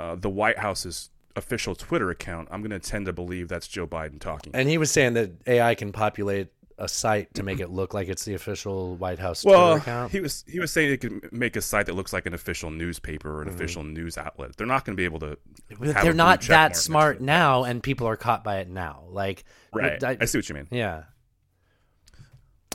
uh, 0.00 0.14
the 0.16 0.30
White 0.30 0.58
House's 0.58 1.10
official 1.36 1.74
Twitter 1.74 2.10
account, 2.10 2.48
I'm 2.50 2.60
going 2.62 2.70
to 2.70 2.78
tend 2.80 3.06
to 3.06 3.12
believe 3.12 3.48
that's 3.48 3.68
Joe 3.68 3.86
Biden 3.86 4.18
talking. 4.20 4.52
And 4.54 4.68
he 4.68 4.78
was 4.78 4.90
saying 4.90 5.14
that 5.14 5.30
AI 5.46 5.74
can 5.74 5.92
populate 5.92 6.48
a 6.78 6.88
site 6.88 7.32
to 7.34 7.42
make 7.42 7.60
it 7.60 7.68
look 7.80 7.92
like 7.92 8.08
it's 8.08 8.24
the 8.24 8.32
official 8.34 8.96
White 8.96 9.18
House 9.18 9.44
Well, 9.44 9.72
Twitter 9.74 9.82
account. 9.82 10.12
he 10.12 10.20
was 10.20 10.44
he 10.48 10.58
was 10.58 10.72
saying 10.72 10.90
it 10.92 11.00
could 11.02 11.30
make 11.32 11.54
a 11.56 11.60
site 11.60 11.86
that 11.86 11.94
looks 11.94 12.12
like 12.12 12.24
an 12.26 12.32
official 12.34 12.70
newspaper 12.70 13.30
or 13.36 13.42
an 13.42 13.48
official 13.48 13.84
news 13.84 14.16
outlet. 14.16 14.56
They're 14.56 14.66
not 14.66 14.84
going 14.86 14.96
to 14.96 15.00
be 15.00 15.04
able 15.04 15.20
to. 15.20 15.36
They're 15.78 16.14
not 16.14 16.40
that 16.40 16.48
mark 16.48 16.70
next 16.70 16.78
to 16.78 16.84
smart 16.84 17.20
now, 17.20 17.64
and 17.64 17.82
people 17.82 18.06
are 18.08 18.16
caught 18.16 18.42
by 18.42 18.60
it 18.60 18.68
now. 18.68 19.04
Like, 19.10 19.44
Right. 19.72 20.02
I, 20.02 20.16
I 20.20 20.24
see 20.24 20.38
what 20.38 20.48
you 20.48 20.54
mean. 20.54 20.68
Yeah. 20.70 21.02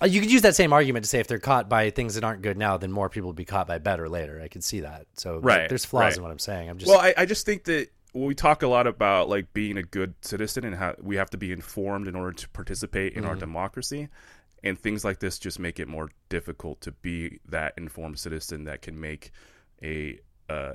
You 0.03 0.19
could 0.19 0.31
use 0.31 0.41
that 0.41 0.55
same 0.55 0.73
argument 0.73 1.05
to 1.05 1.09
say 1.09 1.19
if 1.19 1.27
they're 1.27 1.39
caught 1.39 1.69
by 1.69 1.89
things 1.89 2.15
that 2.15 2.23
aren't 2.25 2.41
good 2.41 2.57
now, 2.57 2.75
then 2.77 2.91
more 2.91 3.09
people 3.09 3.27
will 3.27 3.33
be 3.33 3.45
caught 3.45 3.65
by 3.67 3.77
better 3.77 4.09
later. 4.09 4.41
I 4.43 4.49
could 4.49 4.63
see 4.63 4.81
that. 4.81 5.07
So 5.13 5.39
Right, 5.39 5.69
there's 5.69 5.85
flaws 5.85 6.03
right. 6.03 6.17
in 6.17 6.23
what 6.23 6.31
I'm 6.31 6.39
saying. 6.39 6.69
I'm 6.69 6.77
just 6.77 6.89
well, 6.91 6.99
I, 6.99 7.13
I 7.17 7.25
just 7.25 7.45
think 7.45 7.63
that 7.65 7.87
we 8.13 8.35
talk 8.35 8.61
a 8.61 8.67
lot 8.67 8.87
about 8.87 9.29
like 9.29 9.53
being 9.53 9.77
a 9.77 9.83
good 9.83 10.13
citizen 10.21 10.65
and 10.65 10.75
how 10.75 10.95
we 11.01 11.15
have 11.15 11.29
to 11.29 11.37
be 11.37 11.51
informed 11.53 12.07
in 12.09 12.15
order 12.15 12.33
to 12.33 12.49
participate 12.49 13.13
in 13.13 13.21
Mm-hmm. 13.21 13.29
our 13.29 13.35
democracy, 13.37 14.09
and 14.63 14.77
things 14.77 15.05
like 15.05 15.19
this 15.19 15.39
just 15.39 15.59
make 15.59 15.79
it 15.79 15.87
more 15.87 16.09
difficult 16.27 16.81
to 16.81 16.91
be 16.91 17.39
that 17.47 17.73
informed 17.77 18.19
citizen 18.19 18.65
that 18.65 18.81
can 18.81 18.99
make 18.99 19.31
a 19.81 20.19
uh, 20.49 20.73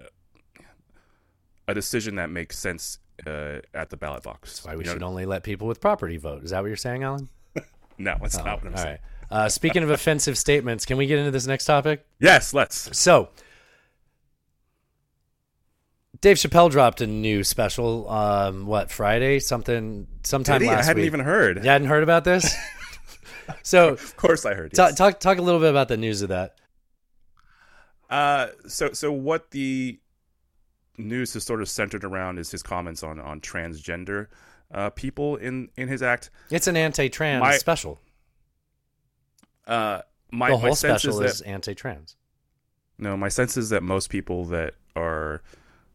a 1.69 1.75
decision 1.75 2.15
that 2.17 2.31
makes 2.31 2.59
sense 2.59 2.99
uh, 3.27 3.59
at 3.75 3.91
the 3.91 3.97
ballot 3.99 4.23
box. 4.23 4.51
That's 4.55 4.65
why 4.65 4.77
we 4.77 4.81
You 4.85 4.87
know- 4.87 4.93
should 4.95 5.03
only 5.03 5.27
let 5.27 5.43
people 5.43 5.69
with 5.69 5.79
property 5.81 6.17
vote. 6.17 6.43
Is 6.43 6.51
that 6.51 6.63
what 6.63 6.69
you're 6.69 6.77
saying, 6.77 7.03
Alan? 7.03 7.29
No, 7.99 8.17
that's 8.19 8.39
not 8.39 8.65
what 8.65 8.73
I'm 8.73 8.77
saying. 8.79 8.89
right. 8.93 9.01
Uh, 9.31 9.49
speaking 9.49 9.83
of 9.83 9.91
offensive 9.91 10.37
statements, 10.37 10.85
can 10.85 10.97
we 10.97 11.07
get 11.07 11.19
into 11.19 11.31
this 11.31 11.47
next 11.47 11.65
topic? 11.65 12.05
Yes, 12.19 12.53
let's. 12.53 12.97
So, 12.99 13.29
Dave 16.21 16.37
Chappelle 16.37 16.71
dropped 16.71 17.01
a 17.01 17.07
new 17.07 17.45
special. 17.45 18.09
Um, 18.11 18.67
what 18.67 18.91
Friday? 18.91 19.39
Something 19.39 20.07
sometime 20.25 20.61
he? 20.63 20.69
I 20.69 20.83
hadn't 20.83 20.97
week. 20.97 21.07
even 21.07 21.21
heard. 21.21 21.59
You 21.65 21.71
hadn't 21.71 21.87
heard 21.89 22.03
about 22.03 22.25
this? 22.25 22.55
so, 23.63 23.91
Of 23.91 24.17
course, 24.17 24.45
I 24.45 24.55
heard. 24.55 24.73
yes. 24.77 24.97
talk 24.97 25.21
talk 25.21 25.39
a 25.39 25.43
little 25.43 25.61
bit 25.61 25.71
about 25.71 25.89
the 25.89 25.97
news 25.97 26.23
of 26.23 26.29
that. 26.31 26.57
Uh, 28.11 28.49
so 28.67 28.93
so 28.93 29.13
what 29.13 29.53
the 29.53 29.99
news 30.99 31.35
is 31.37 31.45
sort 31.45 31.63
of 31.63 31.69
centered 31.69 32.03
around 32.05 32.39
is 32.39 32.51
his 32.51 32.63
comments 32.63 33.05
on 33.05 33.21
on 33.21 33.41
transgender 33.41 34.27
uh, 34.75 34.91
people 34.91 35.37
in 35.37 35.69
in 35.77 35.87
his 35.87 36.03
act. 36.03 36.31
It's 36.51 36.67
an 36.67 36.77
anti-trans 36.77 37.41
My- 37.41 37.57
special. 37.57 38.01
Uh, 39.67 40.01
my 40.33 40.49
the 40.49 40.55
my 40.55 40.61
whole 40.61 40.75
sense 40.75 41.03
special 41.03 41.21
is 41.23 41.33
is, 41.35 41.39
that 41.41 41.49
anti-trans. 41.49 42.17
no, 42.99 43.17
my 43.17 43.29
sense 43.29 43.57
is 43.57 43.71
that 43.71 43.83
most 43.83 44.11
people 44.11 44.45
that 44.47 44.75
are 44.97 45.43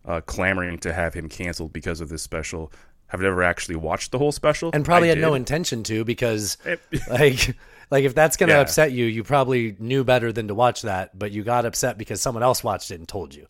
uh, 0.06 0.22
clamoring 0.22 0.78
to 0.80 0.94
have 0.94 1.14
him 1.14 1.28
canceled 1.30 1.74
because 1.74 2.00
of 2.02 2.10
this 2.10 2.22
special 2.22 2.72
have 3.08 3.22
never 3.22 3.44
actually 3.44 3.76
watched 3.76 4.12
the 4.12 4.18
whole 4.18 4.32
special 4.32 4.72
and 4.74 4.84
probably 4.86 5.10
I 5.10 5.14
had 5.14 5.20
no 5.22 5.34
intention 5.36 5.84
to 5.84 6.04
because 6.04 6.58
It- 6.66 6.82
like 7.10 7.56
like 7.92 8.04
if 8.04 8.16
that's 8.16 8.36
going 8.38 8.50
to 8.50 8.56
Yeah. 8.56 8.62
upset 8.62 8.92
you 8.92 9.06
you 9.06 9.24
probably 9.24 9.76
knew 9.80 10.04
better 10.04 10.32
than 10.32 10.48
to 10.48 10.56
watch 10.56 10.82
that 10.84 11.18
but 11.18 11.32
you 11.32 11.44
got 11.44 11.66
upset 11.66 11.98
because 11.98 12.22
someone 12.22 12.44
else 12.44 12.64
watched 12.64 12.92
it 12.92 12.96
and 12.96 13.08
told 13.08 13.34
you 13.36 13.48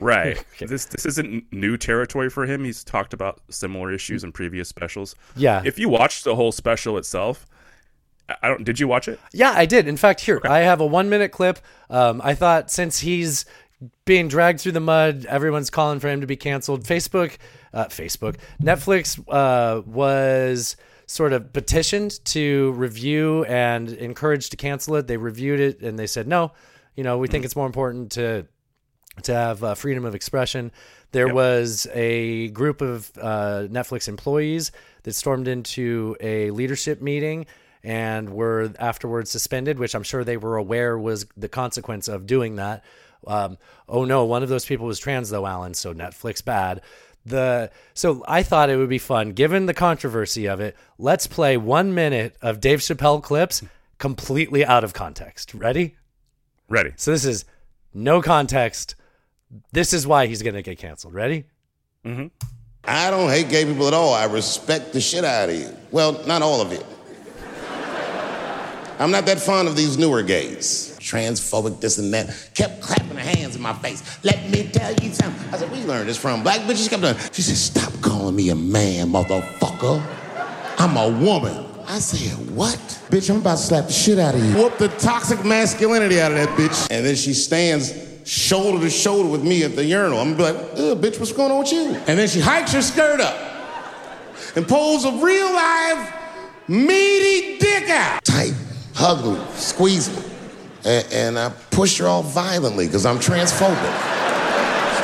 Right. 0.00 0.44
This 0.60 0.84
this 0.86 1.04
isn't 1.06 1.52
new 1.52 1.76
territory 1.76 2.30
for 2.30 2.46
him. 2.46 2.62
He's 2.64 2.84
talked 2.84 3.12
about 3.12 3.40
similar 3.50 3.90
issues 3.92 4.22
in 4.22 4.30
previous 4.30 4.68
specials. 4.68 5.16
Yeah. 5.34 5.60
If 5.64 5.76
you 5.76 5.88
watched 5.88 6.22
the 6.22 6.36
whole 6.36 6.52
special 6.52 6.98
itself, 6.98 7.46
I- 8.42 8.48
don't. 8.48 8.64
Did 8.64 8.78
you 8.80 8.88
watch 8.88 9.08
it? 9.08 9.18
yeah 9.32 9.52
i 9.54 9.66
did 9.66 9.88
in 9.88 9.96
fact 9.96 10.20
here 10.20 10.40
i 10.44 10.58
have 10.58 10.80
a 10.80 10.86
one 10.86 11.08
minute 11.08 11.32
clip 11.32 11.58
um, 11.90 12.20
i 12.24 12.34
thought 12.34 12.70
since 12.70 13.00
he's 13.00 13.44
being 14.04 14.28
dragged 14.28 14.60
through 14.60 14.72
the 14.72 14.80
mud 14.80 15.24
everyone's 15.26 15.70
calling 15.70 16.00
for 16.00 16.08
him 16.08 16.20
to 16.20 16.26
be 16.26 16.36
canceled 16.36 16.84
facebook 16.84 17.36
uh, 17.72 17.86
facebook 17.86 18.36
netflix 18.60 19.18
uh, 19.28 19.82
was 19.82 20.76
sort 21.06 21.32
of 21.32 21.52
petitioned 21.52 22.22
to 22.24 22.72
review 22.72 23.44
and 23.44 23.90
encouraged 23.90 24.50
to 24.50 24.56
cancel 24.56 24.96
it 24.96 25.06
they 25.06 25.16
reviewed 25.16 25.60
it 25.60 25.80
and 25.80 25.98
they 25.98 26.06
said 26.06 26.26
no 26.26 26.52
you 26.96 27.04
know 27.04 27.18
we 27.18 27.28
think 27.28 27.44
it's 27.44 27.56
more 27.56 27.66
important 27.66 28.12
to 28.12 28.46
to 29.22 29.34
have 29.34 29.64
uh, 29.64 29.74
freedom 29.74 30.04
of 30.04 30.14
expression. 30.14 30.70
There 31.10 31.32
was 31.32 31.88
a 31.92 32.48
group 32.50 32.80
of 32.80 33.10
uh, 33.20 33.66
Netflix 33.68 34.06
employees 34.08 34.70
that 35.02 35.14
stormed 35.14 35.48
into 35.48 36.16
a 36.20 36.50
leadership 36.50 37.00
meeting 37.00 37.46
and 37.82 38.30
were 38.30 38.72
afterwards 38.78 39.30
suspended, 39.30 39.78
which 39.78 39.94
I'm 39.94 40.02
sure 40.02 40.24
they 40.24 40.36
were 40.36 40.56
aware 40.56 40.98
was 40.98 41.26
the 41.36 41.48
consequence 41.48 42.08
of 42.08 42.26
doing 42.26 42.56
that. 42.56 42.84
Um, 43.26 43.58
oh 43.88 44.04
no, 44.04 44.24
one 44.24 44.42
of 44.42 44.48
those 44.48 44.64
people 44.64 44.86
was 44.86 44.98
trans 44.98 45.30
though, 45.30 45.46
Alan. 45.46 45.74
So 45.74 45.94
Netflix 45.94 46.44
bad. 46.44 46.82
The 47.26 47.70
so 47.94 48.24
I 48.26 48.42
thought 48.42 48.70
it 48.70 48.76
would 48.76 48.88
be 48.88 48.98
fun, 48.98 49.32
given 49.32 49.66
the 49.66 49.74
controversy 49.74 50.46
of 50.46 50.60
it. 50.60 50.76
Let's 50.98 51.26
play 51.26 51.56
one 51.56 51.94
minute 51.94 52.36
of 52.40 52.60
Dave 52.60 52.78
Chappelle 52.78 53.22
clips, 53.22 53.62
completely 53.98 54.64
out 54.64 54.84
of 54.84 54.94
context. 54.94 55.52
Ready? 55.54 55.96
Ready. 56.68 56.92
So 56.96 57.10
this 57.10 57.24
is 57.24 57.44
no 57.92 58.22
context. 58.22 58.94
This 59.72 59.92
is 59.92 60.06
why 60.06 60.26
he's 60.26 60.42
going 60.42 60.54
to 60.54 60.62
get 60.62 60.78
canceled. 60.78 61.14
Ready? 61.14 61.44
I 62.84 63.10
don't 63.10 63.28
hate 63.28 63.48
gay 63.50 63.64
people 63.64 63.88
at 63.88 63.94
all. 63.94 64.14
I 64.14 64.24
respect 64.24 64.92
the 64.92 65.00
shit 65.00 65.24
out 65.24 65.48
of 65.48 65.54
you. 65.54 65.68
Well, 65.90 66.24
not 66.26 66.42
all 66.42 66.60
of 66.60 66.72
it. 66.72 66.84
I'm 68.98 69.10
not 69.10 69.26
that 69.26 69.40
fond 69.40 69.68
of 69.68 69.76
these 69.76 69.96
newer 69.96 70.22
gays. 70.22 70.96
Transphobic, 71.00 71.80
this 71.80 71.98
and 71.98 72.12
that. 72.12 72.50
Kept 72.54 72.80
clapping 72.80 73.16
her 73.16 73.20
hands 73.20 73.54
in 73.54 73.62
my 73.62 73.72
face. 73.74 74.18
Let 74.24 74.50
me 74.50 74.68
tell 74.68 74.92
you 74.94 75.12
something. 75.12 75.54
I 75.54 75.56
said, 75.58 75.70
we 75.70 75.84
learned 75.84 76.08
this 76.08 76.16
from? 76.16 76.42
Black 76.42 76.60
bitches. 76.62 76.84
she 76.84 76.88
kept 76.88 77.02
doing. 77.02 77.16
She 77.32 77.42
said, 77.42 77.56
stop 77.56 77.92
calling 78.02 78.34
me 78.34 78.50
a 78.50 78.56
man, 78.56 79.10
motherfucker. 79.10 80.04
I'm 80.78 80.96
a 80.96 81.08
woman. 81.24 81.64
I 81.86 82.00
said, 82.00 82.32
what? 82.54 82.76
Bitch, 83.08 83.30
I'm 83.30 83.40
about 83.40 83.56
to 83.56 83.62
slap 83.62 83.86
the 83.86 83.92
shit 83.92 84.18
out 84.18 84.34
of 84.34 84.44
you. 84.44 84.54
Whoop 84.54 84.76
the 84.78 84.88
toxic 84.88 85.44
masculinity 85.44 86.20
out 86.20 86.32
of 86.32 86.38
that 86.38 86.48
bitch. 86.50 86.88
And 86.90 87.06
then 87.06 87.14
she 87.14 87.32
stands 87.32 87.94
shoulder 88.28 88.80
to 88.80 88.90
shoulder 88.90 89.28
with 89.28 89.42
me 89.42 89.62
at 89.62 89.74
the 89.74 89.84
urinal. 89.84 90.18
I'm 90.18 90.36
like, 90.36 90.54
Ugh, 90.54 91.00
bitch, 91.00 91.18
what's 91.18 91.32
going 91.32 91.50
on 91.50 91.60
with 91.60 91.72
you? 91.72 91.94
And 92.06 92.18
then 92.18 92.28
she 92.28 92.40
hikes 92.40 92.72
her 92.72 92.82
skirt 92.82 93.20
up 93.20 93.36
and 94.54 94.68
pulls 94.68 95.04
a 95.04 95.12
real 95.12 95.46
live 95.52 96.12
meaty 96.68 97.58
dick 97.58 97.88
out. 97.88 98.22
Tight, 98.24 98.52
hug 98.98 99.24
me, 99.24 99.40
squeeze 99.54 100.14
me. 100.14 100.22
And, 100.84 101.06
and 101.12 101.38
I 101.38 101.50
pushed 101.70 101.98
her 101.98 102.08
off 102.08 102.32
violently 102.34 102.86
because 102.86 103.06
I'm 103.06 103.18
transphobic. 103.18 103.76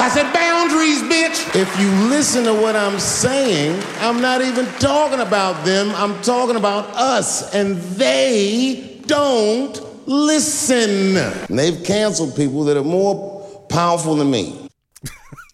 I 0.00 0.08
said, 0.08 0.32
boundaries, 0.32 1.00
bitch. 1.02 1.54
If 1.54 1.80
you 1.80 1.88
listen 2.08 2.44
to 2.44 2.52
what 2.52 2.74
I'm 2.74 2.98
saying, 2.98 3.80
I'm 4.00 4.20
not 4.20 4.42
even 4.42 4.66
talking 4.80 5.20
about 5.20 5.64
them, 5.64 5.90
I'm 5.94 6.20
talking 6.22 6.56
about 6.56 6.86
us. 6.90 7.54
And 7.54 7.76
they 7.76 9.00
don't 9.06 9.80
listen. 10.08 11.16
And 11.16 11.58
they've 11.58 11.82
canceled 11.84 12.34
people 12.34 12.64
that 12.64 12.76
are 12.76 12.84
more 12.84 13.64
powerful 13.68 14.16
than 14.16 14.30
me. 14.30 14.68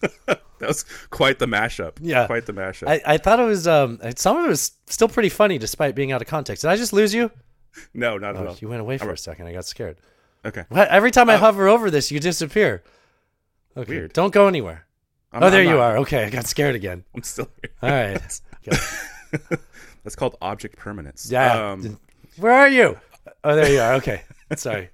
That 0.61 0.67
was 0.67 0.85
quite 1.09 1.39
the 1.39 1.47
mashup. 1.47 1.93
Yeah. 2.01 2.27
Quite 2.27 2.45
the 2.45 2.53
mashup. 2.53 2.87
I, 2.87 3.01
I 3.13 3.17
thought 3.17 3.39
it 3.39 3.45
was 3.45 3.67
um 3.67 3.99
some 4.15 4.37
of 4.37 4.45
it 4.45 4.47
was 4.47 4.73
still 4.85 5.07
pretty 5.07 5.29
funny 5.29 5.57
despite 5.57 5.95
being 5.95 6.11
out 6.11 6.21
of 6.21 6.27
context. 6.27 6.61
Did 6.61 6.69
I 6.69 6.75
just 6.75 6.93
lose 6.93 7.15
you? 7.15 7.31
No, 7.93 8.17
not 8.17 8.35
at 8.35 8.41
Oh, 8.43 8.47
all. 8.49 8.57
you 8.59 8.67
went 8.69 8.81
away 8.81 8.97
for 8.97 9.11
a 9.11 9.17
second. 9.17 9.47
I 9.47 9.53
got 9.53 9.65
scared. 9.65 9.97
Okay. 10.45 10.63
What? 10.69 10.87
Every 10.89 11.11
time 11.11 11.29
I 11.29 11.37
hover 11.37 11.67
over 11.67 11.89
this, 11.91 12.11
you 12.11 12.19
disappear. 12.19 12.83
Okay. 13.77 13.93
Weird. 13.93 14.13
Don't 14.13 14.33
go 14.33 14.47
anywhere. 14.47 14.85
I'm- 15.31 15.43
oh, 15.43 15.49
there 15.49 15.63
you 15.63 15.79
are. 15.79 15.97
Okay, 15.99 16.25
I 16.25 16.29
got 16.29 16.45
scared 16.45 16.75
again. 16.75 17.03
I'm 17.15 17.23
still 17.23 17.47
here. 17.61 17.71
All 17.81 17.89
right. 17.89 18.41
That's 20.03 20.15
called 20.15 20.35
object 20.41 20.77
permanence. 20.77 21.29
Yeah. 21.31 21.71
Um, 21.71 21.99
Where 22.37 22.53
are 22.53 22.67
you? 22.69 22.97
Oh, 23.43 23.55
there 23.55 23.71
you 23.71 23.79
are. 23.79 23.93
Okay. 23.95 24.23
Sorry. 24.55 24.89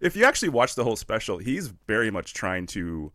if 0.00 0.16
you 0.16 0.24
actually 0.24 0.48
watch 0.50 0.74
the 0.74 0.84
whole 0.84 0.96
special, 0.96 1.38
he's 1.38 1.68
very 1.86 2.10
much 2.10 2.34
trying 2.34 2.66
to 2.66 3.12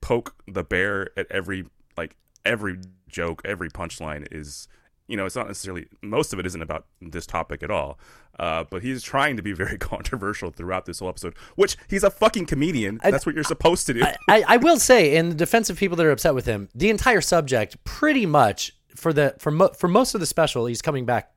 poke 0.00 0.34
the 0.46 0.62
bear 0.64 1.10
at 1.18 1.26
every 1.30 1.66
like 1.96 2.16
every 2.44 2.78
joke, 3.08 3.42
every 3.44 3.68
punchline 3.70 4.26
is 4.30 4.68
you 5.06 5.16
know, 5.16 5.26
it's 5.26 5.36
not 5.36 5.46
necessarily 5.46 5.86
most 6.02 6.32
of 6.32 6.38
it 6.38 6.46
isn't 6.46 6.62
about 6.62 6.86
this 7.00 7.26
topic 7.26 7.62
at 7.62 7.70
all. 7.70 7.98
Uh, 8.38 8.64
but 8.68 8.82
he's 8.82 9.02
trying 9.02 9.36
to 9.36 9.42
be 9.42 9.52
very 9.64 9.78
controversial 9.78 10.50
throughout 10.50 10.86
this 10.86 10.98
whole 10.98 11.08
episode, 11.08 11.34
which 11.56 11.76
he's 11.88 12.02
a 12.02 12.10
fucking 12.10 12.46
comedian. 12.46 13.00
That's 13.02 13.26
what 13.26 13.34
you're 13.34 13.44
supposed 13.44 13.86
to 13.86 13.94
do. 13.94 14.02
I, 14.28 14.44
I 14.46 14.56
will 14.56 14.78
say, 14.78 15.16
in 15.16 15.28
the 15.28 15.34
defense 15.34 15.70
of 15.70 15.78
people 15.78 15.96
that 15.96 16.06
are 16.06 16.10
upset 16.10 16.34
with 16.34 16.46
him, 16.46 16.68
the 16.74 16.90
entire 16.90 17.20
subject, 17.20 17.82
pretty 17.84 18.26
much 18.26 18.72
for 18.94 19.12
the 19.12 19.34
for 19.38 19.50
mo- 19.50 19.72
for 19.76 19.88
most 19.88 20.14
of 20.14 20.20
the 20.20 20.26
special, 20.26 20.66
he's 20.66 20.82
coming 20.82 21.04
back 21.04 21.32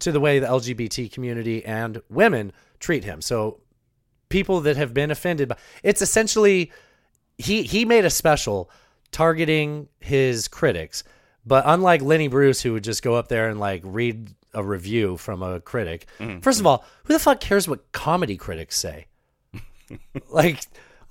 to 0.00 0.10
the 0.10 0.20
way 0.20 0.38
the 0.38 0.46
LGBT 0.46 1.12
community 1.12 1.64
and 1.64 2.02
women 2.08 2.52
treat 2.80 3.04
him. 3.04 3.20
So 3.20 3.60
people 4.28 4.60
that 4.62 4.76
have 4.76 4.92
been 4.92 5.10
offended 5.10 5.48
by 5.48 5.56
it's 5.82 6.02
essentially 6.02 6.72
he 7.38 7.62
he 7.62 7.84
made 7.84 8.04
a 8.04 8.10
special 8.10 8.70
targeting 9.12 9.88
his 10.00 10.48
critics, 10.48 11.04
but 11.44 11.64
unlike 11.66 12.02
Lenny 12.02 12.28
Bruce, 12.28 12.60
who 12.62 12.72
would 12.72 12.84
just 12.84 13.02
go 13.02 13.14
up 13.14 13.28
there 13.28 13.48
and 13.48 13.58
like 13.58 13.82
read 13.84 14.34
a 14.54 14.62
review 14.62 15.16
from 15.16 15.42
a 15.42 15.60
critic. 15.60 16.06
Mm-hmm. 16.18 16.40
First 16.40 16.60
of 16.60 16.66
all, 16.66 16.84
who 17.04 17.12
the 17.12 17.18
fuck 17.18 17.40
cares 17.40 17.66
what 17.66 17.90
comedy 17.92 18.36
critics 18.36 18.78
say? 18.78 19.06
like 20.30 20.60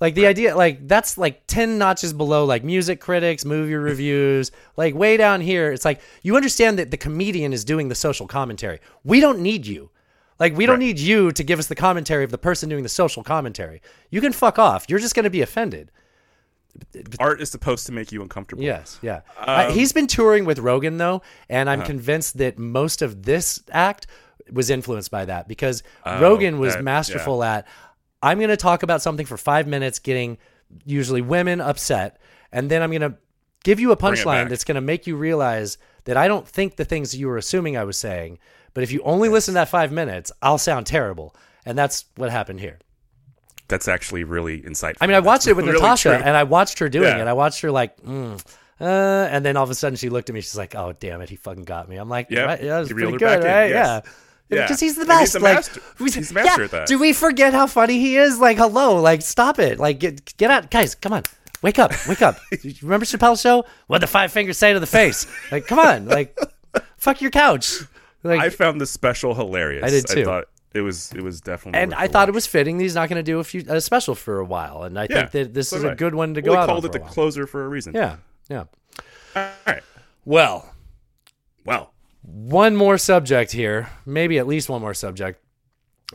like 0.00 0.14
the 0.14 0.26
idea 0.26 0.56
like 0.56 0.88
that's 0.88 1.16
like 1.16 1.46
10 1.46 1.78
notches 1.78 2.12
below 2.12 2.44
like 2.44 2.64
music 2.64 3.00
critics 3.00 3.44
movie 3.44 3.74
reviews 3.74 4.50
like 4.76 4.96
way 4.96 5.16
down 5.16 5.40
here 5.40 5.70
it's 5.70 5.84
like 5.84 6.00
you 6.22 6.34
understand 6.34 6.76
that 6.80 6.90
the 6.90 6.96
comedian 6.96 7.52
is 7.52 7.64
doing 7.64 7.88
the 7.88 7.94
social 7.94 8.26
commentary. 8.26 8.80
We 9.04 9.20
don't 9.20 9.40
need 9.40 9.66
you. 9.66 9.90
Like 10.40 10.56
we 10.56 10.66
don't 10.66 10.80
need 10.80 10.98
you 10.98 11.30
to 11.30 11.44
give 11.44 11.60
us 11.60 11.68
the 11.68 11.76
commentary 11.76 12.24
of 12.24 12.32
the 12.32 12.38
person 12.38 12.68
doing 12.68 12.82
the 12.82 12.88
social 12.88 13.22
commentary. 13.22 13.80
You 14.10 14.20
can 14.20 14.32
fuck 14.32 14.58
off. 14.58 14.86
You're 14.88 14.98
just 14.98 15.14
going 15.14 15.24
to 15.24 15.30
be 15.30 15.42
offended 15.42 15.92
Art 17.20 17.40
is 17.40 17.50
supposed 17.50 17.86
to 17.86 17.92
make 17.92 18.12
you 18.12 18.22
uncomfortable. 18.22 18.62
Yes, 18.62 18.98
yeah. 19.02 19.20
Uh, 19.38 19.66
Um, 19.68 19.74
he's 19.74 19.92
been 19.92 20.06
touring 20.06 20.44
with 20.44 20.58
Rogan 20.58 20.96
though, 20.98 21.22
and 21.48 21.68
I'm 21.68 21.80
Uh-huh. 21.80 21.86
convinced 21.88 22.38
that 22.38 22.58
most 22.58 23.02
of 23.02 23.24
this 23.24 23.62
act 23.70 24.06
was 24.50 24.70
influenced 24.70 25.10
by 25.10 25.24
that 25.26 25.48
because 25.48 25.82
Oh, 26.04 26.20
Rogan 26.20 26.58
was 26.58 26.74
that- 26.74 26.82
masterful 26.84 27.42
at 27.44 27.66
I'm 28.24 28.38
going 28.38 28.50
to 28.50 28.56
talk 28.56 28.82
about 28.84 29.02
something 29.02 29.26
for 29.26 29.36
5 29.36 29.66
minutes 29.66 29.98
getting 29.98 30.38
usually 30.84 31.20
women 31.22 31.60
upset 31.60 32.18
and 32.52 32.70
then 32.70 32.80
I'm 32.82 32.90
going 32.90 33.00
to 33.02 33.14
give 33.64 33.80
you 33.80 33.90
a 33.92 33.96
punchline 33.96 34.48
that's 34.48 34.64
going 34.64 34.76
to 34.76 34.80
make 34.80 35.06
you 35.06 35.16
realize 35.16 35.76
that 36.04 36.16
I 36.16 36.28
don't 36.28 36.46
think 36.46 36.76
the 36.76 36.84
things 36.84 37.16
you 37.16 37.26
were 37.28 37.36
assuming 37.36 37.76
I 37.76 37.84
was 37.84 37.96
saying, 37.96 38.38
but 38.74 38.82
if 38.82 38.92
you 38.92 39.00
only 39.02 39.28
listen 39.28 39.52
to 39.54 39.56
that 39.56 39.68
5 39.68 39.90
minutes, 39.92 40.30
I'll 40.40 40.58
sound 40.58 40.86
terrible. 40.86 41.34
And 41.66 41.76
that's 41.78 42.04
what 42.16 42.30
happened 42.30 42.60
here. 42.60 42.78
That's 43.72 43.88
actually 43.88 44.24
really 44.24 44.60
insightful. 44.60 44.98
I 45.00 45.06
mean, 45.06 45.16
I 45.16 45.20
watched 45.20 45.46
it 45.48 45.54
with 45.54 45.64
Really 45.66 45.80
Natasha, 45.80 46.10
true. 46.16 46.18
and 46.24 46.36
I 46.36 46.44
watched 46.44 46.78
her 46.78 46.88
doing 46.88 47.08
Yeah. 47.08 47.22
it. 47.22 47.26
I 47.26 47.32
watched 47.32 47.62
her 47.62 47.70
like, 47.70 47.96
mm, 48.02 48.38
uh, 48.80 48.84
and 48.84 49.44
then 49.44 49.56
all 49.56 49.64
of 49.64 49.70
a 49.70 49.74
sudden 49.74 49.96
she 49.96 50.08
looked 50.10 50.28
at 50.28 50.34
me. 50.34 50.40
She's 50.42 50.56
like, 50.56 50.74
"Oh, 50.74 50.92
damn 51.00 51.20
it, 51.22 51.30
he 51.30 51.36
fucking 51.36 51.64
got 51.64 51.88
me." 51.88 51.96
I'm 51.96 52.08
like, 52.08 52.28
Yep. 52.30 52.46
right, 52.46 52.62
yeah, 52.62 52.76
that's 52.78 52.88
He 52.88 52.94
pretty 52.94 53.16
good, 53.16 53.42
right? 53.44 53.70
yes. 53.70 53.70
Yeah, 53.70 54.00
Yeah. 54.58 54.62
because 54.64 54.80
he's 54.80 54.96
the 54.96 55.02
And 55.02 55.10
he's 55.20 55.32
best. 55.32 55.40
like, 55.42 55.54
master- 55.54 55.80
he's 55.98 56.30
a 56.30 56.34
master 56.34 56.60
yeah, 56.60 56.64
at 56.66 56.70
that. 56.72 56.86
Do 56.88 56.98
we 56.98 57.12
forget 57.12 57.54
how 57.54 57.66
funny 57.66 57.98
he 57.98 58.16
is? 58.16 58.38
Like, 58.38 58.58
hello, 58.58 59.00
like, 59.00 59.22
stop 59.22 59.58
it, 59.58 59.78
like, 59.78 59.98
get 59.98 60.36
get 60.36 60.50
out, 60.50 60.70
guys, 60.70 60.94
come 60.94 61.12
on. 61.14 61.22
Wake 61.62 61.78
up! 61.78 61.92
Wake 62.08 62.20
up! 62.22 62.38
Remember 62.82 63.06
Chappelle's 63.06 63.40
show? 63.40 63.64
What 63.86 64.00
the 64.00 64.06
five 64.06 64.32
fingers 64.32 64.58
say 64.58 64.72
to 64.72 64.80
the 64.80 64.86
face? 64.86 65.26
Like, 65.52 65.66
come 65.66 65.78
on! 65.78 66.06
Like, 66.06 66.36
fuck 66.98 67.20
your 67.22 67.30
couch. 67.30 67.78
Like, 68.24 68.40
I 68.40 68.50
found 68.50 68.80
this 68.80 68.90
special 68.90 69.34
hilarious. 69.34 69.84
I 69.84 69.90
did 69.90 70.06
too. 70.08 70.20
I 70.22 70.24
thought 70.24 70.44
it 70.74 70.80
was 70.82 71.12
it 71.12 71.22
was 71.22 71.40
definitely. 71.40 71.80
and 71.80 71.94
I 71.94 72.08
thought 72.08 72.28
it 72.28 72.34
was 72.34 72.46
fitting. 72.46 72.78
that 72.78 72.82
He's 72.84 72.94
not 72.94 73.08
going 73.08 73.18
to 73.18 73.22
do 73.22 73.38
a 73.38 73.44
few 73.44 73.64
a 73.68 73.80
special 73.80 74.14
for 74.14 74.38
a 74.38 74.44
while, 74.44 74.82
and 74.84 74.98
I 74.98 75.06
Yeah, 75.08 75.26
think 75.26 75.30
that 75.32 75.54
this 75.54 75.68
so 75.68 75.76
is 75.76 75.84
a 75.84 75.94
good 75.94 76.14
one 76.14 76.34
to 76.34 76.40
Well, 76.40 76.54
go 76.54 76.60
they 76.60 76.66
called 76.66 76.84
it 76.86 76.92
the 76.92 77.00
closer 77.00 77.46
for 77.46 77.64
a 77.64 77.68
reason. 77.68 77.94
Yeah, 77.94 78.16
yeah. 78.48 78.64
All 79.36 79.48
right. 79.66 79.82
Well, 80.24 80.72
Well, 81.64 81.92
one 82.22 82.76
more 82.76 82.98
subject 82.98 83.52
here, 83.52 83.88
maybe 84.06 84.38
at 84.38 84.46
least 84.46 84.68
one 84.68 84.80
more 84.80 84.94
subject. 84.94 85.40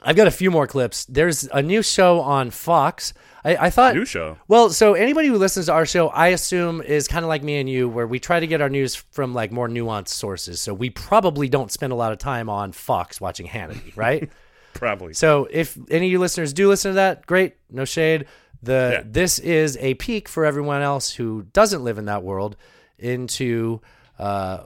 I've 0.03 0.15
got 0.15 0.27
a 0.27 0.31
few 0.31 0.51
more 0.51 0.67
clips. 0.67 1.05
There's 1.05 1.45
a 1.45 1.61
new 1.61 1.81
show 1.81 2.19
on 2.21 2.51
Fox. 2.51 3.13
I, 3.43 3.55
I 3.55 3.69
thought 3.69 3.95
New 3.95 4.05
show? 4.05 4.37
Well, 4.47 4.69
so 4.69 4.93
anybody 4.93 5.27
who 5.27 5.37
listens 5.37 5.65
to 5.67 5.73
our 5.73 5.85
show, 5.87 6.09
I 6.09 6.27
assume, 6.27 6.81
is 6.81 7.07
kind 7.07 7.25
of 7.25 7.29
like 7.29 7.41
me 7.43 7.57
and 7.59 7.67
you, 7.69 7.89
where 7.89 8.05
we 8.05 8.19
try 8.19 8.39
to 8.39 8.45
get 8.47 8.61
our 8.61 8.69
news 8.69 8.93
from 8.95 9.33
like 9.33 9.51
more 9.51 9.67
nuanced 9.67 10.09
sources. 10.09 10.61
So 10.61 10.73
we 10.73 10.89
probably 10.91 11.49
don't 11.49 11.71
spend 11.71 11.93
a 11.93 11.95
lot 11.95 12.11
of 12.11 12.19
time 12.19 12.47
on 12.49 12.73
Fox 12.73 13.19
watching 13.19 13.47
Hannity, 13.47 13.95
right? 13.95 14.29
probably. 14.77 15.13
So 15.13 15.47
if 15.51 15.77
any 15.89 16.05
of 16.07 16.11
you 16.11 16.19
listeners 16.19 16.53
do 16.53 16.67
listen 16.69 16.91
to 16.91 16.95
that, 16.95 17.25
great, 17.25 17.55
no 17.69 17.83
shade. 17.85 18.25
The 18.63 18.89
Yeah. 18.93 19.03
this 19.05 19.39
is 19.39 19.77
a 19.77 19.93
peek 19.95 20.27
for 20.29 20.45
everyone 20.45 20.81
else 20.81 21.11
who 21.11 21.43
doesn't 21.53 21.83
live 21.83 21.97
in 21.97 22.05
that 22.05 22.23
world 22.23 22.55
into. 22.97 23.81
Uh, 24.17 24.63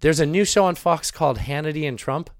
there's 0.00 0.18
a 0.20 0.26
new 0.26 0.44
show 0.44 0.64
on 0.64 0.74
Fox 0.74 1.10
called 1.10 1.38
Hannity 1.38 1.86
and 1.86 1.98
Trump. 1.98 2.30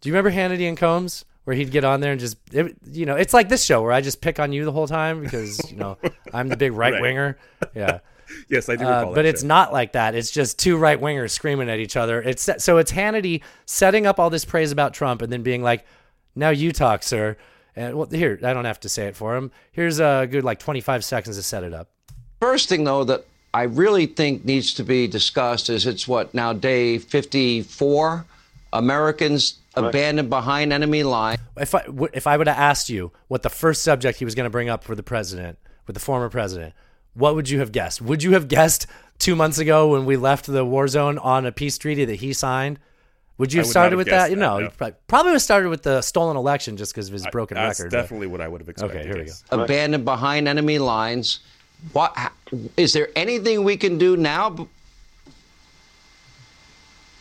Do 0.00 0.08
you 0.08 0.14
remember 0.14 0.30
Hannity 0.32 0.68
and 0.68 0.76
Colmes, 0.76 1.24
where 1.44 1.54
he'd 1.56 1.70
get 1.70 1.84
on 1.84 2.00
there 2.00 2.10
and 2.12 2.20
just, 2.20 2.36
it, 2.52 2.76
you 2.84 3.06
know, 3.06 3.14
it's 3.16 3.32
like 3.32 3.48
this 3.48 3.64
show 3.64 3.82
where 3.82 3.92
I 3.92 4.00
just 4.00 4.20
pick 4.20 4.38
on 4.40 4.52
you 4.52 4.64
the 4.64 4.72
whole 4.72 4.86
time 4.88 5.22
because 5.22 5.70
you 5.70 5.76
know 5.76 5.96
I'm 6.32 6.48
the 6.48 6.56
big 6.56 6.72
right 6.82 7.00
winger. 7.00 7.38
Yeah. 7.74 8.00
Yes, 8.48 8.68
I 8.68 8.76
do 8.76 8.84
Uh, 8.84 8.88
recall 8.88 9.10
that 9.10 9.14
but 9.14 9.24
it's 9.26 9.42
show. 9.42 9.46
not 9.48 9.72
like 9.72 9.92
that. 9.92 10.14
It's 10.14 10.30
just 10.30 10.58
two 10.58 10.76
right 10.76 11.00
wingers 11.00 11.30
screaming 11.30 11.68
at 11.70 11.78
each 11.78 11.96
other. 11.96 12.20
It's 12.22 12.48
so 12.58 12.78
it's 12.78 12.92
Hannity 12.92 13.42
setting 13.66 14.06
up 14.06 14.18
all 14.18 14.30
this 14.30 14.44
praise 14.44 14.72
about 14.72 14.94
Trump 14.94 15.22
and 15.22 15.32
then 15.32 15.42
being 15.42 15.62
like, 15.62 15.84
"Now 16.34 16.50
you 16.50 16.72
talk, 16.72 17.02
sir." 17.02 17.36
And 17.76 17.96
well, 17.96 18.06
here 18.06 18.38
I 18.42 18.52
don't 18.54 18.64
have 18.64 18.80
to 18.80 18.88
say 18.88 19.06
it 19.06 19.16
for 19.16 19.36
him. 19.36 19.50
Here's 19.72 20.00
a 20.00 20.26
good 20.30 20.44
like 20.44 20.58
25 20.58 21.04
seconds 21.04 21.36
to 21.36 21.42
set 21.42 21.62
it 21.62 21.72
up. 21.72 21.88
First 22.40 22.68
thing, 22.68 22.84
though, 22.84 23.04
that 23.04 23.24
I 23.54 23.62
really 23.62 24.06
think 24.06 24.44
needs 24.44 24.74
to 24.74 24.84
be 24.84 25.06
discussed 25.06 25.70
is 25.70 25.86
it's 25.86 26.06
what 26.08 26.34
now 26.34 26.52
day 26.52 26.98
54. 26.98 28.24
Americans 28.72 29.54
abandoned 29.74 30.28
behind 30.28 30.72
enemy 30.72 31.02
line. 31.02 31.38
If 31.56 31.74
I 31.74 31.82
w- 31.86 32.08
if 32.12 32.26
I 32.26 32.36
would 32.36 32.46
have 32.48 32.58
asked 32.58 32.88
you 32.90 33.12
what 33.28 33.42
the 33.42 33.48
first 33.50 33.82
subject 33.82 34.18
he 34.18 34.24
was 34.24 34.34
going 34.34 34.44
to 34.44 34.50
bring 34.50 34.68
up 34.68 34.84
for 34.84 34.94
the 34.94 35.02
president, 35.02 35.58
with 35.86 35.94
the 35.94 36.00
former 36.00 36.28
president, 36.28 36.74
what 37.18 37.34
would 37.34 37.50
you 37.50 37.58
have 37.58 37.72
guessed? 37.72 38.00
Would 38.00 38.22
you 38.22 38.32
have 38.32 38.46
guessed 38.48 38.86
two 39.18 39.34
months 39.34 39.58
ago 39.58 39.88
when 39.88 40.04
we 40.04 40.16
left 40.16 40.46
the 40.46 40.64
war 40.64 40.86
zone 40.86 41.18
on 41.18 41.44
a 41.46 41.52
peace 41.52 41.76
treaty 41.76 42.04
that 42.04 42.16
he 42.16 42.32
signed? 42.32 42.78
Would 43.38 43.52
you 43.52 43.60
have 43.60 43.66
would 43.66 43.70
started 43.70 43.90
have 43.90 43.98
with 43.98 44.06
guessed 44.06 44.26
that? 44.26 44.30
You 44.30 44.36
that, 44.36 44.40
know, 44.40 44.58
no. 44.58 44.64
you 44.66 44.70
prob- 44.70 44.94
probably 45.08 45.30
would 45.30 45.34
have 45.34 45.42
started 45.42 45.68
with 45.68 45.82
the 45.82 46.00
stolen 46.00 46.36
election 46.36 46.76
just 46.76 46.92
because 46.92 47.08
of 47.08 47.12
his 47.12 47.26
broken 47.26 47.56
That's 47.56 47.80
record. 47.80 47.90
but- 47.90 47.96
definitely 47.96 48.26
what 48.28 48.40
I 48.40 48.48
would 48.48 48.60
have 48.60 48.68
expected. 48.68 49.00
Okay, 49.00 49.08
here 49.08 49.18
we 49.18 49.24
go. 49.24 49.62
abandoned 49.64 50.04
behind 50.04 50.48
enemy 50.48 50.78
lines. 50.78 51.40
What 51.92 52.16
is 52.76 52.92
there 52.92 53.08
anything 53.14 53.62
we 53.62 53.76
can 53.76 53.98
do 53.98 54.16
now? 54.16 54.68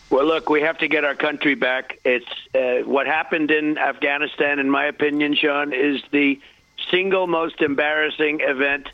Well, 0.09 0.25
look, 0.25 0.49
we 0.49 0.61
have 0.61 0.77
to 0.79 0.87
get 0.87 1.03
our 1.03 1.15
country 1.15 1.53
back. 1.53 1.99
It's 2.05 2.25
uh, 2.55 2.87
what 2.89 3.07
happened 3.07 3.51
in 3.51 3.77
Afghanistan, 3.77 4.57
in 4.57 4.69
my 4.69 4.85
opinion, 4.85 5.35
Sean, 5.35 5.73
is 5.73 6.01
the 6.11 6.39
single 6.89 7.27
most 7.27 7.61
embarrassing 7.61 8.39
event 8.39 8.89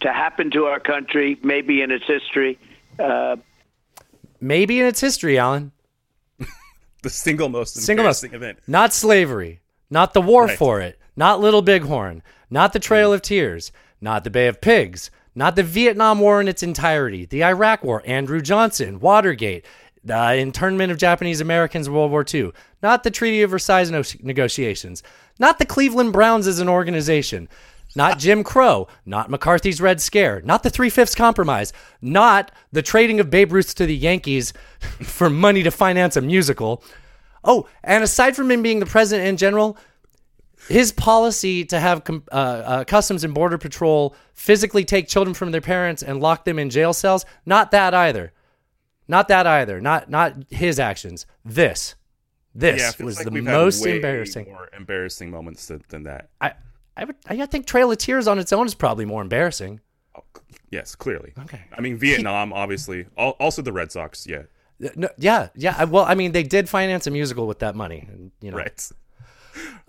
to 0.00 0.12
happen 0.12 0.50
to 0.52 0.64
our 0.64 0.80
country, 0.80 1.38
maybe 1.42 1.82
in 1.82 1.90
its 1.90 2.04
history. 2.06 2.58
Uh, 2.98 3.36
Maybe 4.42 4.80
in 4.80 4.86
its 4.86 5.00
history, 5.00 5.38
Alan. 5.38 5.72
The 7.02 7.10
single 7.10 7.48
most 7.48 7.76
Single 7.76 8.04
most. 8.04 8.24
event. 8.24 8.58
Not 8.66 8.92
slavery, 8.92 9.60
not 9.90 10.12
the 10.12 10.20
war 10.20 10.46
Right. 10.46 10.58
for 10.58 10.80
it, 10.80 10.98
not 11.16 11.40
Little 11.40 11.62
Bighorn, 11.62 12.22
not 12.50 12.72
the 12.74 12.78
Trail 12.78 13.12
of 13.12 13.22
Tears, 13.22 13.72
not 14.02 14.22
the 14.24 14.30
Bay 14.30 14.48
of 14.48 14.60
Pigs, 14.60 15.10
not 15.34 15.56
the 15.56 15.62
Vietnam 15.62 16.20
War 16.20 16.40
in 16.42 16.48
its 16.48 16.62
entirety, 16.62 17.24
the 17.24 17.42
Iraq 17.44 17.82
War, 17.84 18.02
Andrew 18.04 18.40
Johnson, 18.42 19.00
Watergate, 19.00 19.64
the 20.04 20.34
internment 20.36 20.90
of 20.92 20.98
Japanese 20.98 21.40
Americans 21.40 21.86
in 21.86 21.94
World 21.94 22.10
War 22.10 22.24
II, 22.34 22.52
not 22.82 23.02
the 23.02 23.10
Treaty 23.10 23.40
of 23.42 23.50
Versailles 23.50 23.90
no- 23.90 24.02
negotiations, 24.22 25.02
not 25.38 25.58
the 25.58 25.66
Cleveland 25.66 26.12
Browns 26.12 26.46
as 26.46 26.60
an 26.60 26.68
organization, 26.68 27.48
not 27.94 28.18
Jim 28.18 28.44
Crow, 28.44 28.88
not 29.04 29.30
McCarthy's 29.30 29.80
Red 29.80 30.00
Scare, 30.00 30.42
not 30.42 30.62
the 30.62 30.70
Three 30.70 30.90
Fifths 30.90 31.14
Compromise, 31.14 31.72
not 32.00 32.52
the 32.72 32.82
trading 32.82 33.20
of 33.20 33.30
Babe 33.30 33.52
Ruth 33.52 33.74
to 33.76 33.86
the 33.86 33.96
Yankees 33.96 34.52
for 34.80 35.30
money 35.30 35.62
to 35.62 35.70
finance 35.70 36.16
a 36.16 36.20
musical. 36.20 36.82
Oh, 37.42 37.68
and 37.82 38.04
aside 38.04 38.36
from 38.36 38.50
him 38.50 38.62
being 38.62 38.80
the 38.80 38.86
president 38.86 39.28
in 39.28 39.36
general, 39.36 39.76
his 40.68 40.92
policy 40.92 41.64
to 41.66 41.80
have 41.80 42.02
uh, 42.08 42.34
uh, 42.34 42.84
Customs 42.84 43.24
and 43.24 43.34
Border 43.34 43.58
Patrol 43.58 44.14
physically 44.34 44.84
take 44.84 45.08
children 45.08 45.34
from 45.34 45.50
their 45.50 45.60
parents 45.60 46.02
and 46.02 46.20
lock 46.20 46.44
them 46.44 46.58
in 46.58 46.70
jail 46.70 46.92
cells, 46.92 47.24
not 47.46 47.70
that 47.70 47.94
either. 47.94 48.32
Not 49.08 49.26
that 49.28 49.44
either. 49.44 49.80
Not 49.80 50.08
not 50.08 50.34
his 50.50 50.78
actions. 50.78 51.26
This. 51.44 51.96
This 52.54 52.96
yeah, 52.98 53.04
was 53.04 53.16
like 53.16 53.24
the 53.24 53.42
most 53.42 53.84
embarrassing. 53.84 54.46
More 54.46 54.68
embarrassing 54.76 55.30
moments 55.30 55.66
than, 55.66 55.82
than 55.88 56.04
that. 56.04 56.30
I, 56.40 56.52
I 57.00 57.04
would. 57.04 57.16
I 57.26 57.46
think 57.46 57.66
Trail 57.66 57.90
of 57.90 57.98
Tears 57.98 58.28
on 58.28 58.38
its 58.38 58.52
own 58.52 58.66
is 58.66 58.74
probably 58.74 59.06
more 59.06 59.22
embarrassing. 59.22 59.80
Yes, 60.70 60.94
clearly. 60.94 61.32
Okay. 61.38 61.62
I 61.76 61.80
mean, 61.80 61.96
Vietnam, 61.96 62.52
obviously. 62.52 63.06
Also, 63.16 63.62
the 63.62 63.72
Red 63.72 63.90
Sox. 63.90 64.26
Yeah. 64.26 64.42
No, 64.94 65.08
yeah, 65.18 65.48
yeah. 65.54 65.84
Well, 65.84 66.04
I 66.04 66.14
mean, 66.14 66.32
they 66.32 66.42
did 66.42 66.68
finance 66.68 67.06
a 67.06 67.10
musical 67.10 67.46
with 67.46 67.58
that 67.60 67.74
money, 67.74 68.06
and, 68.08 68.30
you 68.40 68.50
know. 68.50 68.58
Right. 68.58 68.90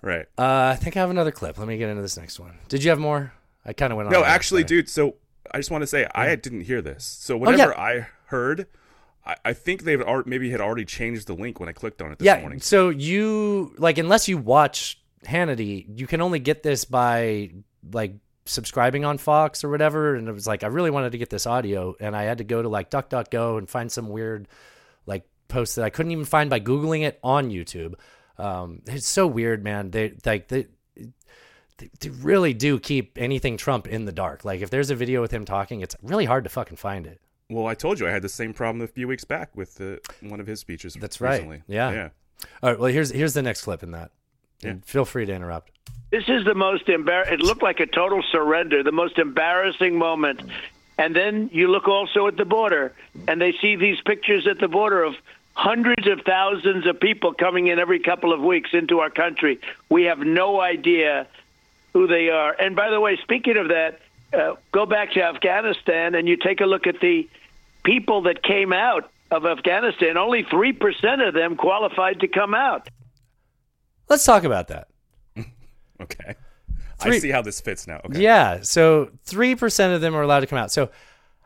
Right. 0.01 0.25
Uh, 0.39 0.73
I 0.73 0.75
think 0.75 0.97
I 0.97 1.01
have 1.01 1.11
another 1.11 1.29
clip. 1.31 1.59
Let 1.59 1.67
me 1.67 1.77
get 1.77 1.87
into 1.87 2.01
this 2.01 2.17
next 2.17 2.39
one. 2.39 2.57
Did 2.67 2.83
you 2.83 2.89
have 2.89 2.97
more? 2.97 3.31
I 3.63 3.73
kind 3.73 3.93
of 3.93 3.97
went 3.97 4.07
on. 4.07 4.13
No, 4.13 4.23
actually, 4.23 4.63
dude. 4.63 4.89
So 4.89 5.17
I 5.51 5.59
just 5.59 5.69
want 5.69 5.83
to 5.83 5.87
say 5.87 6.07
I 6.15 6.35
didn't 6.35 6.61
hear 6.61 6.81
this. 6.81 7.05
So 7.05 7.35
Oh, 7.35 7.37
yeah. 7.37 7.45
whatever 7.45 7.77
I 7.77 8.07
heard, 8.25 8.65
I, 9.23 9.35
I 9.45 9.53
think 9.53 9.83
they've 9.83 10.01
maybe 10.25 10.49
had 10.49 10.59
already 10.59 10.85
changed 10.85 11.27
the 11.27 11.35
link 11.35 11.59
when 11.59 11.69
I 11.69 11.73
clicked 11.73 12.01
on 12.01 12.11
it 12.11 12.17
this 12.17 12.25
yeah. 12.25 12.39
morning. 12.39 12.59
So 12.59 12.89
you 12.89 13.75
like 13.77 13.99
unless 13.99 14.27
you 14.27 14.39
watch 14.39 14.99
Hannity, 15.25 15.85
you 15.97 16.07
can 16.07 16.21
only 16.21 16.39
get 16.39 16.63
this 16.63 16.85
by 16.85 17.51
like 17.91 18.13
subscribing 18.45 19.05
on 19.05 19.17
Fox 19.17 19.63
or 19.63 19.69
whatever. 19.69 20.15
And 20.15 20.27
it 20.27 20.31
was 20.31 20.47
like 20.47 20.63
I 20.63 20.67
really 20.67 20.91
wanted 20.91 21.11
to 21.13 21.17
get 21.17 21.29
this 21.29 21.45
audio, 21.45 21.95
and 21.99 22.15
I 22.15 22.23
had 22.23 22.39
to 22.39 22.43
go 22.43 22.61
to 22.61 22.69
like 22.69 22.89
DuckDuckGo 22.89 23.57
and 23.57 23.69
find 23.69 23.91
some 23.91 24.09
weird 24.09 24.47
like 25.05 25.23
post 25.47 25.75
that 25.75 25.85
I 25.85 25.89
couldn't 25.89 26.11
even 26.11 26.25
find 26.25 26.49
by 26.49 26.59
googling 26.59 27.03
it 27.03 27.19
on 27.23 27.49
YouTube. 27.49 27.95
Um, 28.37 28.81
it's 28.87 29.07
so 29.07 29.27
weird, 29.27 29.63
man. 29.63 29.91
They 29.91 30.13
like 30.25 30.47
they. 30.47 30.67
They, 31.77 31.89
they 31.99 32.09
really 32.09 32.53
do 32.53 32.79
keep 32.79 33.17
anything 33.17 33.57
Trump 33.57 33.87
in 33.87 34.05
the 34.05 34.11
dark. 34.11 34.45
Like 34.45 34.61
if 34.61 34.69
there's 34.69 34.91
a 34.91 34.95
video 34.95 35.19
with 35.19 35.31
him 35.31 35.45
talking, 35.45 35.81
it's 35.81 35.95
really 36.03 36.25
hard 36.25 36.43
to 36.43 36.49
fucking 36.51 36.77
find 36.77 37.07
it. 37.07 37.19
Well, 37.49 37.65
I 37.65 37.73
told 37.73 37.99
you 37.99 38.07
I 38.07 38.11
had 38.11 38.21
the 38.21 38.29
same 38.29 38.53
problem 38.53 38.83
a 38.83 38.87
few 38.87 39.07
weeks 39.07 39.23
back 39.23 39.55
with 39.55 39.75
the, 39.75 39.99
one 40.21 40.39
of 40.39 40.45
his 40.45 40.59
speeches. 40.59 40.93
That's 40.93 41.19
right. 41.19 41.61
Yeah. 41.67 41.91
Yeah. 41.91 42.09
All 42.61 42.69
right. 42.69 42.79
Well, 42.79 42.91
here's 42.91 43.09
here's 43.09 43.33
the 43.33 43.41
next 43.41 43.63
clip 43.63 43.81
in 43.81 43.91
that. 43.91 44.11
Yeah. 44.61 44.71
And 44.71 44.85
feel 44.85 45.05
free 45.05 45.25
to 45.25 45.33
interrupt. 45.33 45.71
This 46.11 46.25
is 46.27 46.43
the 46.43 46.55
most 46.55 46.87
embar. 46.87 47.31
It 47.31 47.39
looked 47.39 47.63
like 47.63 47.79
a 47.79 47.85
total 47.85 48.21
surrender, 48.31 48.83
the 48.83 48.91
most 48.91 49.17
embarrassing 49.17 49.97
moment. 49.97 50.41
And 50.97 51.15
then 51.15 51.49
you 51.53 51.69
look 51.69 51.87
also 51.87 52.27
at 52.27 52.35
the 52.35 52.45
border, 52.45 52.93
and 53.27 53.41
they 53.41 53.53
see 53.61 53.75
these 53.75 53.99
pictures 54.01 54.45
at 54.45 54.59
the 54.59 54.67
border 54.67 55.03
of 55.03 55.15
hundreds 55.53 56.07
of 56.07 56.21
thousands 56.21 56.85
of 56.85 56.99
people 56.99 57.33
coming 57.33 57.67
in 57.67 57.79
every 57.79 57.99
couple 57.99 58.33
of 58.33 58.41
weeks 58.41 58.71
into 58.73 58.99
our 58.99 59.09
country. 59.09 59.59
We 59.89 60.03
have 60.03 60.19
no 60.19 60.59
idea 60.61 61.27
who 61.93 62.07
they 62.07 62.29
are. 62.29 62.55
And 62.59 62.75
by 62.75 62.89
the 62.89 62.99
way, 62.99 63.17
speaking 63.17 63.57
of 63.57 63.69
that, 63.69 63.99
uh, 64.33 64.55
go 64.71 64.85
back 64.85 65.13
to 65.13 65.23
Afghanistan 65.23 66.15
and 66.15 66.27
you 66.27 66.37
take 66.37 66.61
a 66.61 66.65
look 66.65 66.87
at 66.87 66.99
the 67.01 67.27
people 67.83 68.23
that 68.23 68.43
came 68.43 68.71
out 68.71 69.09
of 69.29 69.45
Afghanistan. 69.45 70.17
Only 70.17 70.43
3% 70.43 71.27
of 71.27 71.33
them 71.33 71.55
qualified 71.57 72.21
to 72.21 72.27
come 72.27 72.53
out. 72.53 72.87
Let's 74.11 74.25
talk 74.25 74.43
about 74.43 74.67
that. 74.67 74.87
Okay. 76.01 76.35
Three- 76.99 77.15
I 77.17 77.19
see 77.19 77.29
how 77.29 77.41
this 77.43 77.61
fits 77.61 77.85
now. 77.87 78.01
Okay. 78.03 78.21
Yeah. 78.21 78.61
So 78.63 79.11
three 79.23 79.55
percent 79.55 79.93
of 79.93 80.01
them 80.01 80.15
are 80.15 80.21
allowed 80.23 80.39
to 80.41 80.47
come 80.47 80.57
out. 80.59 80.71
So 80.71 80.89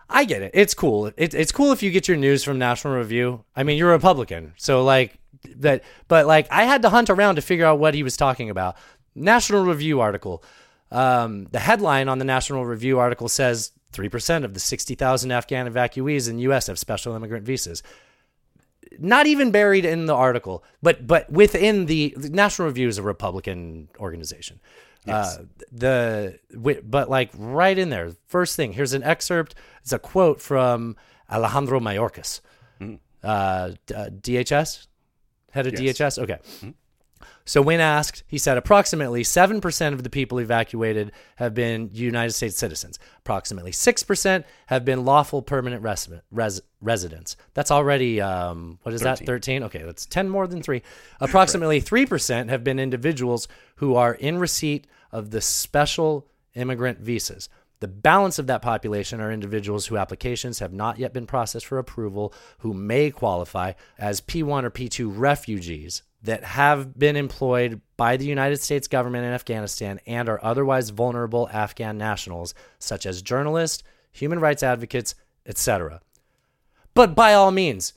I 0.09 0.23
get 0.23 0.41
it. 0.41 0.51
It's 0.53 0.73
cool. 0.73 1.07
It, 1.17 1.33
it's 1.33 1.51
cool 1.51 1.71
if 1.73 1.83
you 1.83 1.91
get 1.91 2.07
your 2.07 2.15
news 2.17 2.43
from 2.43 2.57
National 2.57 2.95
Review. 2.95 3.43
I 3.55 3.63
mean, 3.63 3.77
you're 3.77 3.89
a 3.89 3.93
Republican, 3.93 4.53
so 4.55 4.83
like 4.83 5.19
that. 5.57 5.83
But 6.07 6.25
like, 6.25 6.47
I 6.51 6.63
had 6.63 6.81
to 6.83 6.89
hunt 6.89 7.09
around 7.09 7.35
to 7.35 7.41
figure 7.41 7.65
out 7.65 7.79
what 7.79 7.93
he 7.93 8.01
was 8.03 8.15
talking 8.17 8.49
about. 8.49 8.77
National 9.13 9.65
Review 9.65 9.99
article. 9.99 10.41
Um, 10.89 11.45
the 11.51 11.59
headline 11.59 12.07
on 12.07 12.17
the 12.19 12.25
National 12.25 12.65
Review 12.65 12.97
article 12.97 13.27
says 13.27 13.71
three 13.91 14.09
percent 14.09 14.45
of 14.45 14.53
the 14.53 14.59
sixty 14.61 14.95
thousand 14.95 15.31
Afghan 15.31 15.71
evacuees 15.71 16.29
in 16.29 16.39
U.S. 16.39 16.67
have 16.67 16.79
special 16.79 17.13
immigrant 17.13 17.45
visas. 17.45 17.83
Not 18.99 19.27
even 19.27 19.51
buried 19.51 19.85
in 19.85 20.05
the 20.05 20.15
article, 20.15 20.63
but 20.81 21.05
but 21.07 21.31
within 21.31 21.85
the, 21.85 22.13
the 22.17 22.29
National 22.29 22.67
Review 22.67 22.87
is 22.87 22.97
a 22.97 23.03
Republican 23.03 23.89
organization. 23.99 24.59
Yes. 25.05 25.37
Uh, 25.37 25.43
the 25.71 26.39
but 26.83 27.09
like 27.09 27.29
right 27.37 27.77
in 27.77 27.89
there, 27.89 28.11
first 28.27 28.55
thing. 28.55 28.73
Here's 28.73 28.93
an 28.93 29.03
excerpt. 29.03 29.53
It's 29.81 29.93
a 29.93 29.99
quote 29.99 30.41
from 30.41 30.95
Alejandro 31.31 31.79
Mayorkas, 31.79 32.41
uh, 33.23 33.71
d- 33.85 33.93
uh, 33.95 34.09
DHS, 34.09 34.87
head 35.51 35.67
of 35.67 35.79
Yes. 35.79 35.97
DHS. 35.99 36.19
Okay. 36.23 36.39
So 37.45 37.61
when 37.61 37.79
asked, 37.79 38.23
he 38.27 38.37
said 38.37 38.57
approximately 38.57 39.21
7% 39.21 39.93
of 39.93 40.03
the 40.03 40.09
people 40.09 40.39
evacuated 40.39 41.11
have 41.35 41.53
been 41.53 41.89
United 41.93 42.31
States 42.31 42.57
citizens. 42.57 42.97
Approximately 43.19 43.71
6% 43.71 44.43
have 44.67 44.83
been 44.83 45.05
lawful 45.05 45.41
permanent 45.43 45.83
res- 45.83 46.09
res- 46.31 46.61
residents. 46.81 47.37
That's 47.53 47.71
already 47.71 48.19
um, 48.19 48.79
what 48.81 48.93
is 48.95 49.01
that? 49.01 49.19
13. 49.19 49.63
Okay, 49.63 49.83
that's 49.83 50.07
10 50.07 50.27
more 50.29 50.47
than 50.47 50.63
3. 50.63 50.81
Approximately 51.19 51.81
3% 51.81 52.49
have 52.49 52.63
been 52.63 52.79
individuals 52.79 53.47
who 53.75 53.95
are 53.95 54.15
in 54.15 54.39
receipt 54.39 54.87
of 55.11 55.29
the 55.29 55.41
special 55.41 56.27
immigrant 56.55 56.99
visas. 56.99 57.47
The 57.81 57.87
balance 57.87 58.39
of 58.39 58.47
that 58.47 58.61
population 58.61 59.19
are 59.19 59.31
individuals 59.31 59.85
whose 59.85 59.99
applications 59.99 60.59
have 60.59 60.73
not 60.73 60.97
yet 60.97 61.13
been 61.13 61.27
processed 61.27 61.65
for 61.65 61.77
approval, 61.77 62.33
who 62.59 62.73
may 62.73 63.11
qualify 63.11 63.73
as 63.99 64.21
P1 64.21 64.63
or 64.63 64.71
P2 64.71 65.11
refugees 65.13 66.01
that 66.25 66.43
have 66.43 66.97
been 66.97 67.15
employed 67.15 67.81
by 67.97 68.17
the 68.17 68.25
United 68.25 68.57
States 68.61 68.87
government 68.87 69.25
in 69.25 69.31
Afghanistan 69.31 69.99
and 70.05 70.27
are 70.27 70.39
otherwise 70.43 70.89
vulnerable 70.89 71.49
Afghan 71.51 71.97
nationals, 71.97 72.53
such 72.79 73.05
as 73.05 73.21
journalists, 73.21 73.83
human 74.11 74.39
rights 74.39 74.63
advocates, 74.63 75.15
etc. 75.45 76.01
But 76.93 77.15
by 77.15 77.33
all 77.33 77.51
means, 77.51 77.93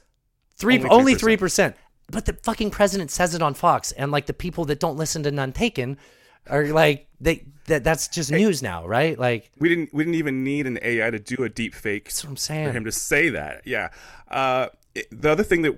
three 0.57 0.77
Only 0.79 0.88
only 0.91 1.14
3%. 1.14 1.19
three 1.21 1.37
percent. 1.37 1.77
But 2.11 2.25
the 2.25 2.33
fucking 2.43 2.71
president 2.71 3.11
says 3.11 3.35
it 3.35 3.43
on 3.43 3.55
Fox, 3.55 3.93
and 3.93 4.11
like 4.11 4.27
the 4.27 4.33
people 4.33 4.64
that 4.67 4.81
don't 4.81 4.97
listen 4.97 5.23
to 5.25 5.31
None 5.31 5.53
Taken 5.53 5.99
are 6.49 6.67
like 6.69 7.07
they 7.21 7.45
that 7.67 7.85
that's 7.85 8.09
just 8.09 8.31
news 8.33 8.62
now, 8.62 8.87
right? 8.87 9.19
Like 9.19 9.51
We 9.59 9.69
didn't. 9.69 9.93
We 9.93 10.05
didn't 10.05 10.14
even 10.17 10.43
need 10.45 10.67
an 10.67 10.79
AI 10.83 11.11
to 11.11 11.19
do 11.19 11.45
a 11.45 11.49
deep 11.51 11.75
fake 11.75 12.05
that's 12.07 12.25
what 12.25 12.31
I'm 12.31 12.37
saying. 12.37 12.67
for 12.69 12.73
him 12.73 12.85
to 12.85 12.93
say 12.93 13.29
that. 13.31 13.62
Yeah. 13.67 13.91
Uh, 14.31 14.69
it- 14.95 15.09
the 15.11 15.31
other 15.31 15.43
thing 15.43 15.62
that 15.62 15.77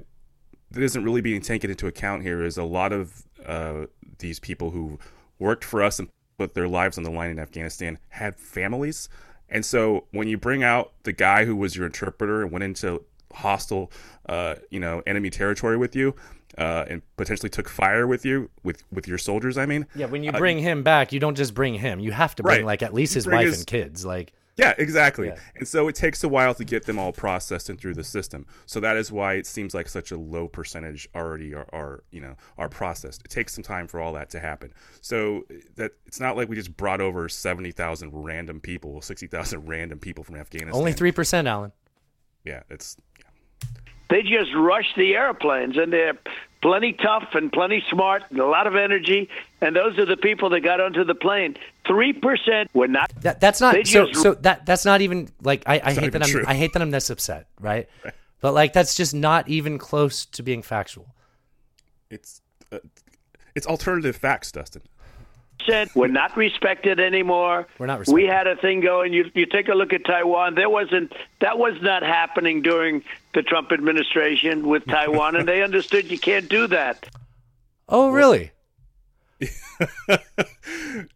that 0.70 0.83
isn't 0.83 1.02
really 1.04 1.20
being 1.20 1.40
taken 1.40 1.70
into 1.70 1.87
account 1.87 2.22
here 2.22 2.44
is 2.44 2.56
a 2.56 2.64
lot 2.64 2.92
of 2.92 3.24
uh, 3.46 3.87
these 4.18 4.38
people 4.38 4.70
who 4.70 4.98
worked 5.38 5.64
for 5.64 5.83
us 5.83 5.98
and 5.98 6.09
put 6.38 6.54
their 6.54 6.68
lives 6.68 6.96
on 6.98 7.04
the 7.04 7.11
line 7.11 7.30
in 7.30 7.38
Afghanistan 7.38 7.98
had 8.11 8.37
families, 8.37 9.09
and 9.48 9.64
so 9.64 10.04
when 10.12 10.28
you 10.28 10.37
bring 10.38 10.62
out 10.62 10.92
the 11.02 11.12
guy 11.12 11.44
who 11.44 11.56
was 11.56 11.76
your 11.76 11.87
interpreter 11.87 12.42
and 12.42 12.50
went 12.52 12.62
into 12.62 13.02
hostile, 13.33 13.90
uh, 14.28 14.54
you 14.70 14.80
know, 14.80 15.02
enemy 15.06 15.30
territory 15.30 15.76
with 15.76 15.94
you. 15.96 16.14
Uh, 16.59 16.85
and 16.88 17.00
potentially 17.16 17.48
took 17.48 17.68
fire 17.68 18.09
with 18.09 18.24
you 18.24 18.50
with 18.64 18.83
with 18.90 19.06
your 19.06 19.16
soldiers. 19.18 19.56
I 19.56 19.66
mean, 19.66 19.87
Yeah, 19.94 20.06
when 20.06 20.24
you 20.24 20.33
uh, 20.33 20.38
bring 20.38 20.59
him 20.59 20.83
back, 20.83 21.12
you 21.12 21.20
don't 21.20 21.37
just 21.37 21.54
bring 21.54 21.74
him. 21.74 22.00
You 22.00 22.11
have 22.11 22.35
to 22.35 22.42
bring 22.42 22.56
Right. 22.59 22.66
like 22.66 22.83
at 22.83 22.92
least 22.92 23.14
his 23.14 23.24
wife 23.24 23.46
his- 23.46 23.59
and 23.59 23.66
kids. 23.68 24.04
Like 24.04 24.33
Yeah, 24.60 24.74
exactly. 24.76 25.28
Yeah. 25.28 25.36
And 25.56 25.66
so 25.66 25.88
it 25.88 25.94
takes 25.94 26.22
a 26.22 26.28
while 26.28 26.54
to 26.54 26.64
get 26.64 26.84
them 26.84 26.98
all 26.98 27.12
processed 27.12 27.70
and 27.70 27.80
through 27.80 27.94
the 27.94 28.04
system. 28.04 28.46
So 28.66 28.78
that 28.80 28.96
is 28.96 29.10
why 29.10 29.34
it 29.34 29.46
seems 29.46 29.74
like 29.74 29.88
such 29.88 30.10
a 30.10 30.16
low 30.16 30.48
percentage 30.48 31.08
already 31.14 31.54
are, 31.54 31.66
are 31.72 32.04
you 32.10 32.20
know 32.20 32.36
are 32.58 32.68
processed. 32.68 33.22
It 33.24 33.30
takes 33.30 33.54
some 33.54 33.64
time 33.64 33.86
for 33.86 34.00
all 34.00 34.12
that 34.12 34.30
to 34.30 34.40
happen. 34.40 34.72
So 35.00 35.44
eh, 35.50 35.60
that 35.76 35.92
it's 36.06 36.20
not 36.20 36.36
like 36.36 36.48
we 36.48 36.56
just 36.56 36.76
brought 36.76 37.00
over 37.00 37.28
seventy 37.28 37.72
thousand 37.72 38.10
random 38.12 38.60
people, 38.60 39.00
sixty 39.00 39.26
thousand 39.26 39.66
random 39.66 39.98
people 39.98 40.24
from 40.24 40.36
Afghanistan. 40.36 40.74
only 40.74 40.92
three 40.92 41.12
percent, 41.12 41.48
Alan. 41.48 41.72
Yeah, 42.44 42.62
it's 42.68 42.96
Yeah. 43.18 43.24
They 44.10 44.22
just 44.22 44.54
rush 44.54 44.92
the 44.96 45.14
airplanes, 45.14 45.76
and 45.76 45.92
they're 45.92 46.18
plenty 46.62 46.92
tough 46.92 47.28
and 47.34 47.52
plenty 47.52 47.82
smart 47.88 48.22
and 48.30 48.38
a 48.38 48.46
lot 48.46 48.66
of 48.66 48.76
energy. 48.76 49.28
And 49.60 49.74
those 49.76 49.98
are 49.98 50.04
the 50.06 50.16
people 50.16 50.50
that 50.50 50.60
got 50.60 50.80
onto 50.80 51.04
the 51.04 51.14
plane. 51.14 51.56
Three 51.86 52.12
percent 52.12 52.70
were 52.74 52.88
not. 52.88 53.10
That 53.22 53.40
that's 53.40 53.60
not 53.60 53.74
so 53.86 54.06
just- 54.06 54.22
so 54.22 54.34
that 54.34 54.66
that's 54.66 54.84
not 54.84 55.00
even 55.00 55.28
like 55.42 55.62
I, 55.66 55.80
I 55.82 55.92
hate 55.92 56.12
that 56.12 56.22
I'm 56.22 56.28
true. 56.28 56.44
I 56.46 56.54
hate 56.54 56.72
that 56.74 56.82
I'm 56.82 56.90
this 56.90 57.10
upset, 57.10 57.46
right? 57.60 57.88
But 58.40 58.54
like 58.54 58.72
that's 58.72 58.94
just 58.94 59.14
not 59.14 59.48
even 59.48 59.78
close 59.78 60.24
to 60.26 60.42
being 60.42 60.62
factual. 60.62 61.06
it's 62.10 62.40
uh, 62.72 62.78
it's 63.54 63.66
alternative 63.66 64.16
facts, 64.16 64.52
Dustin. 64.52 64.82
We're 65.94 66.06
not 66.08 66.36
respected 66.36 66.98
anymore. 66.98 67.66
We're 67.78 67.86
not 67.86 68.08
We 68.08 68.24
had 68.24 68.46
a 68.46 68.56
thing 68.56 68.80
going. 68.80 69.12
You 69.12 69.30
you 69.34 69.46
take 69.46 69.68
a 69.68 69.74
look 69.74 69.92
at 69.92 70.04
Taiwan. 70.04 70.54
There 70.54 70.70
wasn't 70.70 71.12
that 71.40 71.58
was 71.58 71.74
not 71.82 72.02
happening 72.02 72.62
during 72.62 73.02
the 73.35 73.43
Trump 73.43 73.72
administration 73.72 74.66
with 74.66 74.85
Taiwan, 74.87 75.37
and 75.37 75.47
they 75.47 75.62
understood 75.62 76.11
you 76.11 76.18
can't 76.18 76.49
do 76.49 76.66
that. 76.68 77.09
Oh, 77.89 78.11
really? 78.11 78.51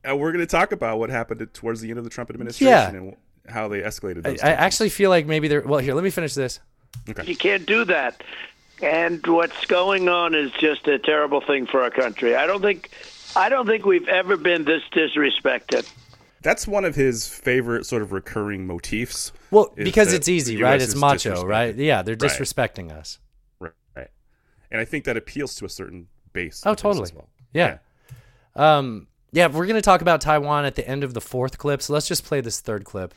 And 0.04 0.18
we're 0.18 0.32
going 0.32 0.44
to 0.44 0.50
talk 0.50 0.72
about 0.72 0.98
what 0.98 1.10
happened 1.10 1.46
towards 1.52 1.80
the 1.80 1.90
end 1.90 1.98
of 1.98 2.04
the 2.04 2.10
Trump 2.10 2.30
administration 2.30 2.68
Yeah. 2.94 2.98
and 2.98 3.16
how 3.48 3.68
they 3.68 3.80
escalated. 3.80 4.18
I, 4.26 4.30
Those 4.30 4.42
I 4.42 4.50
actually 4.52 4.88
feel 4.88 5.10
like 5.10 5.26
maybe 5.26 5.48
they're 5.48 5.60
well. 5.62 5.80
Here, 5.80 5.94
let 5.94 6.04
me 6.04 6.10
finish 6.10 6.34
this. 6.34 6.60
You 7.24 7.36
can't 7.36 7.66
do 7.66 7.84
that. 7.84 8.22
And 8.82 9.24
what's 9.26 9.66
going 9.66 10.08
on 10.08 10.34
is 10.34 10.52
just 10.52 10.86
a 10.88 10.98
terrible 10.98 11.40
thing 11.40 11.66
for 11.66 11.82
our 11.82 11.90
country. 11.90 12.34
I 12.34 12.46
don't 12.46 12.62
think 12.62 12.90
I 13.36 13.48
don't 13.48 13.66
think 13.66 13.84
we've 13.84 14.08
ever 14.08 14.36
been 14.36 14.64
this 14.64 14.82
disrespected. 14.92 15.90
That's 16.44 16.66
one 16.68 16.84
of 16.84 16.94
his 16.94 17.26
favorite 17.26 17.86
sort 17.86 18.02
of 18.02 18.12
recurring 18.12 18.66
motifs. 18.66 19.32
Well, 19.50 19.72
because 19.76 20.12
it's 20.12 20.28
easy, 20.28 20.62
right? 20.62 20.80
It's 20.80 20.94
macho, 20.94 21.42
right? 21.44 21.74
Yeah, 21.74 22.02
they're 22.02 22.14
Right. 22.20 22.30
disrespecting 22.30 22.92
us. 22.92 23.18
Right, 23.58 23.72
right. 23.96 24.10
And 24.70 24.78
I 24.80 24.84
think 24.84 25.04
that 25.06 25.16
appeals 25.16 25.54
to 25.56 25.64
a 25.64 25.70
certain 25.70 26.06
base. 26.34 26.62
Oh, 26.66 26.74
totally. 26.74 27.10
Well. 27.14 27.30
Yeah. 27.54 27.78
Um, 28.54 29.06
Yeah, 29.34 29.48
we're 29.48 29.66
going 29.66 29.74
to 29.74 29.82
talk 29.82 30.00
about 30.00 30.20
Taiwan 30.20 30.64
at 30.64 30.76
the 30.76 30.88
end 30.88 31.02
of 31.02 31.12
the 31.12 31.20
fourth 31.20 31.58
clip. 31.58 31.82
So 31.82 31.92
let's 31.92 32.06
just 32.06 32.24
play 32.24 32.40
this 32.40 32.60
third 32.60 32.84
clip. 32.84 33.12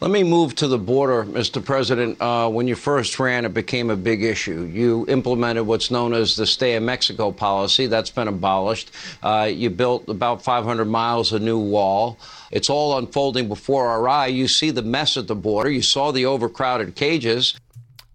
Let 0.00 0.10
me 0.10 0.22
move 0.22 0.54
to 0.54 0.66
the 0.66 0.78
border, 0.78 1.24
Mr. 1.24 1.62
President. 1.62 2.18
Uh, 2.22 2.48
when 2.48 2.66
you 2.66 2.74
first 2.74 3.20
ran, 3.20 3.44
it 3.44 3.52
became 3.52 3.90
a 3.90 3.96
big 3.96 4.24
issue. 4.24 4.62
You 4.62 5.04
implemented 5.08 5.66
what's 5.66 5.90
known 5.90 6.14
as 6.14 6.36
the 6.36 6.46
Stay 6.46 6.74
in 6.74 6.86
Mexico 6.86 7.30
policy. 7.32 7.86
That's 7.86 8.08
been 8.08 8.28
abolished. 8.28 8.92
Uh, 9.22 9.50
you 9.52 9.68
built 9.68 10.08
about 10.08 10.42
500 10.42 10.86
miles 10.86 11.34
of 11.34 11.42
new 11.42 11.58
wall. 11.58 12.18
It's 12.50 12.70
all 12.70 12.96
unfolding 12.96 13.46
before 13.46 13.88
our 13.88 14.08
eye. 14.08 14.28
You 14.28 14.48
see 14.48 14.70
the 14.70 14.80
mess 14.80 15.18
at 15.18 15.26
the 15.26 15.36
border. 15.36 15.68
You 15.68 15.82
saw 15.82 16.12
the 16.12 16.24
overcrowded 16.24 16.94
cages. 16.94 17.60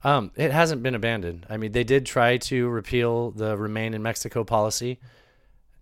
Um, 0.03 0.31
it 0.35 0.51
hasn't 0.51 0.81
been 0.81 0.95
abandoned. 0.95 1.45
I 1.51 1.57
mean, 1.57 1.71
they 1.71 1.83
did 1.83 2.07
try 2.07 2.37
to 2.37 2.67
repeal 2.67 3.29
the 3.29 3.55
Remain 3.55 3.93
in 3.93 4.01
Mexico 4.01 4.43
policy, 4.43 4.97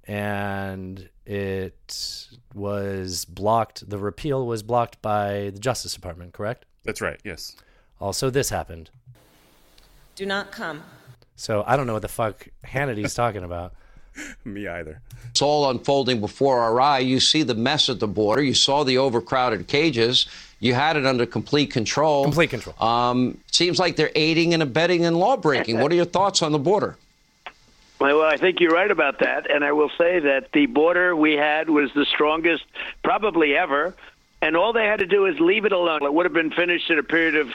and 0.06 1.08
it 1.26 2.28
was 2.54 3.26
blocked. 3.26 3.90
The 3.90 3.98
repeal 3.98 4.46
was 4.46 4.64
blocked 4.64 5.02
by 5.02 5.52
the 5.54 5.60
Justice 5.60 5.94
Department, 5.94 6.34
correct? 6.34 6.66
That's 6.84 7.02
right, 7.02 7.20
yes. 7.24 7.56
Also, 8.00 8.30
this 8.30 8.50
happened. 8.50 8.90
Do 10.16 10.26
not 10.26 10.52
come. 10.52 10.84
So 11.36 11.64
I 11.68 11.76
don't 11.76 11.88
know 11.88 11.94
what 11.94 12.02
the 12.02 12.08
fuck 12.08 12.48
Hannity's 12.64 13.14
talking 13.14 13.44
about. 13.44 13.74
Me 14.46 14.68
either. 14.68 15.02
It's 15.30 15.42
all 15.42 15.70
unfolding 15.70 16.22
before 16.22 16.60
our 16.60 16.80
eye. 16.80 17.00
You 17.00 17.20
see 17.20 17.44
the 17.44 17.56
mess 17.56 17.90
at 17.90 18.00
the 18.00 18.08
border. 18.08 18.42
You 18.42 18.54
saw 18.54 18.84
the 18.84 18.98
overcrowded 18.98 19.68
cages. 19.68 20.28
You 20.60 20.74
had 20.74 20.96
it 20.96 21.06
under 21.06 21.26
complete 21.26 21.72
control. 21.72 22.24
Complete 22.24 22.50
control. 22.50 22.82
Um, 22.82 23.38
seems 23.52 23.78
like 23.78 23.98
they're 23.98 24.12
aiding 24.16 24.54
and 24.54 24.64
abetting 24.64 25.04
in 25.04 25.16
law 25.16 25.36
breaking. 25.36 25.80
what 25.80 25.92
are 25.92 25.96
your 25.96 26.06
thoughts 26.06 26.42
on 26.42 26.54
the 26.54 26.60
border? 26.60 26.98
Well, 28.00 28.22
I 28.22 28.38
think 28.38 28.60
you're 28.60 28.74
right 28.74 28.92
about 28.92 29.20
that. 29.20 29.50
And 29.50 29.64
I 29.64 29.72
will 29.72 29.90
say 29.98 30.20
that 30.20 30.52
the 30.52 30.66
border 30.66 31.16
we 31.16 31.34
had 31.34 31.70
was 31.70 31.92
the 31.94 32.06
strongest 32.06 32.64
probably 33.04 33.56
ever. 33.56 33.96
And 34.42 34.58
all 34.58 34.74
they 34.74 34.86
had 34.86 35.00
to 35.00 35.06
do 35.06 35.26
is 35.26 35.40
leave 35.40 35.66
it 35.66 35.72
alone. 35.72 36.04
It 36.04 36.14
would 36.14 36.26
have 36.26 36.34
been 36.34 36.52
finished 36.52 36.90
in 36.90 37.00
a 37.00 37.04
period 37.04 37.36
of 37.36 37.54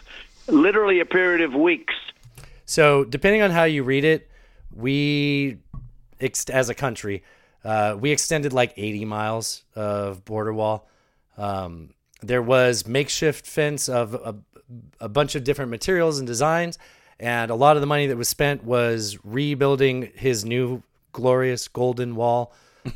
literally 0.48 1.00
a 1.00 1.04
period 1.04 1.42
of 1.42 1.54
weeks. 1.54 1.94
So, 2.64 3.04
depending 3.04 3.42
on 3.42 3.50
how 3.50 3.64
you 3.64 3.82
read 3.82 4.04
it, 4.04 4.30
we, 4.74 5.58
as 6.20 6.68
a 6.68 6.74
country, 6.74 7.22
uh, 7.64 7.96
we 7.98 8.10
extended 8.10 8.52
like 8.52 8.72
80 8.76 9.04
miles 9.04 9.64
of 9.74 10.24
border 10.24 10.54
wall. 10.54 10.88
Um, 11.36 11.90
there 12.22 12.42
was 12.42 12.86
makeshift 12.86 13.46
fence 13.46 13.88
of 13.88 14.14
a, 14.14 14.36
a 15.00 15.08
bunch 15.08 15.34
of 15.34 15.44
different 15.44 15.70
materials 15.70 16.18
and 16.18 16.26
designs 16.26 16.78
and 17.20 17.50
a 17.50 17.54
lot 17.54 17.76
of 17.76 17.82
the 17.82 17.86
money 17.86 18.06
that 18.06 18.16
was 18.16 18.28
spent 18.28 18.64
was 18.64 19.18
rebuilding 19.24 20.10
his 20.16 20.44
new 20.44 20.82
glorious 21.12 21.68
golden 21.68 22.16
wall 22.16 22.52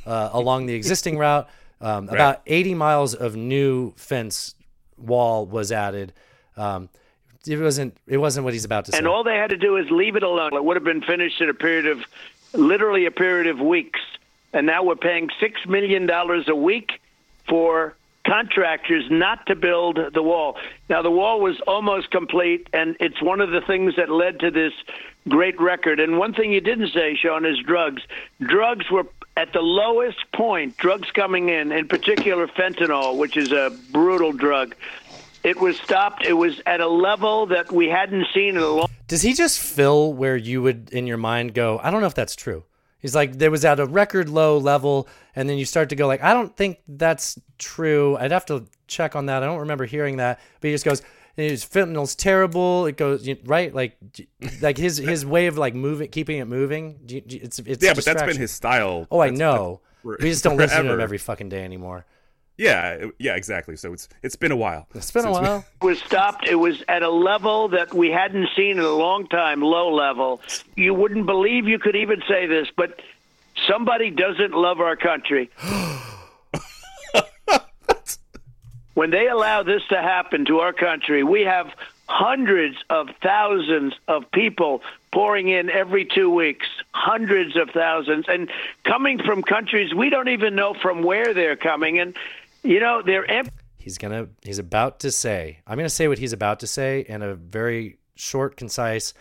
uh, 0.06 0.30
along 0.32 0.66
the 0.66 0.74
existing 0.74 1.18
route. 1.18 1.48
Um, 1.80 2.06
Right. 2.06 2.14
About 2.14 2.42
80 2.46 2.74
miles 2.74 3.14
of 3.14 3.36
new 3.36 3.92
fence 3.96 4.54
wall 4.96 5.44
was 5.44 5.70
added. 5.70 6.12
Um, 6.56 6.88
it 7.46 7.58
wasn't. 7.58 7.96
It 8.06 8.16
wasn't 8.16 8.44
what 8.44 8.54
he's 8.54 8.64
about 8.64 8.86
to 8.86 8.92
say. 8.92 8.98
And 8.98 9.06
all 9.06 9.22
they 9.22 9.36
had 9.36 9.50
to 9.50 9.58
do 9.58 9.76
is 9.76 9.90
leave 9.90 10.16
it 10.16 10.22
alone. 10.22 10.54
It 10.54 10.64
would 10.64 10.76
have 10.76 10.84
been 10.84 11.02
finished 11.02 11.42
in 11.42 11.50
a 11.50 11.54
period 11.54 11.86
of 11.86 12.02
literally 12.54 13.04
a 13.04 13.10
period 13.10 13.46
of 13.48 13.60
weeks. 13.60 14.00
And 14.54 14.66
now 14.66 14.82
we're 14.82 14.94
paying 14.96 15.28
$6 15.42 15.66
million 15.68 16.08
a 16.08 16.54
week 16.54 17.00
for 17.46 17.94
contractors 18.26 19.04
not 19.10 19.46
to 19.46 19.54
build 19.54 19.98
the 20.12 20.22
wall. 20.22 20.56
Now, 20.88 21.02
the 21.02 21.10
wall 21.10 21.40
was 21.40 21.60
almost 21.66 22.10
complete, 22.10 22.68
and 22.72 22.96
it's 23.00 23.22
one 23.22 23.40
of 23.40 23.50
the 23.50 23.60
things 23.60 23.96
that 23.96 24.10
led 24.10 24.40
to 24.40 24.50
this 24.50 24.72
great 25.28 25.60
record. 25.60 26.00
And 26.00 26.18
one 26.18 26.34
thing 26.34 26.52
you 26.52 26.60
didn't 26.60 26.88
say, 26.88 27.14
Sean, 27.14 27.44
is 27.44 27.58
drugs. 27.58 28.02
Drugs 28.40 28.90
were 28.90 29.06
at 29.36 29.52
the 29.52 29.60
lowest 29.60 30.18
point, 30.32 30.76
drugs 30.76 31.10
coming 31.10 31.48
in, 31.48 31.72
in 31.72 31.88
particular 31.88 32.46
fentanyl, 32.46 33.18
which 33.18 33.36
is 33.36 33.52
a 33.52 33.76
brutal 33.90 34.32
drug. 34.32 34.74
It 35.42 35.60
was 35.60 35.78
stopped. 35.78 36.24
It 36.24 36.34
was 36.34 36.62
at 36.64 36.80
a 36.80 36.88
level 36.88 37.46
that 37.46 37.70
we 37.70 37.88
hadn't 37.88 38.26
seen 38.32 38.50
in 38.50 38.62
a 38.62 38.68
long 38.68 38.88
Does 39.08 39.22
he 39.22 39.34
just 39.34 39.60
fill 39.60 40.12
where 40.14 40.36
you 40.36 40.62
would 40.62 40.90
in 40.92 41.06
your 41.06 41.18
mind 41.18 41.52
go, 41.52 41.80
I 41.82 41.90
don't 41.90 42.00
know 42.00 42.06
if 42.06 42.14
that's 42.14 42.36
true. 42.36 42.64
He's 43.04 43.14
like, 43.14 43.36
there 43.36 43.50
was 43.50 43.66
at 43.66 43.78
a 43.80 43.84
record 43.84 44.30
low 44.30 44.56
level, 44.56 45.06
and 45.36 45.46
then 45.46 45.58
you 45.58 45.66
start 45.66 45.90
to 45.90 45.94
go 45.94 46.06
like, 46.06 46.22
I 46.22 46.32
don't 46.32 46.56
think 46.56 46.78
that's 46.88 47.38
true. 47.58 48.16
I'd 48.16 48.32
have 48.32 48.46
to 48.46 48.64
check 48.86 49.14
on 49.14 49.26
that. 49.26 49.42
I 49.42 49.46
don't 49.46 49.58
remember 49.60 49.84
hearing 49.84 50.16
that. 50.16 50.40
But 50.62 50.68
he 50.68 50.72
just 50.74 50.86
goes, 50.86 51.02
his 51.36 51.62
fentanyl's 51.66 52.14
terrible. 52.14 52.86
It 52.86 52.96
goes 52.96 53.28
right, 53.44 53.74
like, 53.74 53.98
like 54.62 54.78
his 54.78 54.96
his 54.96 55.26
way 55.34 55.48
of 55.48 55.58
like 55.58 55.74
moving, 55.74 56.08
keeping 56.08 56.38
it 56.38 56.46
moving. 56.46 56.98
do 57.04 57.16
you- 57.16 57.20
do 57.20 57.36
you- 57.36 57.42
It's 57.44 57.58
it's 57.58 57.84
yeah, 57.84 57.92
but 57.92 58.06
that's 58.06 58.22
been 58.22 58.38
his 58.38 58.52
style. 58.52 59.06
Oh, 59.10 59.20
I 59.20 59.28
know. 59.28 59.80
we 60.02 60.16
just 60.20 60.42
don't 60.42 60.56
listen 60.56 60.84
to 60.86 60.92
him 60.94 61.00
every 61.00 61.18
fucking 61.18 61.50
day 61.50 61.62
anymore. 61.62 62.06
Yeah, 62.56 63.06
yeah, 63.18 63.34
exactly. 63.34 63.74
So 63.76 63.92
it's 63.92 64.08
it's 64.22 64.36
been 64.36 64.52
a 64.52 64.56
while. 64.56 64.86
It's 64.94 65.10
been 65.10 65.24
a 65.24 65.30
while. 65.30 65.42
we- 65.42 65.48
while. 65.48 65.64
was 65.82 65.98
stopped. 66.00 66.46
It 66.46 66.54
was 66.54 66.82
at 66.88 67.02
a 67.02 67.10
level 67.10 67.68
that 67.68 67.92
we 67.92 68.10
hadn't 68.10 68.48
seen 68.56 68.78
in 68.78 68.84
a 68.84 68.88
long 68.88 69.26
time, 69.26 69.60
low 69.60 69.92
level. 69.92 70.40
You 70.76 70.94
wouldn't 70.94 71.26
believe 71.26 71.66
you 71.66 71.78
could 71.80 71.96
even 71.96 72.22
say 72.28 72.46
this, 72.46 72.68
but 72.76 73.00
somebody 73.68 74.10
doesn't 74.10 74.52
love 74.52 74.80
our 74.80 74.94
country. 74.96 75.50
when 78.94 79.10
they 79.10 79.26
allow 79.26 79.64
this 79.64 79.82
to 79.88 80.00
happen 80.00 80.44
to 80.46 80.60
our 80.60 80.72
country, 80.72 81.24
we 81.24 81.42
have 81.42 81.72
hundreds 82.06 82.76
of 82.90 83.08
thousands 83.22 83.94
of 84.08 84.30
people 84.30 84.82
pouring 85.12 85.48
in 85.48 85.70
every 85.70 86.04
two 86.04 86.28
weeks, 86.30 86.66
hundreds 86.92 87.56
of 87.56 87.70
thousands, 87.70 88.26
and 88.28 88.50
coming 88.84 89.18
from 89.18 89.42
countries 89.42 89.94
we 89.94 90.10
don't 90.10 90.28
even 90.28 90.54
know 90.54 90.74
from 90.74 91.02
where 91.02 91.32
they're 91.34 91.56
coming. 91.56 91.98
And, 91.98 92.14
you 92.64 92.80
know, 92.80 93.02
they're 93.04 93.30
empty. 93.30 93.52
He's 93.76 93.98
gonna. 93.98 94.28
He's 94.42 94.58
about 94.58 95.00
to 95.00 95.10
say. 95.10 95.60
I'm 95.66 95.76
gonna 95.76 95.90
say 95.90 96.08
what 96.08 96.18
he's 96.18 96.32
about 96.32 96.60
to 96.60 96.66
say 96.66 97.04
in 97.06 97.22
a 97.22 97.34
very 97.34 97.98
short, 98.16 98.56
concise 98.56 99.12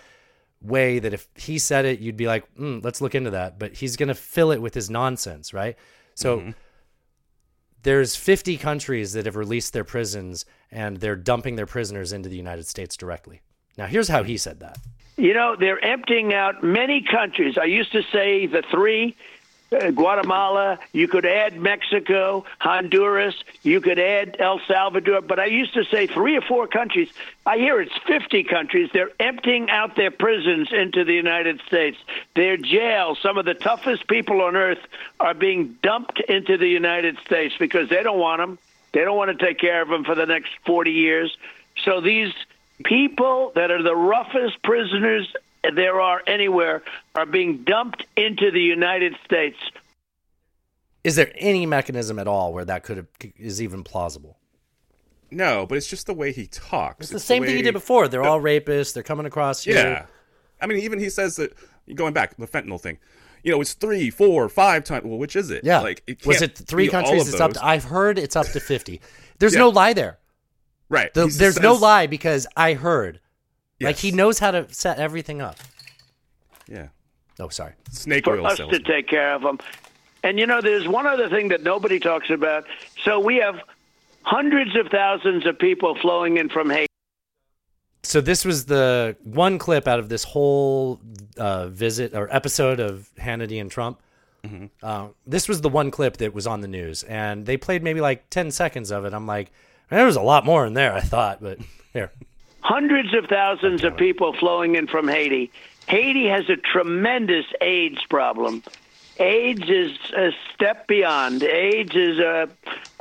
way. 0.62 1.00
That 1.00 1.14
if 1.14 1.28
he 1.36 1.60
said 1.60 1.86
it, 1.86 2.00
you'd 2.00 2.18
be 2.18 2.28
like, 2.28 2.46
mm, 2.56 2.84
"Let's 2.84 3.02
look 3.02 3.14
into 3.14 3.32
that." 3.32 3.60
But 3.60 3.74
he's 3.74 3.98
gonna 3.98 4.16
fill 4.16 4.52
it 4.52 4.62
with 4.62 4.74
his 4.74 4.90
nonsense, 4.90 5.54
right? 5.54 5.76
So 6.16 6.54
there's 7.84 8.16
50 8.16 8.58
countries 8.58 9.14
that 9.14 9.26
have 9.26 9.36
released 9.36 9.74
their 9.74 9.84
prisons, 9.84 10.46
and 10.72 10.98
they're 10.98 11.16
dumping 11.16 11.56
their 11.58 11.66
prisoners 11.66 12.14
into 12.14 12.30
the 12.30 12.38
United 12.38 12.66
States 12.66 12.96
directly. 12.96 13.42
Now, 13.78 13.88
here's 13.88 14.08
how 14.08 14.24
he 14.24 14.38
said 14.38 14.60
that. 14.62 14.78
You 15.18 15.34
know, 15.34 15.56
they're 15.60 15.84
emptying 15.84 16.34
out 16.34 16.64
many 16.64 17.04
countries. 17.10 17.56
I 17.62 17.66
used 17.66 17.92
to 17.92 18.02
say 18.12 18.48
the 18.48 18.64
three 18.72 19.16
Guatemala, 19.92 20.80
you 20.92 21.08
could 21.08 21.26
add 21.26 21.60
Mexico, 21.60 22.46
Honduras, 22.60 23.36
you 23.64 23.82
could 23.82 24.00
add 24.00 24.36
El 24.40 24.60
Salvador, 24.68 25.22
but 25.22 25.40
I 25.40 25.46
used 25.46 25.74
to 25.74 25.84
say 25.86 26.08
three 26.08 26.38
or 26.38 26.42
four 26.42 26.68
countries. 26.68 27.10
I 27.46 27.58
hear 27.58 27.82
it's 27.82 27.96
50 28.08 28.44
countries. 28.44 28.90
They're 28.94 29.12
emptying 29.20 29.70
out 29.70 29.96
their 29.96 30.12
prisons 30.12 30.72
into 30.72 31.04
the 31.04 31.14
United 31.14 31.62
States. 31.68 31.98
Their 32.36 32.58
jails, 32.58 33.20
some 33.22 33.38
of 33.38 33.46
the 33.46 33.54
toughest 33.54 34.08
people 34.08 34.42
on 34.42 34.56
earth, 34.56 34.80
are 35.20 35.34
being 35.34 35.78
dumped 35.82 36.20
into 36.22 36.58
the 36.58 36.68
United 36.68 37.18
States 37.26 37.56
because 37.60 37.90
they 37.90 38.04
don't 38.04 38.20
want 38.20 38.42
them. 38.42 38.58
They 38.94 39.02
don't 39.02 39.18
want 39.18 39.38
to 39.38 39.46
take 39.46 39.60
care 39.60 39.82
of 39.82 39.90
them 39.90 40.04
for 40.04 40.16
the 40.16 40.26
next 40.26 40.52
40 40.66 40.92
years. 40.92 41.36
So 41.84 42.00
these 42.00 42.32
people 42.84 43.52
that 43.56 43.72
are 43.72 43.82
the 43.82 43.96
roughest 43.96 44.62
prisoners 44.64 45.34
there 45.76 46.02
are 46.02 46.22
anywhere 46.28 46.84
are 47.16 47.26
being 47.26 47.64
dumped 47.64 48.06
into 48.18 48.52
the 48.52 48.60
United 48.62 49.16
States. 49.26 49.58
Is 51.04 51.16
there 51.16 51.32
any 51.36 51.66
mechanism 51.66 52.18
at 52.20 52.28
all 52.28 52.54
where 52.54 52.66
that 52.66 52.84
could 52.84 52.98
have 52.98 53.08
is 53.38 53.62
even 53.62 53.84
plausible? 53.84 54.38
No, 55.32 55.66
but 55.66 55.78
it's 55.78 55.88
just 55.88 56.06
the 56.06 56.14
way 56.14 56.32
he 56.32 56.48
talks. 56.48 57.00
It's 57.02 57.12
the 57.12 57.20
same 57.20 57.44
thing 57.44 57.56
he 57.56 57.62
did 57.64 57.74
before. 57.74 58.08
They're 58.08 58.24
all 58.24 58.40
rapists. 58.40 58.94
They're 58.94 59.04
coming 59.04 59.26
across 59.26 59.64
here. 59.64 59.76
Yeah. 59.76 60.06
I 60.62 60.68
mean, 60.68 60.78
even 60.80 61.00
he 61.00 61.10
says 61.10 61.36
that 61.38 61.54
going 61.96 62.14
back 62.14 62.36
the 62.38 62.48
fentanyl 62.48 62.80
thing. 62.80 63.00
You 63.44 63.52
know, 63.52 63.60
it's 63.60 63.74
three, 63.74 64.10
four, 64.10 64.48
five 64.48 64.86
times. 64.86 65.04
Well, 65.04 65.18
which 65.18 65.36
is 65.36 65.50
it? 65.52 65.66
Yeah. 65.66 65.80
Like, 65.82 66.02
it 66.08 66.26
was 66.26 66.42
it 66.42 66.58
three 66.58 66.88
countries? 66.88 67.28
It's 67.28 67.42
up. 67.42 67.54
To, 67.54 67.66
I've 67.66 67.84
heard 67.84 68.18
it's 68.18 68.36
up 68.38 68.46
to 68.48 68.60
fifty. 68.62 69.02
There's 69.40 69.54
Yeah. 69.54 69.60
no 69.62 69.70
lie 69.70 69.92
there. 69.94 70.20
Right. 70.88 71.14
The- 71.14 71.24
He 71.24 71.28
just 71.28 71.40
there's 71.40 71.60
no 71.60 71.74
lie 71.74 72.08
because 72.08 72.48
I 72.56 72.74
heard. 72.74 73.20
Like 73.84 73.98
he 73.98 74.12
knows 74.12 74.40
how 74.40 74.52
to 74.52 74.72
set 74.74 75.00
everything 75.00 75.42
up. 75.42 75.58
Yeah. 76.68 76.88
Oh, 77.40 77.50
sorry. 77.50 77.74
Snake 77.92 78.24
for 78.24 78.38
oil 78.38 78.48
us 78.48 78.58
salesman. 78.58 78.84
to 78.84 78.92
take 78.92 79.08
care 79.08 79.34
of 79.34 79.42
them. 79.42 79.60
And 80.24 80.40
you 80.40 80.48
know, 80.48 80.62
there's 80.62 80.88
one 80.88 81.06
other 81.06 81.30
thing 81.30 81.50
that 81.50 81.64
nobody 81.64 82.00
talks 82.00 82.30
about. 82.30 82.66
So 83.04 83.20
we 83.20 83.38
have 83.38 83.60
hundreds 84.22 84.76
of 84.76 84.88
thousands 84.88 85.46
of 85.46 85.60
people 85.60 85.96
flowing 85.96 86.38
in 86.38 86.50
from 86.50 86.70
Haiti. 86.70 86.88
So 88.04 88.22
this 88.22 88.46
was 88.46 88.66
the 88.66 89.16
one 89.24 89.58
clip 89.58 89.88
out 89.88 90.00
of 90.00 90.10
this 90.10 90.24
whole 90.24 91.00
uh, 91.38 91.68
visit 91.68 92.14
or 92.14 92.34
episode 92.34 92.80
of 92.80 93.10
Hannity 93.20 93.60
and 93.60 93.72
Trump. 93.72 94.00
Mm-hmm. 94.46 94.66
Uh, 94.82 95.08
this 95.26 95.48
was 95.48 95.62
the 95.62 95.70
one 95.70 95.90
clip 95.90 96.18
that 96.18 96.34
was 96.34 96.46
on 96.46 96.62
the 96.62 96.68
news, 96.68 97.04
and 97.04 97.46
they 97.46 97.56
played 97.56 97.82
maybe 97.82 98.02
like 98.02 98.30
ten 98.30 98.52
seconds 98.52 98.92
of 98.92 99.06
it. 99.06 99.14
I'm 99.14 99.26
like, 99.26 99.52
there 99.90 100.06
was 100.06 100.18
a 100.18 100.22
lot 100.22 100.46
more 100.46 100.66
in 100.66 100.74
there. 100.74 100.94
I 100.94 101.00
thought, 101.00 101.42
but 101.42 101.60
here. 101.94 102.12
Hundreds 102.64 103.14
of 103.14 103.26
thousands 103.26 103.84
of 103.84 103.98
people 103.98 104.34
flowing 104.34 104.76
in 104.76 104.88
from 104.88 105.08
Haiti. 105.08 105.52
Haiti 105.88 106.28
has 106.28 106.50
a 106.50 106.56
tremendous 106.56 107.46
AIDS 107.60 108.02
problem. 108.10 108.64
AIDS 109.20 109.70
is 109.70 109.92
a 110.16 110.32
step 110.54 110.88
beyond. 110.88 111.44
AIDS 111.44 111.94
is 111.94 112.20
a, 112.20 112.48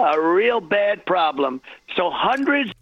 a 0.00 0.20
real 0.20 0.60
bad 0.60 1.06
problem. 1.06 1.60
So 1.96 2.10
hundreds. 2.10 2.72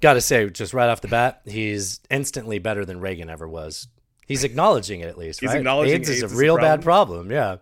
Got 0.00 0.14
to 0.14 0.20
say, 0.20 0.48
just 0.50 0.72
right 0.72 0.88
off 0.88 1.00
the 1.00 1.08
bat, 1.08 1.42
he's 1.46 2.00
instantly 2.10 2.60
better 2.60 2.84
than 2.84 3.00
Reagan 3.00 3.28
ever 3.28 3.48
was. 3.48 3.88
He's 4.26 4.44
acknowledging 4.44 5.00
it 5.00 5.08
at 5.08 5.18
least. 5.18 5.40
He's 5.40 5.48
right? 5.48 5.58
acknowledging 5.58 5.96
AIDS, 5.96 6.08
is 6.08 6.22
AIDS 6.22 6.22
a 6.22 6.26
is 6.26 6.32
a 6.32 6.36
real 6.36 6.56
bad 6.56 6.82
problem? 6.82 7.28
problem. 7.28 7.30
Yeah. 7.32 7.56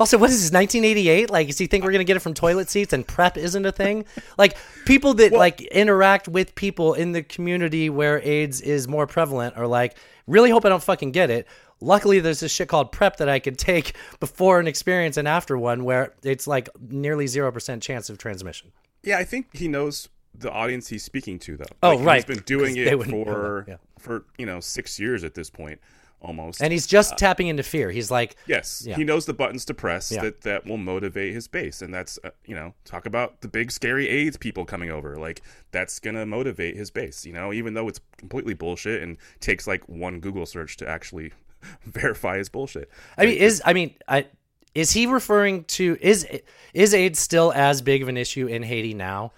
Also, 0.00 0.18
what 0.18 0.30
is 0.30 0.42
this? 0.42 0.52
1988? 0.52 1.30
Like, 1.30 1.46
does 1.48 1.58
he 1.58 1.66
think 1.66 1.84
we're 1.84 1.92
gonna 1.92 2.04
get 2.04 2.16
it 2.16 2.20
from 2.20 2.34
toilet 2.34 2.68
seats 2.70 2.92
and 2.92 3.06
prep 3.06 3.36
isn't 3.36 3.64
a 3.64 3.72
thing? 3.72 4.04
Like, 4.38 4.56
people 4.84 5.14
that 5.14 5.32
like 5.32 5.60
interact 5.60 6.28
with 6.28 6.54
people 6.54 6.94
in 6.94 7.12
the 7.12 7.22
community 7.22 7.90
where 7.90 8.20
AIDS 8.22 8.60
is 8.60 8.88
more 8.88 9.06
prevalent 9.06 9.56
are 9.56 9.66
like, 9.66 9.96
really 10.26 10.50
hope 10.50 10.64
I 10.64 10.68
don't 10.68 10.82
fucking 10.82 11.12
get 11.12 11.30
it. 11.30 11.46
Luckily, 11.80 12.20
there's 12.20 12.40
this 12.40 12.52
shit 12.52 12.68
called 12.68 12.92
prep 12.92 13.16
that 13.16 13.28
I 13.28 13.38
could 13.38 13.58
take 13.58 13.94
before 14.20 14.60
an 14.60 14.68
experience 14.68 15.16
and 15.16 15.26
after 15.26 15.58
one, 15.58 15.84
where 15.84 16.14
it's 16.22 16.46
like 16.46 16.68
nearly 16.80 17.26
zero 17.26 17.50
percent 17.50 17.82
chance 17.82 18.08
of 18.08 18.18
transmission. 18.18 18.72
Yeah, 19.02 19.18
I 19.18 19.24
think 19.24 19.56
he 19.56 19.68
knows 19.68 20.08
the 20.34 20.50
audience 20.50 20.88
he's 20.88 21.02
speaking 21.02 21.38
to, 21.40 21.56
though. 21.56 21.64
Oh, 21.82 21.96
Like, 21.96 22.06
right, 22.06 22.26
He's 22.26 22.36
been 22.36 22.44
doing 22.44 22.76
it 22.76 22.88
for 23.04 23.64
yeah. 23.68 23.76
for 23.98 24.24
you 24.38 24.46
know 24.46 24.60
six 24.60 24.98
years 24.98 25.24
at 25.24 25.34
this 25.34 25.50
point, 25.50 25.80
almost. 26.22 26.62
And 26.62 26.72
he's 26.72 26.86
just 26.86 27.12
Uh, 27.12 27.16
tapping 27.16 27.48
into 27.48 27.62
fear. 27.62 27.90
He's 27.90 28.10
like, 28.10 28.36
Yes, 28.46 28.84
Yeah. 28.86 28.96
he 28.96 29.04
knows 29.04 29.26
the 29.26 29.34
buttons 29.34 29.64
to 29.66 29.74
press 29.74 30.10
Yeah. 30.10 30.22
that 30.22 30.40
that 30.42 30.66
will 30.66 30.76
motivate 30.78 31.34
his 31.34 31.48
base, 31.48 31.82
and 31.82 31.92
that's 31.92 32.18
uh, 32.24 32.30
you 32.46 32.54
know 32.54 32.74
talk 32.84 33.06
about 33.06 33.40
the 33.40 33.48
big 33.48 33.70
scary 33.70 34.08
AIDS 34.08 34.36
people 34.36 34.64
coming 34.64 34.90
over. 34.90 35.16
Like 35.16 35.42
that's 35.70 35.98
gonna 35.98 36.24
motivate 36.26 36.76
his 36.76 36.90
base. 36.90 37.26
You 37.26 37.32
know, 37.32 37.52
even 37.52 37.74
though 37.74 37.88
it's 37.88 38.00
completely 38.16 38.54
bullshit 38.54 39.02
and 39.02 39.16
takes 39.40 39.66
like 39.66 39.88
one 39.88 40.20
Google 40.20 40.46
search 40.46 40.76
to 40.78 40.88
actually 40.88 41.32
verify 41.84 42.38
his 42.38 42.48
bullshit. 42.48 42.88
I 43.18 43.26
mean, 43.26 43.36
is 43.38 43.60
I 43.64 43.72
mean, 43.72 43.94
I 44.08 44.26
is 44.74 44.92
he 44.92 45.06
referring 45.06 45.64
to 45.64 45.96
is 46.00 46.26
is 46.72 46.94
AIDS 46.94 47.18
still 47.18 47.52
as 47.54 47.82
big 47.82 48.02
of 48.02 48.08
an 48.08 48.16
issue 48.16 48.46
in 48.46 48.62
Haiti 48.62 48.94
now, 48.94 49.32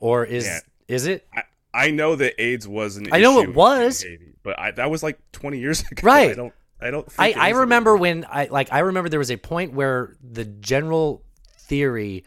or 0.00 0.24
is 0.24 0.44
Yeah. 0.46 0.60
is 0.88 1.06
it 1.06 1.26
I, 1.34 1.42
I 1.74 1.90
know 1.90 2.14
that 2.16 2.40
AIDS 2.40 2.66
was 2.68 2.96
an 2.96 3.08
I 3.12 3.20
know 3.20 3.40
it 3.40 3.54
was. 3.54 4.04
But 4.46 4.58
I, 4.58 4.70
that 4.70 4.88
was 4.90 5.02
like 5.02 5.18
twenty 5.32 5.58
years 5.58 5.80
ago. 5.90 6.00
Right. 6.06 6.30
I 6.30 6.34
don't. 6.34 6.52
I 6.80 6.90
don't. 6.90 7.08
I, 7.18 7.32
I 7.32 7.48
remember 7.50 7.96
when 7.96 8.24
I 8.30 8.46
like 8.46 8.72
I 8.72 8.78
remember 8.80 9.08
there 9.10 9.18
was 9.18 9.30
a 9.30 9.36
point 9.36 9.72
where 9.74 10.14
the 10.22 10.44
general 10.44 11.22
theory 11.58 12.24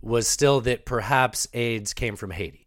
was 0.00 0.26
still 0.26 0.60
that 0.62 0.84
perhaps 0.84 1.46
AIDS 1.54 1.94
came 1.94 2.16
from 2.16 2.30
Haiti. 2.32 2.66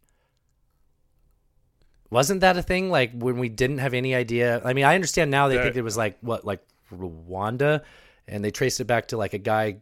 Wasn't 2.10 2.40
that 2.40 2.56
a 2.56 2.62
thing? 2.62 2.90
Like 2.90 3.10
when 3.12 3.38
we 3.38 3.48
didn't 3.48 3.78
have 3.78 3.92
any 3.94 4.14
idea. 4.14 4.62
I 4.64 4.72
mean, 4.72 4.84
I 4.84 4.94
understand 4.94 5.30
now 5.30 5.48
they 5.48 5.56
That- 5.56 5.64
think 5.64 5.76
it 5.76 5.82
was 5.82 5.96
like 5.96 6.16
what, 6.20 6.44
like 6.44 6.60
Rwanda, 6.92 7.82
and 8.28 8.44
they 8.44 8.50
traced 8.50 8.80
it 8.80 8.84
back 8.86 9.08
to 9.08 9.16
like 9.16 9.34
a 9.34 9.38
guy 9.38 9.78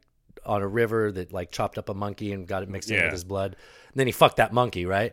on 0.46 0.62
a 0.62 0.66
river 0.68 1.12
that 1.12 1.32
like 1.32 1.50
chopped 1.52 1.78
up 1.78 1.88
a 1.88 1.94
monkey 1.94 2.32
and 2.32 2.46
got 2.46 2.62
it 2.62 2.68
mixed 2.68 2.90
in 2.90 3.02
with 3.02 3.12
his 3.12 3.24
blood. 3.24 3.52
And 3.92 3.96
then 4.00 4.06
he 4.06 4.12
fucked 4.12 4.38
that 4.38 4.52
monkey, 4.52 4.86
right? 4.86 5.12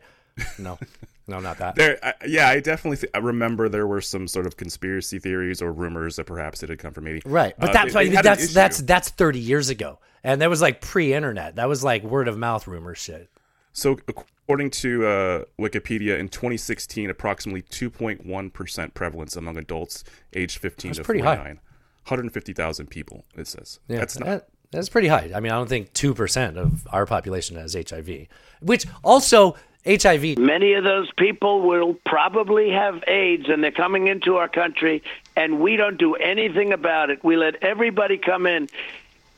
No, 0.57 0.79
no, 1.27 1.39
not 1.39 1.57
that. 1.59 1.75
There, 1.75 1.97
I, 2.03 2.13
yeah, 2.27 2.49
I 2.49 2.59
definitely 2.59 2.97
th- 2.97 3.11
I 3.13 3.19
remember 3.19 3.69
there 3.69 3.87
were 3.87 4.01
some 4.01 4.27
sort 4.27 4.45
of 4.47 4.57
conspiracy 4.57 5.19
theories 5.19 5.61
or 5.61 5.71
rumors 5.71 6.15
that 6.17 6.25
perhaps 6.25 6.63
it 6.63 6.69
had 6.69 6.79
come 6.79 6.93
from 6.93 7.05
Haiti. 7.05 7.21
Right, 7.25 7.53
but 7.57 7.69
Uh, 7.69 7.73
that's 7.73 7.93
they- 7.93 8.09
they 8.09 8.21
that's 8.21 8.53
that's 8.53 8.77
that's 8.81 9.09
thirty 9.09 9.39
years 9.39 9.69
ago, 9.69 9.99
and 10.23 10.41
that 10.41 10.49
was 10.49 10.61
like 10.61 10.81
pre-internet. 10.81 11.55
That 11.55 11.69
was 11.69 11.83
like 11.83 12.03
word 12.03 12.27
of 12.27 12.37
mouth 12.37 12.67
rumor 12.67 12.95
shit. 12.95 13.29
So, 13.73 13.97
according 14.09 14.71
to 14.71 15.05
uh, 15.07 15.43
Wikipedia, 15.57 16.19
in 16.19 16.27
2016, 16.27 17.09
approximately 17.09 17.61
2.1 17.61 18.51
percent 18.51 18.93
prevalence 18.93 19.37
among 19.37 19.57
adults 19.57 20.03
aged 20.33 20.57
15 20.57 20.89
That's 20.89 20.97
to 20.97 21.03
pretty 21.05 21.21
high. 21.21 21.35
49. 21.37 21.59
150,000 22.07 22.87
people. 22.87 23.23
It 23.37 23.47
says 23.47 23.79
Yeah, 23.87 23.99
that's 23.99 24.19
not. 24.19 24.25
that- 24.25 24.47
that's 24.71 24.87
pretty 24.87 25.09
high. 25.09 25.29
I 25.35 25.41
mean, 25.41 25.51
I 25.51 25.55
don't 25.55 25.67
think 25.67 25.91
two 25.91 26.13
percent 26.13 26.57
of 26.57 26.87
our 26.93 27.05
population 27.05 27.57
has 27.57 27.73
HIV, 27.75 28.27
which 28.61 28.85
also 29.03 29.57
HIV. 29.85 30.37
Many 30.37 30.73
of 30.73 30.83
those 30.83 31.11
people 31.17 31.61
will 31.61 31.95
probably 32.05 32.69
have 32.71 33.03
AIDS 33.07 33.45
and 33.49 33.63
they're 33.63 33.71
coming 33.71 34.07
into 34.07 34.37
our 34.37 34.47
country 34.47 35.01
and 35.35 35.59
we 35.59 35.75
don't 35.75 35.97
do 35.97 36.15
anything 36.15 36.71
about 36.73 37.09
it. 37.09 37.23
We 37.23 37.35
let 37.37 37.55
everybody 37.63 38.17
come 38.17 38.45
in. 38.45 38.69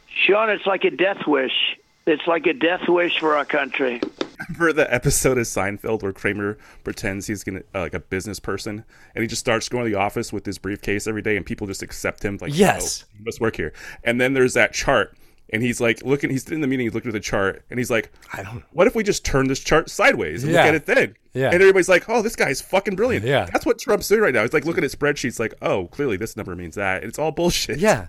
Sean, 0.07 0.49
it's 0.49 0.65
like 0.65 0.83
a 0.83 0.91
death 0.91 1.25
wish. 1.27 1.77
It's 2.05 2.27
like 2.27 2.45
a 2.45 2.53
death 2.53 2.87
wish 2.89 3.19
for 3.19 3.37
our 3.37 3.45
country. 3.45 4.01
Remember 4.49 4.73
the 4.73 4.93
episode 4.93 5.37
of 5.37 5.45
Seinfeld 5.45 6.03
where 6.03 6.11
Kramer 6.11 6.57
pretends 6.83 7.27
he's 7.27 7.45
gonna 7.45 7.61
uh, 7.73 7.79
like 7.79 7.93
a 7.93 8.01
business 8.01 8.41
person, 8.41 8.83
and 9.15 9.21
he 9.21 9.27
just 9.27 9.39
starts 9.39 9.69
going 9.69 9.85
to 9.85 9.89
the 9.89 9.97
office 9.97 10.33
with 10.33 10.45
his 10.45 10.57
briefcase 10.57 11.07
every 11.07 11.21
day, 11.21 11.37
and 11.37 11.45
people 11.45 11.65
just 11.65 11.81
accept 11.81 12.25
him 12.25 12.37
like, 12.41 12.51
Yes. 12.53 13.05
oh, 13.07 13.15
he 13.17 13.23
must 13.23 13.39
work 13.39 13.55
here. 13.55 13.71
And 14.03 14.19
then 14.19 14.33
there's 14.33 14.53
that 14.55 14.73
chart, 14.73 15.15
and 15.49 15.61
he's 15.61 15.79
like 15.81 16.03
looking. 16.03 16.29
He's 16.29 16.49
in 16.49 16.61
the 16.61 16.67
meeting. 16.67 16.85
He's 16.85 16.93
looking 16.93 17.09
at 17.09 17.13
the 17.13 17.19
chart, 17.19 17.63
and 17.69 17.79
he's 17.79 17.91
like, 17.91 18.11
I 18.31 18.43
don't. 18.43 18.63
What 18.71 18.87
if 18.87 18.95
we 18.95 19.03
just 19.03 19.23
turn 19.25 19.47
this 19.47 19.59
chart 19.59 19.89
sideways 19.89 20.43
and 20.43 20.51
Yeah. 20.51 20.59
look 20.61 20.69
at 20.69 20.75
it 20.75 20.85
then? 20.85 21.15
Yeah. 21.33 21.45
And 21.51 21.55
everybody's 21.55 21.89
like, 21.89 22.07
oh, 22.09 22.21
this 22.21 22.35
guy's 22.35 22.61
fucking 22.61 22.95
brilliant. 22.95 23.25
Yeah. 23.25 23.45
That's 23.51 23.65
what 23.65 23.79
Trump's 23.79 24.07
doing 24.07 24.21
right 24.21 24.33
now. 24.33 24.41
He's 24.43 24.53
like 24.53 24.65
looking 24.65 24.83
at 24.83 24.91
spreadsheets, 24.91 25.39
like, 25.39 25.53
oh, 25.61 25.87
clearly 25.87 26.17
this 26.17 26.37
number 26.37 26.55
means 26.55 26.75
that. 26.75 27.01
And 27.03 27.09
it's 27.09 27.17
all 27.19 27.31
bullshit. 27.31 27.79
Yeah, 27.79 28.07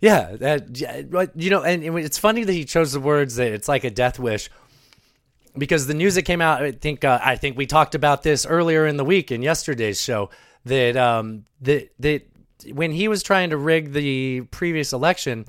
yeah, 0.00 0.36
that, 0.36 0.76
yeah, 0.78 1.02
you 1.36 1.50
know, 1.50 1.62
and, 1.62 1.82
and 1.84 1.98
it's 1.98 2.18
funny 2.18 2.44
that 2.44 2.52
he 2.52 2.64
chose 2.64 2.92
the 2.92 3.00
words 3.00 3.36
that 3.36 3.52
it's 3.52 3.68
like 3.68 3.84
a 3.84 3.90
death 3.90 4.18
wish, 4.18 4.50
because 5.56 5.86
the 5.86 5.94
news 5.94 6.16
that 6.16 6.22
came 6.22 6.40
out, 6.40 6.62
I 6.62 6.72
think, 6.72 7.04
uh, 7.04 7.18
I 7.22 7.36
think 7.36 7.56
we 7.56 7.66
talked 7.66 7.94
about 7.94 8.22
this 8.24 8.44
earlier 8.44 8.86
in 8.86 8.96
the 8.96 9.04
week 9.04 9.30
in 9.30 9.40
yesterday's 9.42 10.00
show 10.00 10.30
that 10.64 10.96
um 10.96 11.44
that 11.60 11.90
that 12.00 12.22
when 12.72 12.90
he 12.90 13.06
was 13.06 13.22
trying 13.22 13.50
to 13.50 13.56
rig 13.56 13.92
the 13.92 14.40
previous 14.50 14.92
election 14.92 15.44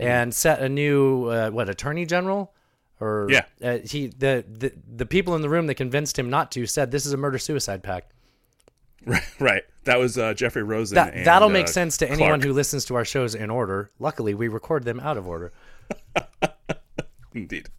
and 0.00 0.34
set 0.34 0.60
a 0.60 0.68
new 0.68 1.26
uh, 1.26 1.50
what 1.50 1.68
attorney 1.68 2.06
general 2.06 2.52
or 3.00 3.26
Yeah. 3.30 3.44
uh, 3.62 3.78
he 3.78 4.08
the, 4.08 4.44
the 4.48 4.72
the 4.96 5.06
people 5.06 5.34
in 5.34 5.42
the 5.42 5.48
room 5.48 5.66
that 5.68 5.74
convinced 5.74 6.18
him 6.18 6.30
not 6.30 6.52
to 6.52 6.66
said 6.66 6.90
this 6.90 7.06
is 7.06 7.12
a 7.12 7.16
murder 7.16 7.38
suicide 7.38 7.82
pact. 7.82 8.12
Right. 9.06 9.22
Right. 9.40 9.62
That 9.84 9.98
was 9.98 10.18
uh, 10.18 10.34
Jeffrey 10.34 10.62
Rosen. 10.62 10.96
That 10.96 11.14
and, 11.14 11.26
that'll 11.26 11.48
uh, 11.48 11.52
make 11.52 11.68
sense 11.68 11.96
to 11.98 12.10
anyone 12.10 12.42
who 12.42 12.52
listens 12.52 12.84
to 12.84 12.96
our 12.96 13.04
shows 13.06 13.34
in 13.34 13.48
order. 13.48 13.90
Luckily, 13.98 14.34
we 14.34 14.48
record 14.48 14.84
them 14.84 15.00
out 15.00 15.16
of 15.16 15.26
order. 15.26 15.52
Indeed. 17.34 17.70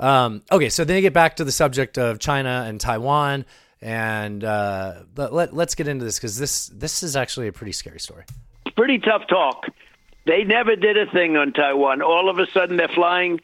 Um, 0.00 0.42
okay, 0.50 0.70
so 0.70 0.84
then 0.84 0.96
you 0.96 1.02
get 1.02 1.12
back 1.12 1.36
to 1.36 1.44
the 1.44 1.52
subject 1.52 1.98
of 1.98 2.18
China 2.18 2.64
and 2.66 2.80
Taiwan, 2.80 3.44
and 3.82 4.42
uh, 4.42 5.02
let, 5.16 5.32
let, 5.34 5.54
let's 5.54 5.74
get 5.74 5.86
into 5.86 6.04
this 6.04 6.16
because 6.16 6.38
this 6.38 6.68
this 6.68 7.02
is 7.02 7.14
actually 7.14 7.48
a 7.48 7.52
pretty 7.52 7.72
scary 7.72 8.00
story. 8.00 8.24
Pretty 8.76 8.98
tough 8.98 9.26
talk. 9.28 9.66
They 10.28 10.44
never 10.44 10.76
did 10.76 10.98
a 10.98 11.10
thing 11.10 11.38
on 11.38 11.54
Taiwan. 11.54 12.02
All 12.02 12.28
of 12.28 12.38
a 12.38 12.46
sudden, 12.48 12.76
they're 12.76 12.86
flying 12.86 13.40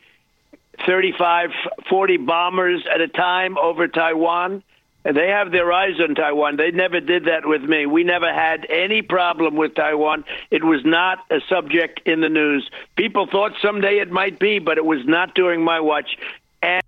35, 0.87 1.49
40 1.89 2.17
bombers 2.19 2.85
at 2.93 3.01
a 3.01 3.09
time 3.09 3.57
over 3.57 3.89
Taiwan. 3.89 4.63
And 5.07 5.17
they 5.17 5.29
have 5.29 5.51
their 5.51 5.73
eyes 5.73 5.99
on 5.99 6.15
Taiwan. 6.15 6.57
They 6.59 6.71
never 6.71 7.01
did 7.01 7.25
that 7.25 7.47
with 7.47 7.63
me. 7.63 7.87
We 7.87 8.05
never 8.05 8.33
had 8.33 8.67
any 8.69 9.01
problem 9.01 9.57
with 9.57 9.75
Taiwan. 9.75 10.25
It 10.51 10.63
was 10.63 10.85
not 10.85 11.21
a 11.31 11.41
subject 11.49 12.01
in 12.07 12.21
the 12.21 12.29
news. 12.29 12.71
People 12.97 13.27
thought 13.27 13.53
someday 13.63 13.99
it 13.99 14.11
might 14.11 14.39
be, 14.39 14.59
but 14.59 14.77
it 14.77 14.85
was 14.85 15.07
not 15.07 15.35
during 15.35 15.63
my 15.63 15.81
watch. 15.81 16.19
And 16.63 16.83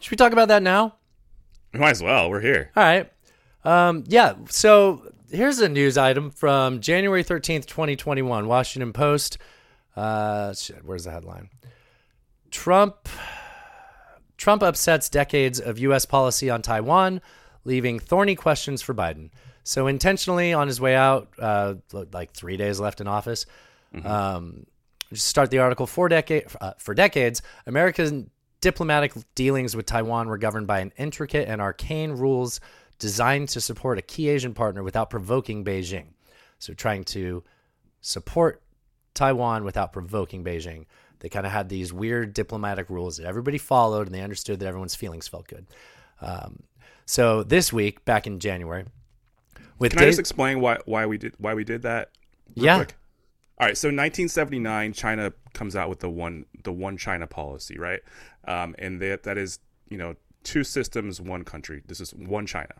Should 0.00 0.10
we 0.10 0.16
talk 0.16 0.32
about 0.32 0.48
that 0.48 0.62
now? 0.62 0.94
Might 1.74 1.90
as 1.90 2.02
well. 2.02 2.30
We're 2.30 2.40
here. 2.40 2.70
All 2.74 2.82
right. 2.82 3.12
Um, 3.64 4.04
yeah. 4.06 4.34
So 4.48 5.12
here's 5.30 5.58
a 5.58 5.68
news 5.68 5.98
item 5.98 6.30
from 6.30 6.80
January 6.80 7.24
13th, 7.24 7.66
2021, 7.66 8.46
Washington 8.46 8.92
Post. 8.92 9.38
Uh, 9.96 10.52
shit, 10.54 10.84
where's 10.84 11.04
the 11.04 11.10
headline? 11.10 11.50
Trump 12.50 13.08
Trump 14.36 14.62
upsets 14.62 15.08
decades 15.08 15.58
of 15.60 15.78
U.S. 15.80 16.04
policy 16.04 16.48
on 16.48 16.62
Taiwan, 16.62 17.20
leaving 17.64 17.98
thorny 17.98 18.36
questions 18.36 18.80
for 18.80 18.94
Biden. 18.94 19.30
So 19.64 19.88
intentionally 19.88 20.52
on 20.52 20.68
his 20.68 20.80
way 20.80 20.94
out, 20.94 21.28
uh, 21.38 21.74
like 21.92 22.32
three 22.32 22.56
days 22.56 22.78
left 22.78 23.00
in 23.00 23.08
office. 23.08 23.46
Um, 24.04 24.66
just 25.12 25.26
start 25.26 25.50
the 25.50 25.58
article. 25.58 25.86
For 25.86 26.08
decade 26.08 26.44
uh, 26.60 26.72
for 26.78 26.94
decades, 26.94 27.42
American 27.66 28.30
diplomatic 28.60 29.12
dealings 29.34 29.74
with 29.74 29.86
Taiwan 29.86 30.28
were 30.28 30.38
governed 30.38 30.66
by 30.66 30.80
an 30.80 30.92
intricate 30.96 31.48
and 31.48 31.60
arcane 31.60 32.12
rules 32.12 32.60
designed 32.98 33.48
to 33.50 33.60
support 33.60 33.98
a 33.98 34.02
key 34.02 34.28
Asian 34.28 34.54
partner 34.54 34.82
without 34.82 35.10
provoking 35.10 35.64
Beijing. 35.64 36.08
So 36.58 36.74
trying 36.74 37.04
to 37.04 37.44
support 38.00 38.62
Taiwan 39.14 39.64
without 39.64 39.92
provoking 39.92 40.44
Beijing. 40.44 40.86
They 41.20 41.28
kind 41.28 41.46
of 41.46 41.52
had 41.52 41.68
these 41.68 41.92
weird 41.92 42.32
diplomatic 42.32 42.88
rules 42.88 43.16
that 43.16 43.26
everybody 43.26 43.58
followed, 43.58 44.06
and 44.06 44.14
they 44.14 44.20
understood 44.22 44.60
that 44.60 44.66
everyone's 44.66 44.94
feelings 44.94 45.26
felt 45.26 45.48
good. 45.48 45.66
Um, 46.20 46.62
so 47.06 47.42
this 47.42 47.72
week, 47.72 48.04
back 48.04 48.26
in 48.26 48.38
January, 48.38 48.84
with 49.78 49.92
Can 49.92 50.02
I 50.02 50.06
just 50.06 50.18
explain 50.18 50.60
why 50.60 50.78
why 50.84 51.06
we 51.06 51.18
did 51.18 51.34
why 51.38 51.54
we 51.54 51.64
did 51.64 51.82
that? 51.82 52.10
real 52.56 52.64
Yeah. 52.66 52.76
quick? 52.76 52.94
All 53.58 53.66
right. 53.66 53.76
So 53.76 53.88
1979, 53.88 54.92
China 54.92 55.32
comes 55.54 55.74
out 55.74 55.88
with 55.88 56.00
the 56.00 56.10
one 56.10 56.44
the 56.62 56.72
one 56.72 56.96
China 56.96 57.26
policy, 57.26 57.78
right? 57.78 58.00
Um, 58.46 58.74
and 58.78 59.00
that 59.00 59.24
that 59.24 59.38
is 59.38 59.58
you 59.88 59.98
know 59.98 60.14
two 60.44 60.64
systems, 60.64 61.20
one 61.20 61.44
country. 61.44 61.82
This 61.86 62.00
is 62.00 62.14
one 62.14 62.46
China. 62.46 62.74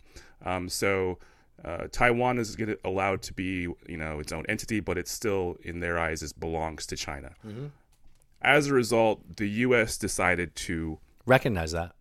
Um, 0.45 0.69
so 0.69 1.19
Uh, 1.65 1.89
Taiwan 1.91 2.39
is 2.39 2.55
gonna, 2.55 2.77
allowed 2.85 3.21
to 3.23 3.33
be, 3.33 3.63
you 3.89 3.97
know, 3.97 4.21
its 4.21 4.31
own 4.31 4.47
entity, 4.49 4.79
but 4.79 4.97
it 4.97 5.09
still, 5.09 5.57
in 5.65 5.81
their 5.81 5.99
eyes, 5.99 6.23
is 6.23 6.33
belongs 6.33 6.87
to 6.87 6.95
China. 6.97 7.35
Mhm. 7.45 7.73
As 8.41 8.69
a 8.69 8.75
result, 8.75 9.37
the 9.39 9.49
U.S. 9.67 9.99
decided 9.99 10.55
to 10.55 11.01
Recognize 11.27 11.73
that. 11.73 11.97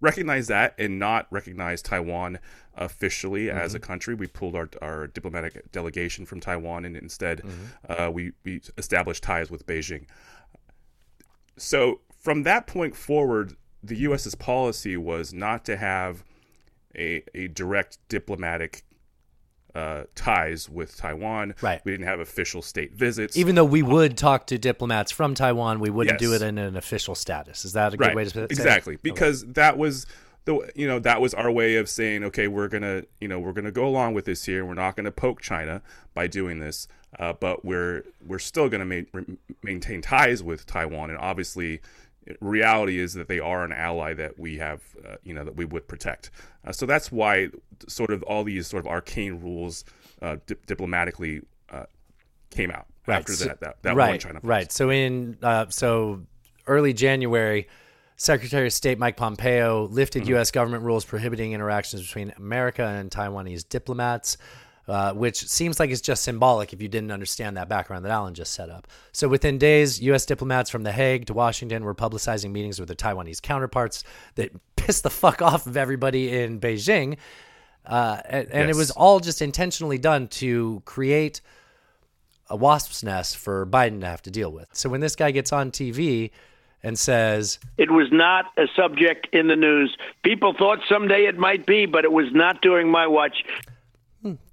recognize 0.00 0.48
that 0.48 0.74
and 0.76 0.98
not 0.98 1.28
recognize 1.30 1.82
Taiwan 1.82 2.40
officially 2.74 3.48
as 3.48 3.74
Mm-hmm. 3.74 3.76
a 3.76 3.86
country. 3.86 4.14
We 4.16 4.26
pulled 4.26 4.56
our, 4.56 4.68
our 4.82 5.06
diplomatic 5.06 5.70
delegation 5.70 6.26
from 6.26 6.40
Taiwan 6.40 6.84
and 6.84 6.96
instead 6.96 7.42
Mm-hmm. 7.42 7.92
uh, 8.02 8.10
we, 8.10 8.32
we 8.42 8.60
established 8.76 9.22
ties 9.22 9.52
with 9.52 9.64
Beijing. 9.68 10.06
So 11.56 12.00
from 12.18 12.42
that 12.42 12.66
point 12.66 12.96
forward, 12.96 13.54
the 13.86 13.96
U.S.'s 13.96 14.34
policy 14.34 14.96
was 14.96 15.32
not 15.32 15.64
to 15.66 15.76
have 15.76 16.24
a, 16.96 17.22
a 17.34 17.48
direct 17.48 17.98
diplomatic 18.08 18.82
uh, 19.74 20.04
ties 20.14 20.68
with 20.70 20.96
Taiwan. 20.96 21.54
Right. 21.60 21.82
We 21.84 21.92
didn't 21.92 22.06
have 22.06 22.20
official 22.20 22.62
state 22.62 22.94
visits. 22.94 23.36
Even 23.36 23.54
though 23.54 23.64
we 23.64 23.82
would 23.82 24.16
talk 24.16 24.46
to 24.46 24.56
diplomats 24.58 25.12
from 25.12 25.34
Taiwan, 25.34 25.80
we 25.80 25.90
wouldn't 25.90 26.18
do 26.18 26.32
it 26.32 26.40
in 26.42 26.56
an 26.56 26.76
official 26.76 27.14
status. 27.14 27.64
Is 27.64 27.74
that 27.74 27.92
a 27.92 27.96
good 27.96 28.14
way 28.14 28.24
to 28.24 28.30
say 28.30 28.42
it? 28.42 28.50
exactly 28.50 28.94
Okay. 28.94 29.00
because 29.02 29.44
that 29.52 29.76
was 29.76 30.06
the 30.46 30.70
you 30.74 30.86
know 30.86 30.98
that 31.00 31.20
was 31.20 31.34
our 31.34 31.50
way 31.50 31.74
of 31.74 31.88
saying 31.88 32.22
okay 32.22 32.46
we're 32.46 32.68
gonna 32.68 33.02
you 33.20 33.26
know 33.26 33.40
we're 33.40 33.52
gonna 33.52 33.72
go 33.72 33.84
along 33.84 34.14
with 34.14 34.24
this 34.26 34.44
here 34.44 34.64
we're 34.64 34.74
not 34.74 34.94
gonna 34.94 35.10
poke 35.10 35.40
China 35.42 35.82
by 36.14 36.28
doing 36.28 36.60
this 36.60 36.86
uh, 37.18 37.32
but 37.32 37.64
we're 37.64 38.04
we're 38.24 38.38
still 38.38 38.68
gonna 38.68 38.84
ma- 38.84 39.00
re- 39.12 39.36
maintain 39.64 40.00
ties 40.00 40.44
with 40.44 40.64
Taiwan 40.64 41.10
and 41.10 41.18
obviously 41.18 41.80
reality 42.40 42.98
is 42.98 43.14
that 43.14 43.28
they 43.28 43.38
are 43.38 43.64
an 43.64 43.72
ally 43.72 44.12
that 44.14 44.38
we 44.38 44.58
have 44.58 44.82
uh, 45.06 45.16
you 45.22 45.32
know 45.32 45.44
that 45.44 45.56
we 45.56 45.64
would 45.64 45.86
protect 45.86 46.30
uh, 46.64 46.72
so 46.72 46.86
that's 46.86 47.12
why 47.12 47.48
sort 47.88 48.10
of 48.10 48.22
all 48.24 48.42
these 48.44 48.66
sort 48.66 48.84
of 48.84 48.90
arcane 48.90 49.40
rules 49.40 49.84
uh, 50.22 50.36
di- 50.46 50.56
diplomatically 50.66 51.40
uh, 51.70 51.84
came 52.50 52.70
out 52.70 52.86
after 53.06 53.32
so- 53.32 53.44
that 53.44 53.60
that, 53.60 53.76
that 53.82 53.94
right, 53.96 54.10
one 54.10 54.18
China 54.18 54.40
right. 54.42 54.72
So 54.72 54.90
in 54.90 55.38
uh, 55.42 55.66
so 55.68 56.22
early 56.66 56.92
January, 56.92 57.68
Secretary 58.16 58.66
of 58.66 58.72
State 58.72 58.98
Mike 58.98 59.16
Pompeo 59.16 59.86
lifted 59.86 60.22
Mm-hmm. 60.22 60.30
U.S. 60.30 60.50
government 60.50 60.82
rules 60.82 61.04
prohibiting 61.04 61.52
interactions 61.52 62.02
between 62.02 62.32
America 62.36 62.82
and 62.84 63.10
Taiwanese 63.10 63.68
diplomats. 63.68 64.36
Uh, 64.88 65.12
which 65.14 65.48
seems 65.48 65.80
like 65.80 65.90
it's 65.90 66.00
just 66.00 66.22
symbolic 66.22 66.72
if 66.72 66.80
you 66.80 66.86
didn't 66.86 67.10
understand 67.10 67.56
that 67.56 67.68
background 67.68 68.04
that 68.04 68.12
Alan 68.12 68.34
just 68.34 68.52
set 68.52 68.70
up. 68.70 68.86
So 69.10 69.26
within 69.26 69.58
days, 69.58 70.00
U.S. 70.02 70.24
diplomats 70.24 70.70
from 70.70 70.84
The 70.84 70.92
Hague 70.92 71.26
to 71.26 71.34
Washington 71.34 71.82
were 71.82 71.94
publicizing 71.94 72.52
meetings 72.52 72.78
with 72.78 72.86
their 72.86 72.94
Taiwanese 72.94 73.42
counterparts 73.42 74.04
that 74.36 74.52
pissed 74.76 75.02
the 75.02 75.10
fuck 75.10 75.42
off 75.42 75.66
of 75.66 75.76
everybody 75.76 76.38
in 76.38 76.60
Beijing. 76.60 77.16
Uh, 77.84 78.20
and, 78.28 78.48
and 78.52 78.70
it 78.70 78.76
was 78.76 78.92
all 78.92 79.18
just 79.18 79.42
intentionally 79.42 79.98
done 79.98 80.28
to 80.28 80.82
create 80.84 81.40
a 82.48 82.56
wasp's 82.56 83.02
nest 83.02 83.36
for 83.36 83.66
Biden 83.66 84.00
to 84.00 84.06
have 84.06 84.22
to 84.22 84.30
deal 84.30 84.50
with. 84.50 84.68
So 84.72 84.88
when 84.88 85.00
this 85.00 85.16
guy 85.16 85.30
gets 85.30 85.52
on 85.52 85.70
TV 85.70 86.30
and 86.82 86.98
says, 86.98 87.58
It 87.76 87.90
was 87.90 88.08
not 88.12 88.46
a 88.56 88.66
subject 88.76 89.28
in 89.32 89.48
the 89.48 89.56
news. 89.56 89.96
People 90.22 90.54
thought 90.56 90.78
someday 90.88 91.26
it 91.26 91.38
might 91.38 91.66
be, 91.66 91.86
but 91.86 92.04
it 92.04 92.12
was 92.12 92.26
not 92.32 92.62
during 92.62 92.88
my 92.88 93.06
watch. 93.06 93.44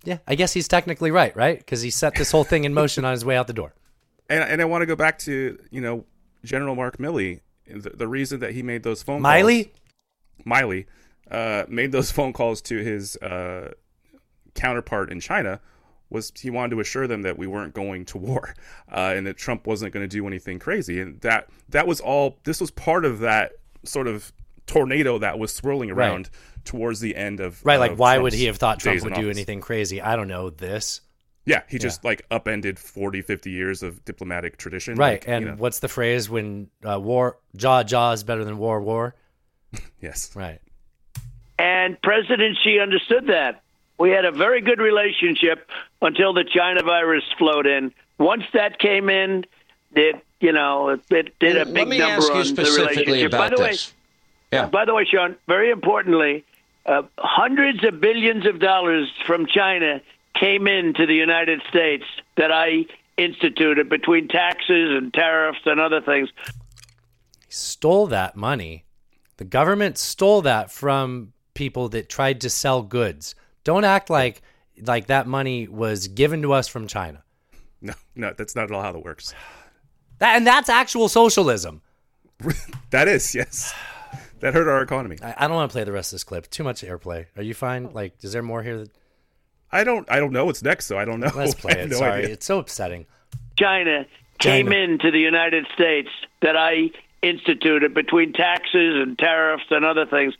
Yeah, 0.04 0.18
I 0.28 0.36
guess 0.36 0.54
he's 0.54 0.68
technically 0.68 1.12
right, 1.12 1.36
right? 1.36 1.58
Because 1.58 1.82
he 1.82 1.90
set 1.90 2.16
this 2.16 2.32
whole 2.32 2.44
thing 2.44 2.64
in 2.64 2.74
motion 2.74 3.06
on 3.06 3.12
his 3.12 3.24
way 3.26 3.36
out 3.38 3.48
the 3.48 3.54
door. 3.54 3.74
and 4.30 4.44
and 4.44 4.62
I 4.62 4.66
want 4.66 4.82
to 4.82 4.86
go 4.86 4.96
back 4.96 5.20
to 5.20 5.58
you 5.72 5.82
know 5.82 6.06
General 6.44 6.76
Mark 6.76 6.98
Milley. 6.98 7.42
The, 7.68 7.92
the 7.92 8.08
reason 8.08 8.40
that 8.42 8.52
he 8.52 8.62
made 8.62 8.84
those 8.84 9.02
phone 9.04 9.22
Miley? 9.22 9.66
calls, 9.66 9.76
Miley, 10.46 10.86
uh, 11.32 11.64
made 11.70 11.92
those 11.92 12.12
phone 12.12 12.34
calls 12.34 12.62
to 12.64 12.78
his 12.78 13.16
uh, 13.18 13.72
counterpart 14.54 15.12
in 15.12 15.20
China 15.20 15.62
was 16.10 16.32
he 16.40 16.50
wanted 16.50 16.70
to 16.76 16.80
assure 16.80 17.08
them 17.08 17.24
that 17.24 17.38
we 17.38 17.48
weren't 17.48 17.74
going 17.74 18.06
to 18.06 18.18
war 18.18 18.54
uh, 18.92 19.14
and 19.16 19.26
that 19.26 19.38
Trump 19.38 19.66
wasn't 19.66 19.94
going 19.94 20.08
to 20.08 20.08
do 20.08 20.28
anything 20.28 20.60
crazy, 20.60 21.00
and 21.00 21.20
that 21.22 21.48
that 21.70 21.88
was 21.88 22.00
all. 22.00 22.38
This 22.44 22.62
was 22.62 22.72
part 22.72 23.06
of 23.06 23.20
that 23.20 23.54
sort 23.84 24.08
of 24.08 24.32
tornado 24.66 25.18
that 25.20 25.39
was 25.39 25.53
swirling 25.53 25.93
Right. 25.93 26.07
around 26.09 26.30
towards 26.66 26.99
the 26.99 27.16
end 27.16 27.39
of 27.39 27.64
Right, 27.66 27.78
like 27.80 27.91
of 27.91 27.99
why 27.99 28.18
would 28.18 28.34
he 28.34 28.45
have 28.45 28.57
thought 28.57 28.80
Trump 28.80 29.01
would 29.03 29.14
do 29.14 29.22
office. 29.28 29.38
anything 29.38 29.61
crazy? 29.61 30.01
I 30.01 30.16
don't 30.16 30.28
know 30.28 30.49
this. 30.49 31.01
Yeah, 31.45 31.64
he 31.68 31.78
just 31.78 32.05
like 32.05 32.26
upended 32.32 32.80
40, 32.80 33.22
50 33.22 33.51
years 33.51 33.84
of 33.84 34.03
diplomatic 34.05 34.55
tradition. 34.57 34.95
Right, 34.95 35.14
like, 35.22 35.28
and 35.28 35.43
you 35.45 35.51
know. 35.51 35.57
what's 35.57 35.80
the 35.80 35.89
phrase 35.89 36.30
when 36.30 36.70
uh, 36.86 36.97
war 36.99 37.38
jaw 37.57 37.84
jaw 37.84 38.11
is 38.14 38.24
better 38.24 38.45
than 38.45 38.57
war 38.57 38.82
war? 38.82 39.16
yes. 39.99 40.34
Right. 40.36 40.61
And 41.59 42.01
President 42.01 42.57
Xi 42.64 42.80
understood 42.80 43.28
that. 43.28 43.61
We 43.99 44.09
had 44.09 44.26
a 44.26 44.32
very 44.32 44.61
good 44.61 44.80
relationship 44.80 45.70
until 46.01 46.34
the 46.34 46.43
China 46.43 46.82
virus 46.84 47.24
flowed 47.38 47.68
in. 47.68 47.93
Once 48.20 48.43
that 48.53 48.80
came 48.80 49.09
in, 49.09 49.45
it 49.95 50.16
you 50.39 50.51
know 50.51 50.89
it, 50.89 51.01
it 51.11 51.39
did 51.39 51.57
a 51.57 51.66
big 51.66 51.89
number 51.89 52.26
on 52.32 52.39
the 52.39 52.45
specifically 52.45 53.03
relationship. 53.05 53.32
By 53.32 53.47
about 53.47 53.57
the 53.57 53.64
way, 53.64 53.70
this. 53.72 53.93
Yeah. 54.54 54.66
by 54.68 54.86
the 54.86 54.93
way, 54.93 55.06
Sean, 55.06 55.36
very 55.47 55.70
importantly, 55.70 56.45
uh, 56.86 57.04
hundreds 57.18 57.84
of 57.84 57.99
billions 58.01 58.45
of 58.45 58.60
dollars 58.60 59.10
from 59.26 59.45
China 59.45 60.01
came 60.36 60.68
into 60.68 61.06
the 61.06 61.16
United 61.16 61.62
States 61.70 62.06
that 62.38 62.51
I 62.51 62.86
instituted 63.18 63.89
between 63.89 64.28
taxes 64.28 64.91
and 64.97 65.14
tariffs 65.14 65.60
and 65.66 65.80
other 65.80 66.01
things. 66.01 66.30
He 67.45 67.51
stole 67.51 68.08
that 68.08 68.36
money. 68.36 68.86
The 69.38 69.45
government 69.45 69.97
stole 69.97 70.41
that 70.43 70.72
from 70.72 71.34
people 71.54 71.89
that 71.89 72.10
tried 72.10 72.41
to 72.41 72.49
sell 72.49 72.82
goods. 72.82 73.36
Don't 73.64 73.86
act 73.86 74.10
like 74.10 74.41
like 74.88 75.08
that 75.08 75.28
money 75.28 75.68
was 75.68 76.08
given 76.08 76.41
to 76.41 76.54
us 76.54 76.68
from 76.68 76.88
China. 76.88 77.24
No, 77.82 77.93
no, 78.16 78.34
that's 78.36 78.56
not 78.56 78.66
at 78.66 78.72
all 78.72 78.82
how 78.82 78.91
that 78.91 79.04
works. 79.04 79.34
That 80.20 80.36
and 80.36 80.47
that's 80.47 80.70
actual 80.70 81.10
socialism. 81.10 81.82
That 82.89 83.08
is, 83.08 83.34
yes. 83.34 83.74
That 84.44 84.54
hurt 84.54 84.68
our 84.68 84.82
economy. 84.82 85.18
I, 85.24 85.34
I 85.38 85.48
don't 85.48 85.56
want 85.56 85.72
to 85.72 85.74
play 85.74 85.86
the 85.86 85.94
rest 85.94 86.12
of 86.12 86.16
this 86.18 86.26
clip. 86.26 86.50
Too 86.50 86.66
much 86.66 86.82
airplay. 86.84 87.28
Are 87.38 87.41
you 87.44 87.54
fine? 87.54 87.86
Oh. 87.86 87.91
Like, 87.94 88.16
is 88.24 88.34
there 88.34 88.44
more 88.44 88.62
here? 88.62 88.80
That, 88.80 88.89
I 89.72 89.86
don't 89.86 90.06
I 90.12 90.20
don't 90.20 90.34
know 90.34 90.44
what's 90.46 90.62
next, 90.62 90.86
so 90.86 90.98
I 90.98 91.06
don't 91.06 91.22
know. 91.22 91.32
let's 91.34 91.56
play 91.62 91.72
it. 91.80 91.89
no 91.89 91.98
Sorry, 91.98 92.24
idea. 92.24 92.34
it's 92.34 92.46
so 92.46 92.60
upsetting. 92.60 93.06
China 93.58 94.06
came 94.39 94.74
into 94.74 95.12
the 95.12 95.20
United 95.20 95.66
States 95.74 96.10
that 96.41 96.58
I 96.58 96.91
instituted 97.22 97.94
between 97.94 98.34
taxes 98.34 99.02
and 99.02 99.18
tariffs 99.18 99.64
and 99.70 99.86
other 99.86 100.06
things. 100.06 100.34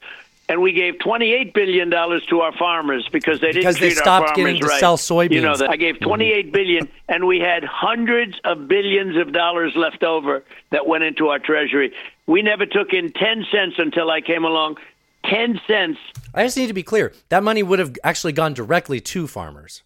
And 0.50 0.62
we 0.62 0.74
gave 0.74 0.96
$28 0.96 1.54
billion 1.54 1.89
to 1.89 2.39
our 2.41 2.52
farmers 2.58 3.08
because 3.12 3.39
they 3.39 3.54
Because 3.54 3.76
didn't 3.76 3.82
they 3.82 3.96
treat 3.96 3.98
stopped 3.98 4.30
our 4.30 4.36
farmers 4.36 4.54
getting 4.54 4.62
to 4.62 4.68
right. 4.68 4.80
sell 4.80 4.98
soybeans. 4.98 5.32
You 5.32 5.41
know. 5.41 5.56
I 5.70 5.78
gave 5.78 5.96
mm-hmm. 5.96 6.06
28 6.06 6.52
billion, 6.52 6.89
and 7.08 7.26
we 7.28 7.39
had 7.39 7.64
hundreds 7.64 8.39
of 8.44 8.68
billions 8.68 9.16
of 9.18 9.32
dollars 9.32 9.74
left 9.76 10.04
over 10.04 10.44
that 10.72 10.86
went 10.86 11.06
into 11.06 11.30
our 11.30 11.39
treasury. 11.39 11.94
We 12.28 12.41
never 12.41 12.66
took 12.66 12.91
in 12.94 13.14
10 13.14 13.46
cents 13.52 13.76
until 13.78 14.12
I 14.12 14.20
came 14.22 14.44
along. 14.44 14.78
10 15.26 15.62
cents 15.66 15.98
I 16.34 16.44
just 16.44 16.58
need 16.58 16.68
to 16.68 16.74
be 16.74 16.84
clear. 16.84 17.14
That 17.30 17.44
money 17.44 17.64
would 17.64 17.80
have 17.80 17.96
actually 18.04 18.34
gone 18.34 18.54
directly 18.54 19.00
to 19.00 19.28
farmers 19.28 19.84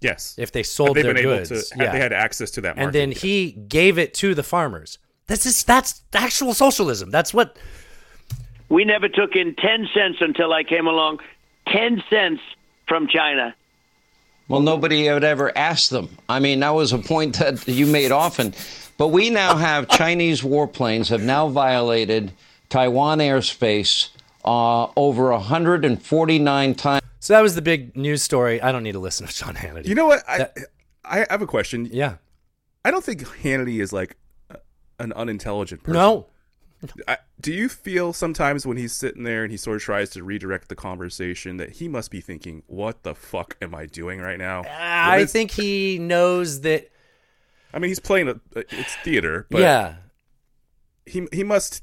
Yes. 0.00 0.34
if 0.38 0.52
they 0.52 0.62
sold 0.62 0.90
Had 0.90 0.96
they 0.96 1.02
their 1.02 1.14
been 1.14 1.22
goods. 1.24 1.50
able 1.50 1.62
to 1.62 1.78
had 1.78 1.92
they 1.94 1.98
had 1.98 2.12
access 2.12 2.50
to 2.52 2.60
that 2.60 2.76
market. 2.76 2.84
and 2.84 2.94
then 2.94 3.10
yes. 3.12 3.22
he 3.22 3.50
gave 3.52 3.98
it 3.98 4.14
to 4.14 4.34
the 4.34 4.42
farmers. 4.42 4.98
This 5.26 5.46
is 5.46 5.64
that's 5.64 6.02
actual 6.14 6.54
socialism. 6.54 7.10
That's 7.10 7.34
what 7.34 7.56
We 8.68 8.84
never 8.84 9.08
took 9.08 9.34
in 9.34 9.54
10 9.54 9.88
cents 9.94 10.18
until 10.20 10.52
I 10.52 10.62
came 10.64 10.86
along. 10.86 11.20
10 11.68 12.02
cents 12.10 12.40
from 12.86 13.08
China. 13.08 13.54
Well, 14.48 14.60
nobody 14.60 15.04
had 15.04 15.24
ever 15.24 15.56
asked 15.56 15.90
them. 15.90 16.08
I 16.28 16.38
mean, 16.40 16.60
that 16.60 16.70
was 16.70 16.92
a 16.92 16.98
point 16.98 17.36
that 17.38 17.66
you 17.68 17.86
made 17.86 18.12
often. 18.12 18.54
But 18.96 19.08
we 19.08 19.30
now 19.30 19.56
have 19.56 19.88
Chinese 19.88 20.40
warplanes 20.42 21.08
have 21.10 21.22
now 21.22 21.48
violated 21.48 22.32
Taiwan 22.70 23.18
airspace 23.18 24.08
uh, 24.44 24.88
over 24.96 25.30
149 25.32 26.74
times. 26.74 27.02
So 27.20 27.34
that 27.34 27.40
was 27.42 27.54
the 27.54 27.62
big 27.62 27.96
news 27.96 28.22
story. 28.22 28.60
I 28.62 28.72
don't 28.72 28.82
need 28.82 28.92
to 28.92 28.98
listen 28.98 29.26
to 29.26 29.32
Sean 29.32 29.54
Hannity. 29.54 29.86
You 29.86 29.94
know 29.94 30.06
what? 30.06 30.22
I 30.28 30.38
That- 30.38 30.56
I 31.04 31.26
have 31.30 31.40
a 31.40 31.46
question. 31.46 31.88
yeah. 31.90 32.16
I 32.84 32.90
don't 32.90 33.02
think 33.04 33.22
Hannity 33.22 33.80
is 33.80 33.92
like 33.94 34.16
an 34.98 35.12
unintelligent 35.14 35.82
person. 35.82 35.94
No. 35.94 36.26
I, 37.08 37.18
do 37.40 37.52
you 37.52 37.68
feel 37.68 38.12
sometimes 38.12 38.64
when 38.66 38.76
he's 38.76 38.92
sitting 38.92 39.24
there 39.24 39.42
and 39.42 39.50
he 39.50 39.56
sort 39.56 39.76
of 39.76 39.82
tries 39.82 40.10
to 40.10 40.22
redirect 40.22 40.68
the 40.68 40.76
conversation 40.76 41.56
that 41.56 41.70
he 41.70 41.88
must 41.88 42.10
be 42.10 42.20
thinking, 42.20 42.62
"What 42.66 43.02
the 43.02 43.14
fuck 43.14 43.56
am 43.60 43.74
I 43.74 43.86
doing 43.86 44.20
right 44.20 44.38
now?" 44.38 44.62
I 44.62 45.10
What 45.16 45.20
is- 45.22 45.32
think 45.32 45.50
he 45.50 45.98
knows 45.98 46.60
that. 46.62 46.90
I 47.74 47.78
mean, 47.78 47.88
he's 47.88 48.00
playing 48.00 48.28
a 48.28 48.40
it's 48.54 48.94
theater, 48.96 49.46
but 49.50 49.60
yeah. 49.60 49.96
he 51.04 51.26
he 51.32 51.42
must 51.44 51.82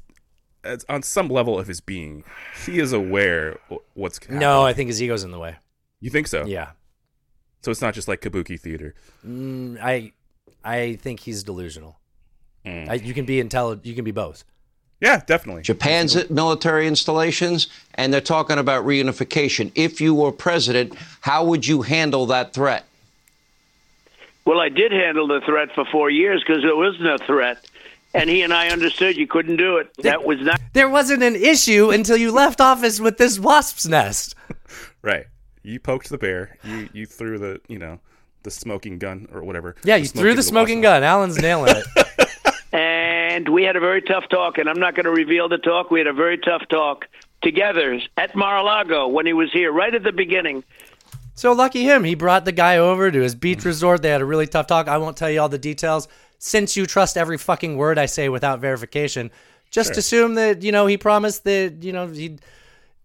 on 0.88 1.02
some 1.02 1.28
level 1.28 1.58
of 1.58 1.66
his 1.66 1.80
being, 1.80 2.24
he 2.64 2.80
is 2.80 2.92
aware 2.92 3.58
what's 3.94 4.18
happening. 4.18 4.40
No, 4.40 4.64
I 4.64 4.72
think 4.72 4.88
his 4.88 5.00
ego's 5.02 5.22
in 5.24 5.30
the 5.30 5.38
way. 5.38 5.56
You 6.00 6.10
think 6.10 6.26
so? 6.26 6.44
Yeah. 6.44 6.70
So 7.62 7.70
it's 7.70 7.80
not 7.80 7.94
just 7.94 8.08
like 8.08 8.20
kabuki 8.20 8.58
theater. 8.58 8.94
Mm, 9.26 9.78
I 9.82 10.12
I 10.64 10.96
think 10.96 11.20
he's 11.20 11.42
delusional. 11.44 12.00
Mm. 12.64 12.88
I, 12.88 12.94
you 12.94 13.14
can 13.14 13.24
be 13.26 13.38
intelligent. 13.38 13.86
You 13.86 13.94
can 13.94 14.04
be 14.04 14.10
both. 14.10 14.44
Yeah, 15.00 15.22
definitely. 15.26 15.62
Japan's 15.62 16.30
military 16.30 16.86
installations, 16.88 17.68
and 17.94 18.12
they're 18.12 18.20
talking 18.20 18.58
about 18.58 18.86
reunification. 18.86 19.70
If 19.74 20.00
you 20.00 20.14
were 20.14 20.32
president, 20.32 20.94
how 21.20 21.44
would 21.44 21.66
you 21.66 21.82
handle 21.82 22.24
that 22.26 22.54
threat? 22.54 22.84
Well, 24.46 24.60
I 24.60 24.68
did 24.68 24.92
handle 24.92 25.26
the 25.26 25.40
threat 25.44 25.74
for 25.74 25.84
four 25.84 26.08
years 26.08 26.42
because 26.46 26.62
there 26.62 26.76
was 26.76 26.98
no 27.00 27.18
threat, 27.18 27.66
and 28.14 28.30
he 28.30 28.42
and 28.42 28.54
I 28.54 28.68
understood 28.68 29.16
you 29.16 29.26
couldn't 29.26 29.56
do 29.56 29.76
it. 29.78 29.92
That 29.98 30.24
was 30.24 30.40
not. 30.40 30.60
There 30.72 30.88
wasn't 30.90 31.22
an 31.22 31.36
issue 31.36 31.90
until 31.90 32.18
you 32.18 32.30
left 32.32 32.60
office 32.60 33.00
with 33.00 33.16
this 33.16 33.38
wasp's 33.38 33.86
nest. 33.86 34.34
Right. 35.02 35.26
You 35.62 35.78
poked 35.78 36.08
the 36.08 36.18
bear. 36.18 36.58
You 36.64 36.88
you 36.92 37.06
threw 37.06 37.38
the 37.38 37.60
you 37.68 37.78
know 37.78 38.00
the 38.42 38.50
smoking 38.50 38.98
gun 38.98 39.28
or 39.32 39.42
whatever. 39.44 39.76
Yeah, 39.84 39.94
you 39.96 40.06
threw 40.06 40.30
the 40.32 40.38
wasp 40.38 40.48
smoking 40.48 40.80
gun. 40.80 41.02
gun. 41.02 41.04
Alan's 41.04 41.38
nailing 41.38 41.76
it. 41.76 41.86
And 43.36 43.50
we 43.50 43.64
had 43.64 43.76
a 43.76 43.80
very 43.80 44.00
tough 44.00 44.24
talk, 44.30 44.56
and 44.56 44.66
I'm 44.66 44.80
not 44.80 44.94
going 44.94 45.04
to 45.04 45.10
reveal 45.10 45.46
the 45.46 45.58
talk. 45.58 45.90
We 45.90 46.00
had 46.00 46.06
a 46.06 46.12
very 46.14 46.38
tough 46.38 46.62
talk 46.70 47.06
together 47.42 48.00
at 48.16 48.34
Mar-a-Lago 48.34 49.08
when 49.08 49.26
he 49.26 49.34
was 49.34 49.52
here, 49.52 49.70
right 49.70 49.94
at 49.94 50.02
the 50.04 50.12
beginning. 50.12 50.64
So 51.34 51.52
lucky 51.52 51.82
him. 51.82 52.02
He 52.04 52.14
brought 52.14 52.46
the 52.46 52.52
guy 52.52 52.78
over 52.78 53.10
to 53.10 53.20
his 53.20 53.34
beach 53.34 53.62
resort. 53.66 54.00
They 54.00 54.08
had 54.08 54.22
a 54.22 54.24
really 54.24 54.46
tough 54.46 54.66
talk. 54.66 54.88
I 54.88 54.96
won't 54.96 55.18
tell 55.18 55.28
you 55.30 55.38
all 55.42 55.50
the 55.50 55.58
details. 55.58 56.08
Since 56.38 56.78
you 56.78 56.86
trust 56.86 57.18
every 57.18 57.36
fucking 57.36 57.76
word 57.76 57.98
I 57.98 58.06
say 58.06 58.30
without 58.30 58.60
verification, 58.60 59.30
just 59.70 59.90
Sure. 59.92 59.98
assume 59.98 60.34
that, 60.36 60.62
you 60.62 60.72
know, 60.72 60.86
he 60.86 60.96
promised 60.96 61.44
that, 61.44 61.82
you 61.82 61.92
know, 61.92 62.06
he'd 62.06 62.40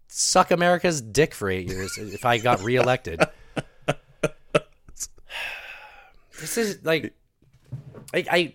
suck 0.08 0.50
America's 0.50 1.02
dick 1.02 1.34
for 1.34 1.50
eight 1.50 1.68
years 1.68 1.98
if 1.98 2.24
I 2.24 2.38
got 2.38 2.62
reelected. 2.62 3.22
this 6.40 6.56
is 6.56 6.82
like 6.86 7.12
I, 8.14 8.24
I 8.30 8.54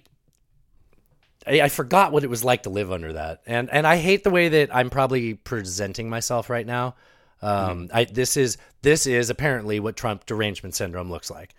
I 1.48 1.62
I 1.62 1.70
forgot 1.70 2.12
what 2.12 2.24
it 2.24 2.30
was 2.30 2.43
like 2.43 2.64
to 2.64 2.70
live 2.70 2.91
under 2.91 3.14
that, 3.14 3.41
and 3.45 3.70
and 3.72 3.88
I 3.88 3.98
hate 3.98 4.24
the 4.24 4.30
way 4.30 4.50
that 4.50 4.76
I'm 4.76 4.89
probably 4.89 5.34
presenting 5.34 6.10
myself 6.10 6.50
right 6.50 6.66
now. 6.66 6.95
Um, 7.41 7.89
I 7.93 8.06
this 8.06 8.38
is 8.38 8.58
this 8.82 9.08
is 9.08 9.30
apparently 9.30 9.80
what 9.80 9.95
Trump 9.95 10.26
derangement 10.26 10.76
syndrome 10.76 11.10
looks 11.10 11.30
like. 11.30 11.54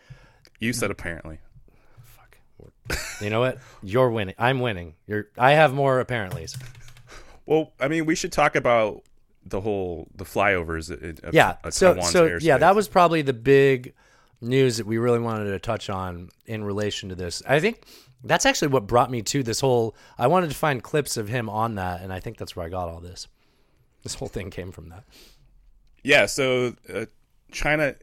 You 0.58 0.72
said 0.72 0.90
apparently. 0.90 1.38
Fuck. 2.02 2.38
You 3.20 3.30
know 3.30 3.40
what? 3.40 3.58
You're 3.82 4.10
winning. 4.10 4.34
I'm 4.38 4.60
winning. 4.60 4.94
You're. 5.06 5.28
I 5.36 5.52
have 5.52 5.72
more 5.72 6.04
apparentlys. 6.04 6.60
Well, 7.46 7.72
I 7.80 7.88
mean, 7.88 8.06
we 8.06 8.14
should 8.14 8.32
talk 8.32 8.56
about 8.56 9.02
the 9.46 9.60
whole 9.60 10.08
the 10.14 10.24
flyovers. 10.24 10.90
Of, 10.90 11.24
of 11.24 11.34
yeah. 11.34 11.56
So 11.70 11.94
Taiwan's 11.94 12.10
so 12.10 12.28
airspace. 12.28 12.42
yeah, 12.42 12.58
that 12.58 12.74
was 12.74 12.88
probably 12.88 13.22
the 13.22 13.32
big 13.32 13.94
news 14.40 14.76
that 14.76 14.86
we 14.86 14.98
really 14.98 15.18
wanted 15.18 15.50
to 15.50 15.58
touch 15.58 15.90
on 15.90 16.28
in 16.46 16.64
relation 16.64 17.08
to 17.08 17.14
this. 17.14 17.42
I 17.46 17.60
think 17.60 17.82
that's 18.24 18.46
actually 18.46 18.68
what 18.68 18.86
brought 18.86 19.10
me 19.10 19.22
to 19.22 19.42
this 19.42 19.60
whole. 19.60 19.94
I 20.16 20.26
wanted 20.26 20.50
to 20.50 20.56
find 20.56 20.82
clips 20.82 21.16
of 21.16 21.28
him 21.28 21.48
on 21.48 21.76
that, 21.76 22.02
and 22.02 22.12
I 22.12 22.20
think 22.20 22.36
that's 22.36 22.56
where 22.56 22.66
I 22.66 22.68
got 22.68 22.88
all 22.88 23.00
this. 23.00 23.28
This 24.02 24.14
whole 24.14 24.28
thing 24.28 24.50
came 24.50 24.72
from 24.72 24.88
that. 24.88 25.04
Yeah, 26.02 26.26
so 26.26 26.74
uh, 26.92 27.06
China 27.52 27.96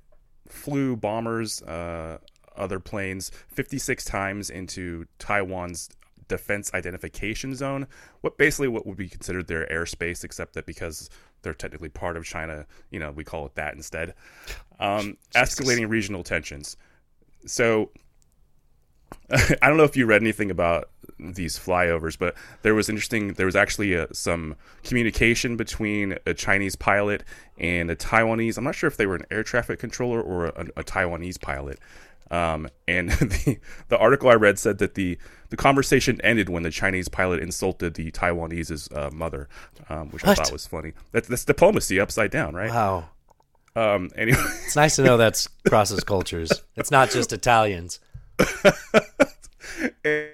flew 0.48 0.96
bombers, 0.96 1.62
uh, 1.64 2.20
other 2.56 2.80
planes, 2.80 3.32
56 3.48 4.06
times 4.06 4.50
into 4.50 5.06
Taiwan's 5.20 5.90
defense 6.28 6.74
identification 6.74 7.56
zone. 7.56 7.88
What 8.22 8.38
basically 8.38 8.68
what 8.68 8.86
would 8.86 8.98
be 8.98 9.10
considered 9.10 9.48
their 9.48 9.68
airspace, 9.68 10.24
except 10.24 10.54
that 10.54 10.66
because 10.66 11.10
they're 11.42 11.54
technically 11.54 11.90
part 11.90 12.18
of 12.18 12.26
China, 12.26 12.66
you 12.90 13.00
know, 13.00 13.12
we 13.12 13.24
call 13.24 13.46
it 13.46 13.56
that 13.56 13.76
instead. 13.76 14.14
Um, 14.80 15.18
escalating 15.36 15.90
regional 15.90 16.24
tensions. 16.24 16.78
So 17.46 17.92
I 19.32 19.68
don't 19.68 19.78
know 19.78 19.84
if 19.84 19.98
you 19.98 20.06
read 20.06 20.22
anything 20.22 20.52
about 20.52 20.90
these 21.20 21.58
flyovers, 21.58 22.18
but 22.18 22.36
there 22.62 22.76
was 22.76 22.90
interesting. 22.90 23.34
There 23.34 23.46
was 23.46 23.56
actually 23.56 23.96
uh 23.96 24.08
some 24.12 24.56
communication 24.84 25.58
between 25.58 26.18
a 26.26 26.34
Chinese 26.34 26.76
pilot 26.76 27.24
and 27.58 27.90
a 27.90 27.96
Taiwanese. 27.96 28.58
I'm 28.58 28.64
not 28.64 28.76
sure 28.76 28.88
if 28.88 28.98
they 28.98 29.06
were 29.06 29.16
an 29.16 29.26
air 29.32 29.44
traffic 29.44 29.80
controller 29.80 30.22
or 30.22 30.48
a, 30.48 30.68
a 30.78 30.84
Taiwanese 30.84 31.42
pilot. 31.42 31.80
Um, 32.32 32.68
and 32.88 33.10
the 33.12 33.60
the 33.90 33.98
article 33.98 34.30
I 34.30 34.34
read 34.34 34.60
said 34.60 34.80
that 34.80 34.96
the 34.96 35.18
the 35.50 35.58
conversation 35.58 36.20
ended 36.22 36.50
when 36.50 36.64
the 36.64 36.72
Chinese 36.72 37.08
pilot 37.08 37.40
insulted 37.42 37.94
the 37.94 38.12
Taiwanese's 38.12 38.90
uh, 38.92 39.10
mother, 39.14 39.48
um, 39.90 40.10
which 40.10 40.26
I 40.26 40.34
thought 40.34 40.52
was 40.52 40.66
funny. 40.66 40.94
That's 41.12 41.28
that's 41.28 41.46
diplomacy 41.46 42.00
upside 42.00 42.32
down, 42.32 42.56
right? 42.56 42.70
Wow. 42.70 43.10
Um, 43.76 44.10
anyway, 44.18 44.38
It's 44.66 44.76
nice 44.76 44.96
to 44.96 45.04
know 45.04 45.18
that 45.18 45.46
crosses 45.68 46.04
cultures. 46.04 46.52
It's 46.76 46.92
not 46.92 47.12
just 47.12 47.32
Italians. 47.34 48.00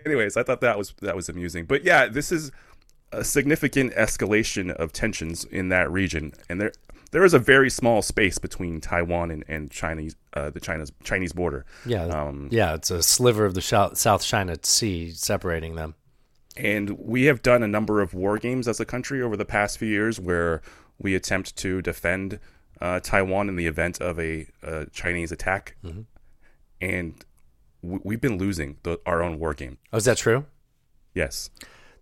anyways 0.05 0.37
i 0.37 0.43
thought 0.43 0.61
that 0.61 0.77
was 0.77 0.93
that 1.01 1.15
was 1.15 1.29
amusing 1.29 1.65
but 1.65 1.83
yeah 1.83 2.07
this 2.07 2.31
is 2.31 2.51
a 3.11 3.23
significant 3.23 3.93
escalation 3.95 4.71
of 4.71 4.93
tensions 4.93 5.43
in 5.45 5.69
that 5.69 5.91
region 5.91 6.33
and 6.49 6.59
there 6.61 6.71
there 7.11 7.25
is 7.25 7.33
a 7.33 7.39
very 7.39 7.69
small 7.69 8.01
space 8.01 8.37
between 8.37 8.79
taiwan 8.79 9.31
and, 9.31 9.43
and 9.47 9.69
chinese 9.71 10.15
uh, 10.33 10.49
the 10.49 10.59
china's 10.59 10.91
chinese 11.03 11.33
border 11.33 11.65
Yeah. 11.85 12.05
um, 12.05 12.47
yeah, 12.51 12.73
it's 12.75 12.89
a 12.91 13.03
sliver 13.03 13.45
of 13.45 13.53
the 13.53 13.61
South 13.61 14.23
China 14.23 14.55
Sea 14.63 15.11
separating 15.11 15.75
them. 15.75 15.95
and 16.55 16.91
we 16.91 17.25
have 17.25 17.41
done 17.41 17.63
a 17.63 17.67
number 17.67 18.01
of 18.01 18.13
war 18.13 18.37
games 18.37 18.67
as 18.67 18.79
a 18.79 18.85
country 18.85 19.21
over 19.21 19.35
the 19.35 19.45
past 19.45 19.77
few 19.77 19.89
years 19.89 20.19
where 20.19 20.61
we 20.99 21.15
attempt 21.15 21.55
to 21.57 21.81
defend 21.81 22.39
uh, 22.79 22.99
taiwan 23.01 23.49
in 23.49 23.55
the 23.57 23.67
event 23.67 23.99
of 24.01 24.19
a, 24.19 24.47
uh 24.63 24.85
chinese 24.91 25.31
attack 25.31 25.75
Mm-hmm. 25.83 26.01
and 26.79 27.25
we've 27.81 28.21
been 28.21 28.37
losing 28.37 28.77
the, 28.83 28.99
our 29.05 29.21
own 29.23 29.39
war 29.39 29.53
game 29.53 29.77
Oh, 29.91 29.97
is 29.97 30.05
that 30.05 30.17
true? 30.17 30.45
yes 31.13 31.49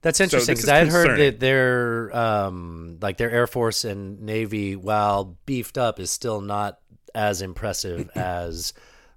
That's 0.01 0.19
interesting 0.19 0.53
because 0.53 0.63
is 0.65 0.69
I 0.69 0.77
had 0.77 0.87
heard 0.89 1.19
that 1.19 1.39
their 1.39 2.15
um, 2.15 2.97
like 3.01 3.17
their 3.17 3.29
Air 3.31 3.47
Force 3.47 3.83
and 3.85 4.21
Navy, 4.21 4.75
while 4.75 5.37
beefed 5.45 5.77
up, 5.77 5.99
is 5.99 6.09
still 6.11 6.39
not 6.41 6.79
as 7.13 7.41
impressive 7.41 8.09
as 8.15 8.73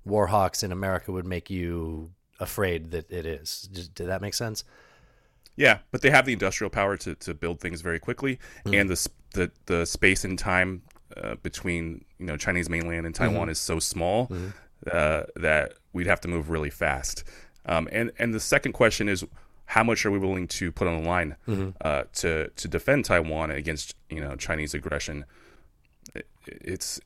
Warhawks 0.06 0.64
in 0.64 0.72
America 0.72 1.12
would 1.12 1.26
make 1.26 1.50
you 1.50 2.10
afraid 2.40 2.90
that 2.90 3.10
it 3.12 3.24
is. 3.26 3.68
Did, 3.72 4.06
that 4.08 4.20
make 4.20 4.34
sense? 4.34 4.64
Yeah, 5.54 5.78
but 5.92 6.00
they 6.02 6.10
have 6.10 6.24
the 6.26 6.32
industrial 6.32 6.70
power 6.70 6.96
to, 6.96 7.14
to 7.14 7.34
build 7.34 7.60
things 7.60 7.80
very 7.82 8.00
quickly, 8.00 8.38
Mm. 8.64 8.80
and 8.80 8.90
the, 8.90 9.08
the 9.34 9.50
the 9.66 9.86
space 9.86 10.24
and 10.24 10.36
time 10.38 10.82
uh, 11.16 11.36
between 11.42 12.04
you 12.18 12.26
know 12.26 12.36
Chinese 12.36 12.68
mainland 12.68 13.06
and 13.06 13.14
Taiwan 13.14 13.46
Mhm. 13.48 13.50
is 13.52 13.60
so 13.60 13.78
small 13.78 14.26
Mhm. 14.28 14.52
uh, 14.90 15.22
that 15.36 15.74
we'd 15.92 16.06
have 16.06 16.20
to 16.22 16.28
move 16.28 16.50
really 16.50 16.70
fast. 16.70 17.24
Um, 17.66 17.88
and 17.92 18.10
and 18.18 18.32
the 18.34 18.40
second 18.40 18.72
question 18.72 19.08
is, 19.08 19.24
how 19.66 19.84
much 19.84 20.04
are 20.04 20.10
we 20.10 20.18
willing 20.18 20.48
to 20.48 20.72
put 20.72 20.88
on 20.88 21.02
the 21.02 21.08
line 21.08 21.36
Mhm. 21.46 21.74
uh, 21.80 22.04
to 22.14 22.48
to 22.48 22.68
defend 22.68 23.04
Taiwan 23.04 23.50
against 23.50 23.94
you 24.10 24.20
know 24.20 24.34
Chinese 24.36 24.74
aggression? 24.74 25.24
It, 26.14 26.26
it's 26.46 27.00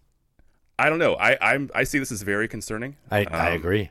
I 0.78 0.89
don't 0.89 0.99
know. 0.99 1.14
I 1.16 1.37
I'm, 1.41 1.70
I 1.74 1.84
see 1.84 1.99
this 1.99 2.11
as 2.12 2.22
very 2.22 2.49
concerning. 2.49 2.97
I, 3.11 3.26
I 3.30 3.51
Um, 3.51 3.57
agree. 3.57 3.91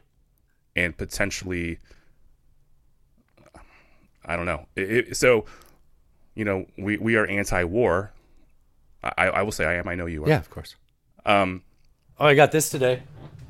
and 0.75 0.95
potentially 0.97 1.79
I 4.25 4.35
don't 4.35 4.45
know. 4.45 4.65
It, 4.75 4.91
it- 5.09 5.17
so, 5.17 5.45
you 6.33 6.45
know, 6.45 6.65
we, 6.77 6.97
we 6.97 7.15
are 7.15 7.25
anti-war. 7.27 8.11
I, 9.03 9.27
I 9.27 9.41
will 9.43 9.51
say 9.51 9.65
I 9.65 9.75
am. 9.75 9.87
I 9.87 9.93
know 9.93 10.07
you 10.07 10.23
are. 10.25 10.27
Yeah, 10.29 10.39
of 10.39 10.49
course. 10.49 10.75
Um, 11.25 11.61
Oh, 12.19 12.25
I 12.25 12.33
got 12.33 12.51
this 12.51 12.69
today. 12.69 13.03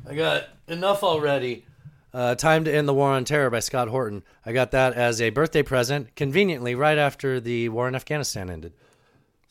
I 0.07 0.15
got 0.15 0.49
enough 0.67 1.03
already. 1.03 1.65
Uh, 2.13 2.35
Time 2.35 2.63
to 2.65 2.73
End 2.73 2.87
the 2.87 2.93
War 2.93 3.11
on 3.11 3.25
Terror 3.25 3.49
by 3.49 3.59
Scott 3.59 3.89
Horton. 3.89 4.23
I 4.45 4.53
got 4.53 4.71
that 4.71 4.93
as 4.93 5.19
a 5.21 5.31
birthday 5.31 5.63
present, 5.63 6.15
conveniently 6.15 6.73
right 6.75 6.97
after 6.97 7.39
the 7.41 7.67
war 7.69 7.87
in 7.87 7.95
Afghanistan 7.95 8.49
ended. 8.49 8.73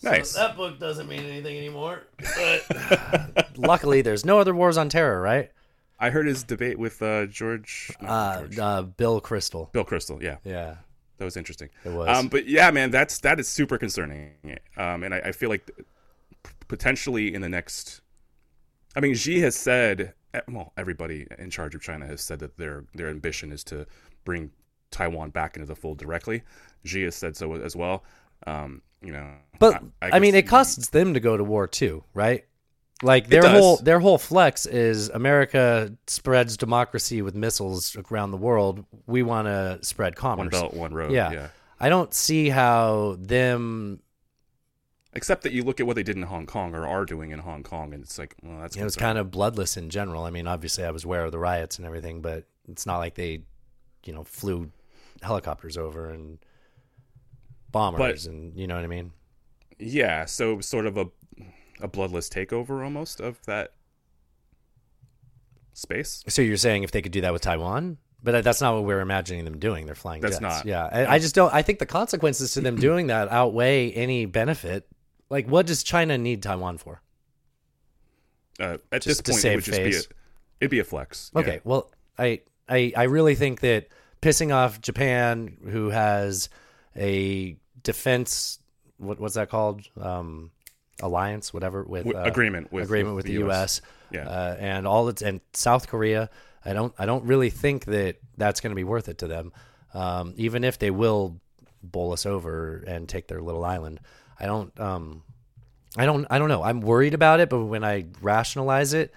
Nice. 0.03 0.31
So 0.31 0.39
that 0.41 0.57
book 0.57 0.79
doesn't 0.79 1.09
mean 1.09 1.25
anything 1.25 1.57
anymore. 1.57 2.03
But 2.19 3.49
luckily, 3.57 4.01
there's 4.03 4.25
no 4.25 4.39
other 4.39 4.55
wars 4.55 4.77
on 4.79 4.89
terror, 4.89 5.21
right? 5.21 5.51
I 5.99 6.11
heard 6.11 6.27
his 6.27 6.43
debate 6.43 6.79
with 6.79 7.01
uh, 7.03 7.27
George, 7.27 7.91
Uh, 8.01 8.41
George. 8.43 8.59
uh, 8.59 8.83
Bill 8.83 9.21
Kristol. 9.21 9.71
Bill 9.73 9.85
Kristol. 9.85 10.21
Yeah, 10.23 10.37
Yeah. 10.45 10.77
that 11.19 11.25
was 11.25 11.37
interesting. 11.37 11.69
It 11.85 11.93
was. 11.93 12.09
Um, 12.09 12.29
but 12.29 12.47
yeah, 12.47 12.71
man, 12.71 12.91
that's 12.91 13.19
that 13.21 13.39
is 13.41 13.49
super 13.49 13.77
concerning. 13.79 14.33
Um, 14.77 15.03
and 15.05 15.15
I, 15.15 15.19
I 15.19 15.33
feel 15.33 15.49
like 15.51 15.71
potentially 16.69 17.35
in 17.35 17.41
the 17.43 17.49
next, 17.49 18.01
I 18.97 19.01
mean, 19.01 19.15
Xi 19.15 19.41
has 19.41 19.55
said, 19.55 20.13
well, 20.49 20.73
everybody 20.77 21.27
in 21.39 21.51
charge 21.51 21.75
of 21.75 21.83
China 21.83 22.07
has 22.07 22.21
said 22.21 22.39
that 22.41 22.57
their 22.57 22.85
their 22.95 23.09
ambition 23.09 23.53
is 23.53 23.65
to 23.65 23.87
bring 24.25 24.51
Taiwan 24.91 25.31
back 25.31 25.57
into 25.57 25.67
the 25.67 25.77
fold 25.77 25.99
directly. 25.99 26.43
Xi 26.85 27.03
has 27.03 27.15
said 27.15 27.37
so 27.37 27.55
as 27.55 27.75
well. 27.77 28.05
Um, 28.47 28.83
you 29.03 29.13
know, 29.13 29.27
But 29.59 29.83
I, 30.03 30.11
guess- 30.11 30.21
mean, 30.21 30.35
it 30.35 30.47
costs 30.47 30.89
them 30.91 31.15
to 31.15 31.21
go 31.21 31.37
to 31.37 31.45
war 31.45 31.67
too, 31.67 32.05
right? 32.15 32.45
Like 33.03 33.29
their 33.29 33.47
whole 33.49 33.77
their 33.79 33.99
whole 34.01 34.19
flex 34.19 34.67
is 34.67 35.09
America 35.11 35.93
spreads 36.07 36.57
democracy 36.57 37.23
with 37.23 37.35
missiles 37.35 37.97
around 38.11 38.31
the 38.31 38.37
world. 38.37 38.85
We 39.07 39.23
want 39.23 39.47
to 39.47 39.79
spread 39.83 40.15
commerce. 40.17 40.39
One 40.45 40.49
belt, 40.49 40.75
one 40.75 40.95
road, 40.95 41.13
Yeah. 41.13 41.33
yeah. 41.33 41.49
I 41.81 41.89
don't 41.89 42.15
see 42.15 42.49
how 42.49 43.17
them. 43.19 44.01
Except 45.17 45.43
that 45.43 45.53
you 45.53 45.63
look 45.63 45.81
at 45.81 45.87
what 45.87 45.97
they 45.97 46.03
did 46.03 46.17
in 46.17 46.23
Hong 46.23 46.47
Kong 46.47 46.75
or 46.75 46.87
are 46.87 47.05
doing 47.05 47.31
in 47.31 47.39
Hong 47.39 47.63
Kong, 47.63 47.95
and 47.95 48.03
it's 48.03 48.19
like, 48.19 48.35
well, 48.43 48.61
that's 48.61 48.77
It 48.77 48.83
was 48.83 48.97
kind 48.97 49.17
of 49.17 49.31
bloodless 49.31 49.77
in 49.77 49.91
general. 49.91 50.25
I 50.25 50.31
mean, 50.31 50.47
obviously, 50.47 50.85
I 50.85 50.91
was 50.91 51.05
aware 51.05 51.25
of 51.25 51.33
the 51.33 51.39
riots 51.39 51.79
and 51.79 51.87
everything, 51.87 52.21
but 52.21 52.45
it's 52.69 52.85
not 52.85 52.99
like 52.99 53.15
they, 53.15 53.43
you 54.05 54.13
know, 54.13 54.25
flew 54.25 54.71
helicopters 55.23 55.77
over 55.77 56.11
and 56.11 56.39
bombers, 57.71 58.27
and 58.27 58.57
you 58.57 58.67
know 58.67 58.75
what 58.75 58.85
I 58.85 58.89
mean. 58.89 59.13
Yeah, 59.79 60.25
so 60.25 60.61
sort 60.61 60.87
of 60.87 60.97
a 60.97 61.07
a 61.81 61.89
bloodless 61.89 62.29
takeover 62.29 62.83
almost 62.83 63.21
of 63.21 63.45
that 63.47 63.73
space. 65.73 66.25
So 66.29 66.43
you're 66.43 66.57
saying 66.57 66.83
if 66.83 66.91
they 66.91 67.03
could 67.03 67.13
do 67.13 67.21
that 67.23 67.33
with 67.33 67.43
Taiwan? 67.43 67.99
But 68.23 68.43
that's 68.43 68.63
not 68.63 68.75
what 68.75 68.85
we're 68.85 69.01
imagining 69.01 69.45
them 69.45 69.59
doing. 69.59 69.85
They're 69.85 69.95
flying 69.95 70.23
That's 70.23 70.39
jets. 70.39 70.65
not. 70.65 70.67
Yeah, 70.67 70.89
I, 70.91 71.17
I 71.17 71.19
just 71.19 71.35
don't. 71.35 71.53
I 71.53 71.61
think 71.61 71.79
the 71.79 71.87
consequences 71.87 72.55
to 72.55 72.63
them 72.63 72.77
doing 72.81 73.09
that 73.09 73.31
outweigh 73.31 73.93
any 73.93 74.25
benefit. 74.25 74.89
Like, 75.31 75.47
what 75.49 75.67
does 75.67 75.83
China 75.83 76.19
need 76.19 76.43
Taiwan 76.43 76.79
for? 76.79 77.01
Uh, 78.61 78.79
at 78.93 79.03
Just 79.03 79.07
this 79.07 79.17
to 79.19 79.33
point, 79.33 79.45
it 79.45 79.55
would 79.57 79.65
just 79.65 79.79
be 79.79 79.97
a, 79.97 80.01
it'd 80.61 80.71
be 80.71 80.79
a 80.79 80.85
flex. 80.85 81.31
Okay, 81.35 81.55
Yeah. 81.55 81.59
well, 81.65 81.91
I, 82.19 82.43
I 82.69 82.93
I 82.97 83.03
really 83.05 83.35
think 83.35 83.61
that 83.61 83.89
pissing 84.23 84.55
off 84.55 84.81
Japan, 84.81 85.57
who 85.69 85.91
has 85.91 86.49
a 86.97 87.57
defense, 87.83 88.61
what 88.99 89.19
what's 89.19 89.35
that 89.35 89.49
called? 89.51 89.83
Um, 90.01 90.53
alliance, 91.03 91.53
whatever, 91.53 91.83
with 91.83 92.07
uh, 92.07 92.19
agreement 92.23 92.73
with- 92.73 92.85
agreement 92.85 93.17
with 93.17 93.25
with 93.25 93.33
the 93.33 93.39
the 93.39 93.45
U.S. 93.47 93.81
US. 93.81 93.91
Yeah. 94.13 94.29
uh, 94.29 94.57
and 94.61 94.87
all 94.87 95.09
its 95.09 95.23
and 95.23 95.41
South 95.53 95.89
Korea. 95.89 96.31
I 96.65 96.73
don't 96.73 96.95
I 96.97 97.07
don't 97.07 97.25
really 97.25 97.51
think 97.51 97.87
that 97.87 98.17
that's 98.37 98.61
going 98.61 98.71
to 98.71 98.77
be 98.77 98.85
worth 98.85 99.09
it 99.09 99.19
to 99.19 99.27
them, 99.27 99.53
um, 99.93 100.33
even 100.37 100.63
if 100.63 100.79
they 100.79 100.93
will 100.93 101.41
bowl 101.83 102.13
us 102.13 102.25
over 102.25 102.85
and 102.87 103.09
take 103.09 103.27
their 103.27 103.43
little 103.43 103.65
island. 103.65 103.99
I 104.39 104.47
don't 104.47 104.79
um, 104.81 105.23
I 105.97 106.07
don't 106.07 106.27
I 106.31 106.39
don't 106.39 106.49
know. 106.49 106.63
I'm 106.63 106.81
worried 106.81 107.15
about 107.15 107.41
it, 107.41 107.49
but 107.49 107.65
when 107.65 107.85
I 107.85 108.07
rationalize 108.21 108.95
it, 108.95 109.13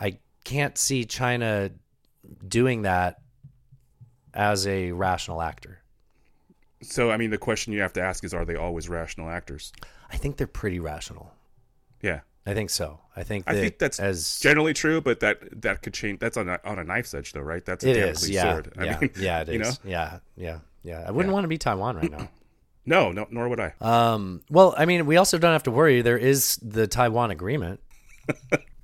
I 0.00 0.18
can't 0.44 0.76
see 0.78 1.04
China 1.04 1.70
doing 2.46 2.82
that 2.82 3.20
as 4.34 4.66
a 4.66 4.92
rational 4.92 5.40
actor. 5.42 5.80
So, 6.82 7.10
I 7.10 7.16
mean, 7.16 7.30
the 7.30 7.38
question 7.38 7.72
you 7.72 7.80
have 7.80 7.94
to 7.94 8.02
ask 8.02 8.22
is: 8.24 8.34
Are 8.34 8.44
they 8.44 8.54
always 8.54 8.88
rational 8.88 9.28
actors? 9.30 9.72
I 10.10 10.16
think 10.16 10.36
they're 10.36 10.46
pretty 10.46 10.78
rational. 10.78 11.32
Yeah, 12.02 12.20
I 12.44 12.52
think 12.54 12.70
so. 12.70 13.00
I 13.16 13.22
think 13.24 13.44
I 13.46 13.54
think 13.54 13.78
that's 13.78 13.98
as 13.98 14.38
generally 14.40 14.74
true, 14.74 15.00
but 15.00 15.20
that 15.20 15.62
that 15.62 15.82
could 15.82 15.94
change. 15.94 16.20
That's 16.20 16.36
on 16.36 16.48
a, 16.48 16.60
on 16.64 16.78
a 16.78 16.84
knife's 16.84 17.14
edge, 17.14 17.32
though, 17.32 17.40
right? 17.40 17.64
That's 17.64 17.82
a 17.84 17.90
it 17.90 17.96
is. 17.96 18.28
Yeah, 18.28 18.52
sword. 18.52 18.72
I 18.78 18.84
yeah, 18.84 18.98
mean, 19.00 19.10
yeah. 19.18 19.40
It 19.40 19.48
is. 19.48 19.58
know? 19.84 19.90
Yeah, 19.90 20.18
yeah, 20.36 20.58
yeah. 20.82 21.04
I 21.06 21.10
wouldn't 21.10 21.30
Yeah. 21.30 21.34
want 21.34 21.44
to 21.44 21.48
be 21.48 21.58
Taiwan 21.58 21.96
right 21.96 22.10
now. 22.10 22.28
No, 22.86 23.10
no, 23.10 23.26
nor 23.30 23.48
would 23.48 23.60
I. 23.60 23.72
Um, 23.80 24.42
well, 24.48 24.74
I 24.78 24.86
mean, 24.86 25.06
we 25.06 25.16
also 25.16 25.38
don't 25.38 25.52
have 25.52 25.64
to 25.64 25.70
worry. 25.72 26.02
There 26.02 26.16
is 26.16 26.56
the 26.62 26.86
Taiwan 26.86 27.30
agreement. 27.32 27.80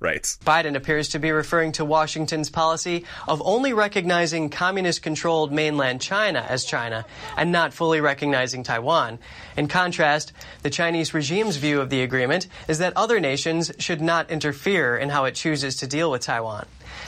Biden 0.43 0.75
appears 0.75 1.07
to 1.09 1.19
be 1.19 1.31
referring 1.31 1.71
to 1.73 1.85
Washington's 1.85 2.49
policy 2.49 3.05
of 3.25 3.41
only 3.45 3.71
recognizing 3.71 4.49
communist 4.49 5.01
controlled 5.01 5.53
mainland 5.53 6.01
China 6.01 6.45
as 6.49 6.65
China 6.65 7.05
and 7.37 7.53
not 7.53 7.73
fully 7.73 8.01
recognizing 8.01 8.63
Taiwan. 8.63 9.17
In 9.55 9.69
contrast, 9.69 10.33
the 10.61 10.69
Chinese 10.69 11.13
regime's 11.13 11.55
view 11.55 11.79
of 11.79 11.89
the 11.89 12.01
agreement 12.01 12.47
is 12.67 12.79
that 12.79 12.91
other 12.97 13.21
nations 13.21 13.71
should 13.79 14.01
not 14.01 14.29
interfere 14.29 14.97
in 14.97 15.07
how 15.07 15.23
it 15.23 15.35
chooses 15.35 15.77
to 15.77 15.87
deal 15.87 16.11
with 16.11 16.21
Taiwan. 16.21 16.65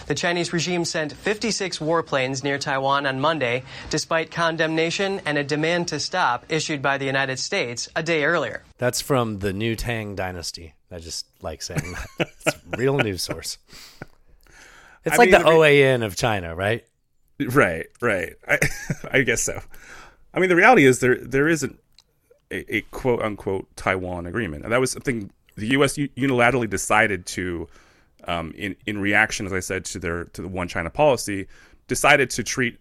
The 0.07 0.15
Chinese 0.15 0.53
regime 0.53 0.85
sent 0.85 1.13
56 1.13 1.79
warplanes 1.79 2.43
near 2.43 2.57
Taiwan 2.57 3.05
on 3.05 3.19
Monday, 3.19 3.63
despite 3.89 4.31
condemnation 4.31 5.21
and 5.25 5.37
a 5.37 5.43
demand 5.43 5.87
to 5.89 5.99
stop 5.99 6.45
issued 6.47 6.81
by 6.81 6.97
the 6.97 7.05
United 7.05 7.39
States 7.39 7.89
a 7.95 8.03
day 8.03 8.23
earlier. 8.23 8.63
That's 8.77 9.01
from 9.01 9.39
the 9.39 9.53
New 9.53 9.75
Tang 9.75 10.15
Dynasty. 10.15 10.73
I 10.91 10.99
just 10.99 11.25
like 11.41 11.61
saying 11.61 11.93
that. 11.93 12.07
it's 12.45 12.47
a 12.47 12.77
real 12.77 12.97
news 12.97 13.23
source. 13.23 13.57
It's 15.03 15.15
I 15.15 15.17
like 15.17 15.31
mean, 15.31 15.39
the 15.39 15.49
the 15.49 15.55
OAN 15.55 16.05
of 16.05 16.15
China, 16.15 16.55
right? 16.55 16.85
Right, 17.39 17.87
right. 18.01 18.33
I, 18.47 18.59
I 19.11 19.21
guess 19.21 19.43
so. 19.43 19.61
I 20.33 20.39
mean, 20.39 20.49
the 20.49 20.55
reality 20.55 20.85
is 20.85 20.99
there 20.99 21.15
there 21.15 21.47
isn't 21.47 21.79
a, 22.51 22.77
a 22.77 22.81
quote 22.91 23.21
unquote 23.21 23.73
Taiwan 23.75 24.25
agreement, 24.25 24.63
and 24.63 24.71
that 24.73 24.79
was 24.79 24.91
something 24.91 25.31
the 25.55 25.67
U.S. 25.67 25.95
unilaterally 25.95 26.69
decided 26.69 27.25
to, 27.27 27.67
um, 28.25 28.53
in 28.57 28.75
in 28.85 28.99
reaction, 28.99 29.45
as 29.45 29.53
I 29.53 29.59
said, 29.59 29.85
to 29.85 29.99
their 29.99 30.25
to 30.25 30.41
the 30.41 30.47
one 30.47 30.67
China 30.67 30.89
policy, 30.89 31.47
decided 31.87 32.29
to 32.31 32.43
treat 32.43 32.79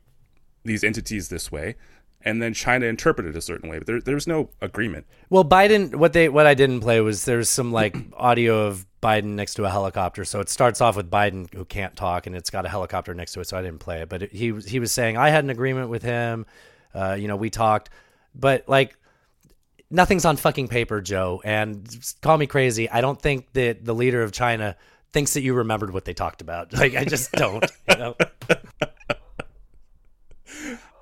these 0.65 0.83
entities 0.83 1.29
this 1.29 1.53
way, 1.53 1.77
and 2.25 2.41
then 2.41 2.55
China 2.55 2.87
interpreted 2.87 3.37
a 3.37 3.41
certain 3.41 3.69
way. 3.69 3.79
But 3.79 3.87
there 3.87 4.01
there 4.01 4.15
was 4.15 4.27
no 4.27 4.51
agreement. 4.61 5.07
Well, 5.31 5.45
Biden, 5.45 5.95
what 5.95 6.13
they 6.13 6.29
what 6.29 6.47
I 6.47 6.55
didn't 6.55 6.81
play 6.81 7.01
was 7.01 7.25
there's 7.25 7.49
some 7.49 7.73
like 7.73 7.97
audio 8.17 8.67
of 8.67 8.87
Biden 9.03 9.35
next 9.35 9.55
to 9.55 9.65
a 9.65 9.71
helicopter. 9.71 10.25
So 10.25 10.41
it 10.41 10.49
starts 10.49 10.81
off 10.81 10.97
with 10.97 11.11
Biden 11.11 11.53
who 11.55 11.65
can't 11.65 11.95
talk, 11.95 12.27
and 12.27 12.35
it's 12.35 12.51
got 12.51 12.65
a 12.65 12.69
helicopter 12.69 13.15
next 13.15 13.33
to 13.35 13.41
it. 13.41 13.49
So 13.49 13.57
I 13.59 13.63
didn't 13.63 13.81
play 13.81 14.01
it, 14.01 14.09
but 14.09 14.23
it, 14.23 14.33
he 14.33 14.53
was 14.53 14.67
he 14.67 14.81
was 14.81 14.91
saying 14.91 15.17
I 15.17 15.29
had 15.29 15.45
an 15.45 15.51
agreement 15.51 15.91
with 15.91 16.03
him. 16.03 16.47
Uh, 16.95 17.17
you 17.19 17.29
know, 17.29 17.37
we 17.37 17.51
talked, 17.51 17.91
but 18.35 18.69
like 18.69 18.97
nothing's 19.91 20.25
on 20.25 20.37
fucking 20.37 20.69
paper, 20.69 21.01
Joe. 21.01 21.43
And 21.45 21.87
call 22.23 22.39
me 22.39 22.47
crazy. 22.47 22.89
I 22.89 23.01
don't 23.01 23.21
think 23.21 23.53
that 23.53 23.85
the 23.85 23.95
leader 23.95 24.23
of 24.23 24.33
China 24.33 24.77
thinks 25.13 25.35
that 25.35 25.43
you 25.43 25.55
remembered 25.55 25.93
what 25.93 26.05
they 26.05 26.15
talked 26.15 26.41
about. 26.41 26.73
Like 26.79 26.97
I 26.97 27.05
just 27.05 27.33
don't. 27.33 27.65
You 27.89 27.97
know. 27.97 28.17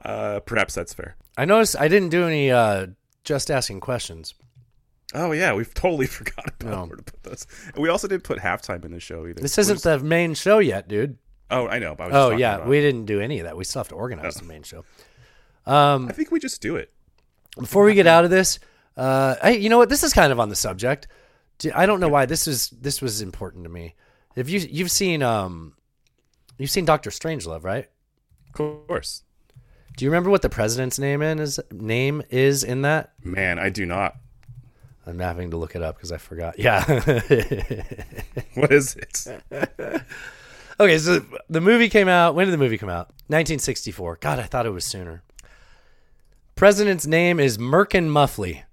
Uh, 0.04 0.40
perhaps 0.40 0.74
that's 0.74 0.92
fair. 0.92 1.16
I 1.36 1.44
noticed 1.44 1.76
I 1.78 1.88
didn't 1.88 2.08
do 2.10 2.26
any 2.26 2.50
uh, 2.50 2.88
just 3.24 3.50
asking 3.50 3.80
questions. 3.80 4.34
Oh 5.14 5.32
yeah, 5.32 5.52
we've 5.54 5.72
totally 5.74 6.06
forgot 6.18 6.46
about 6.60 6.70
No. 6.70 6.84
where 6.86 6.96
to 6.96 7.02
put 7.02 7.22
those. 7.22 7.46
And 7.74 7.78
we 7.82 7.88
also 7.88 8.08
didn't 8.08 8.24
put 8.24 8.38
halftime 8.38 8.84
in 8.84 8.92
the 8.92 9.00
show 9.00 9.26
either. 9.26 9.40
This 9.40 9.58
isn't 9.58 9.76
just- 9.76 9.84
the 9.84 9.98
main 10.00 10.34
show 10.34 10.58
yet, 10.58 10.88
dude. 10.88 11.18
Oh, 11.50 11.66
I 11.68 11.78
know. 11.78 11.94
But 11.94 12.04
I 12.04 12.06
was 12.08 12.16
Oh 12.16 12.36
yeah, 12.36 12.56
about- 12.56 12.68
we 12.68 12.80
didn't 12.80 13.04
do 13.04 13.20
any 13.20 13.38
of 13.40 13.44
that. 13.44 13.56
We 13.56 13.64
still 13.64 13.80
have 13.80 13.88
to 13.88 13.94
organize 13.94 14.36
Oh. 14.38 14.40
the 14.40 14.46
main 14.46 14.62
show. 14.62 14.84
Um, 15.66 16.08
I 16.08 16.12
think 16.12 16.30
we 16.30 16.40
just 16.40 16.60
do 16.62 16.76
it. 16.76 16.90
before 17.58 17.84
we 17.84 17.94
get 17.94 18.06
out 18.06 18.24
of 18.24 18.30
this, 18.30 18.58
uh, 18.96 19.36
I, 19.42 19.50
you 19.50 19.68
know 19.68 19.78
what? 19.78 19.88
This 19.90 20.02
is 20.02 20.12
kind 20.12 20.32
of 20.32 20.40
on 20.40 20.48
the 20.48 20.56
subject. 20.56 21.06
I 21.74 21.86
don't 21.86 22.00
know 22.00 22.08
why 22.08 22.26
this 22.26 22.48
is 22.48 22.70
this 22.70 23.00
was 23.00 23.20
important 23.22 23.62
to 23.64 23.70
me. 23.70 23.94
If 24.34 24.48
you 24.50 24.58
you've 24.60 24.90
seen 24.90 25.22
um, 25.22 25.74
you've 26.58 26.70
seen 26.70 26.84
Doctor 26.84 27.10
Strangelove, 27.10 27.62
right? 27.62 27.88
Of 28.48 28.52
course. 28.52 29.22
Do 29.96 30.04
you 30.04 30.10
remember 30.10 30.30
what 30.30 30.42
the 30.42 30.48
president's 30.48 30.98
name 30.98 31.22
in 31.22 31.38
is 31.38 31.60
name 31.70 32.22
is 32.30 32.64
in 32.64 32.82
that? 32.82 33.12
Man, 33.22 33.58
I 33.58 33.68
do 33.68 33.84
not. 33.86 34.16
I'm 35.06 35.18
having 35.18 35.50
to 35.50 35.56
look 35.56 35.74
it 35.74 35.82
up 35.82 35.96
because 35.96 36.12
I 36.12 36.18
forgot. 36.18 36.58
Yeah. 36.58 36.84
What 38.54 38.70
is 38.70 38.96
it? 38.96 39.26
okay, 40.78 40.98
so 40.98 41.24
the 41.48 41.60
movie 41.62 41.88
came 41.88 42.06
out. 42.06 42.34
When 42.34 42.46
did 42.46 42.52
the 42.52 42.58
movie 42.58 42.76
come 42.76 42.90
out? 42.90 43.06
1964. 43.28 44.18
God, 44.20 44.38
I 44.38 44.42
thought 44.42 44.66
it 44.66 44.70
was 44.70 44.84
sooner. 44.84 45.22
President's 46.54 47.06
name 47.06 47.40
is 47.40 47.56
Merkin 47.56 48.08
Muffley. 48.08 48.64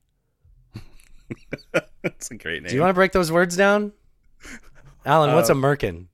That's 2.03 2.30
a 2.30 2.36
great 2.36 2.61
name. 2.63 2.70
Do 2.70 2.76
you 2.76 2.82
want 2.82 2.89
to 2.89 2.93
break 2.95 3.13
those 3.13 3.32
words 3.32 3.55
down? 3.55 3.93
Alan, 5.05 5.34
what's 5.34 5.49
a 5.49 5.53
Uh, 5.53 5.55
merkin? 5.55 6.07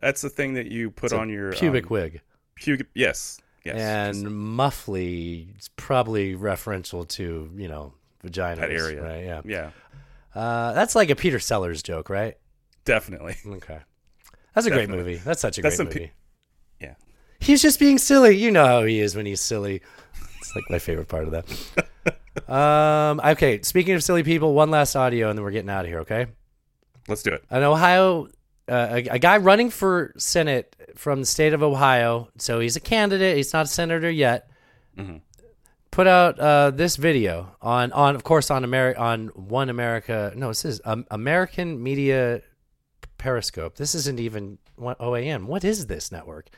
That's 0.00 0.20
the 0.20 0.30
thing 0.30 0.54
that 0.54 0.66
you 0.66 0.90
put 0.90 1.06
It's 1.06 1.12
on 1.14 1.30
your 1.30 1.52
pubic 1.52 1.84
um, 1.86 1.90
wig. 1.90 2.20
Pubic. 2.56 2.88
Yes. 2.94 3.40
Yes. 3.64 3.76
and 4.16 4.26
muffly 4.26 5.56
is 5.58 5.68
probably 5.76 6.34
referential 6.34 7.06
to 7.08 7.50
you 7.54 7.68
know 7.68 7.94
vagina 8.22 8.60
That 8.62 8.70
area. 8.72 9.02
right? 9.02 9.24
Yeah, 9.24 9.40
Yeah. 9.44 9.70
Uh, 10.34 10.72
that's 10.72 10.94
like 10.94 11.10
a 11.10 11.16
Peter 11.16 11.38
Sellers 11.38 11.82
joke, 11.82 12.08
right? 12.10 12.36
Definitely. 12.84 13.36
Okay, 13.46 13.78
that's 14.54 14.66
a 14.66 14.70
great 14.70 14.88
movie. 14.88 15.16
That's 15.16 15.40
such 15.40 15.58
a 15.58 15.62
That's 15.62 15.76
great 15.76 15.86
movie. 15.88 16.12
Yeah. 16.80 16.94
He's 17.40 17.60
just 17.62 17.78
being 17.78 17.98
silly. 17.98 18.36
You 18.36 18.50
know 18.50 18.66
how 18.66 18.82
he 18.84 19.00
is 19.00 19.14
when 19.16 19.26
he's 19.26 19.40
silly. 19.40 19.80
It's 20.38 20.54
like 20.56 20.64
my 20.70 20.78
favorite 20.78 21.08
part 21.08 21.28
of 21.28 21.30
that. 21.32 22.48
um, 22.52 23.20
okay, 23.24 23.62
speaking 23.62 23.94
of 23.94 24.02
silly 24.02 24.22
people, 24.22 24.54
one 24.54 24.70
last 24.70 24.96
audio, 24.96 25.28
and 25.30 25.38
then 25.38 25.44
we're 25.44 25.50
getting 25.52 25.70
out 25.70 25.84
of 25.84 25.88
here. 25.90 26.00
Okay. 26.00 26.26
Let's 27.08 27.22
do 27.22 27.32
it. 27.32 27.44
An 27.50 27.62
Ohio, 27.62 28.28
uh, 28.72 28.88
a, 28.92 29.14
a 29.14 29.18
guy 29.18 29.36
running 29.36 29.70
for 29.70 30.12
Senate 30.16 30.74
from 30.96 31.20
the 31.20 31.26
state 31.26 31.52
of 31.52 31.62
Ohio. 31.62 32.28
So 32.38 32.60
he's 32.60 32.76
a 32.76 32.80
candidate. 32.80 33.36
He's 33.36 33.52
not 33.52 33.66
a 33.66 33.68
senator 33.68 34.10
yet. 34.10 34.48
Mhm. 34.98 35.20
Put 35.90 36.06
out 36.06 36.38
uh, 36.40 36.70
this 36.70 36.96
video 36.96 37.54
on, 37.60 37.92
on 37.92 38.14
of 38.14 38.24
course, 38.24 38.50
on 38.50 38.64
Ameri- 38.64 38.98
on 38.98 39.28
One 39.28 39.68
America. 39.68 40.32
No, 40.34 40.48
this 40.48 40.64
is 40.64 40.80
um, 40.86 41.04
American 41.10 41.82
Media 41.82 42.40
Periscope. 43.18 43.76
This 43.76 43.94
isn't 43.94 44.18
even 44.18 44.58
what 44.76 44.98
OAN. 44.98 45.44
What 45.44 45.64
is 45.64 45.86
this 45.86 46.10
network? 46.10 46.48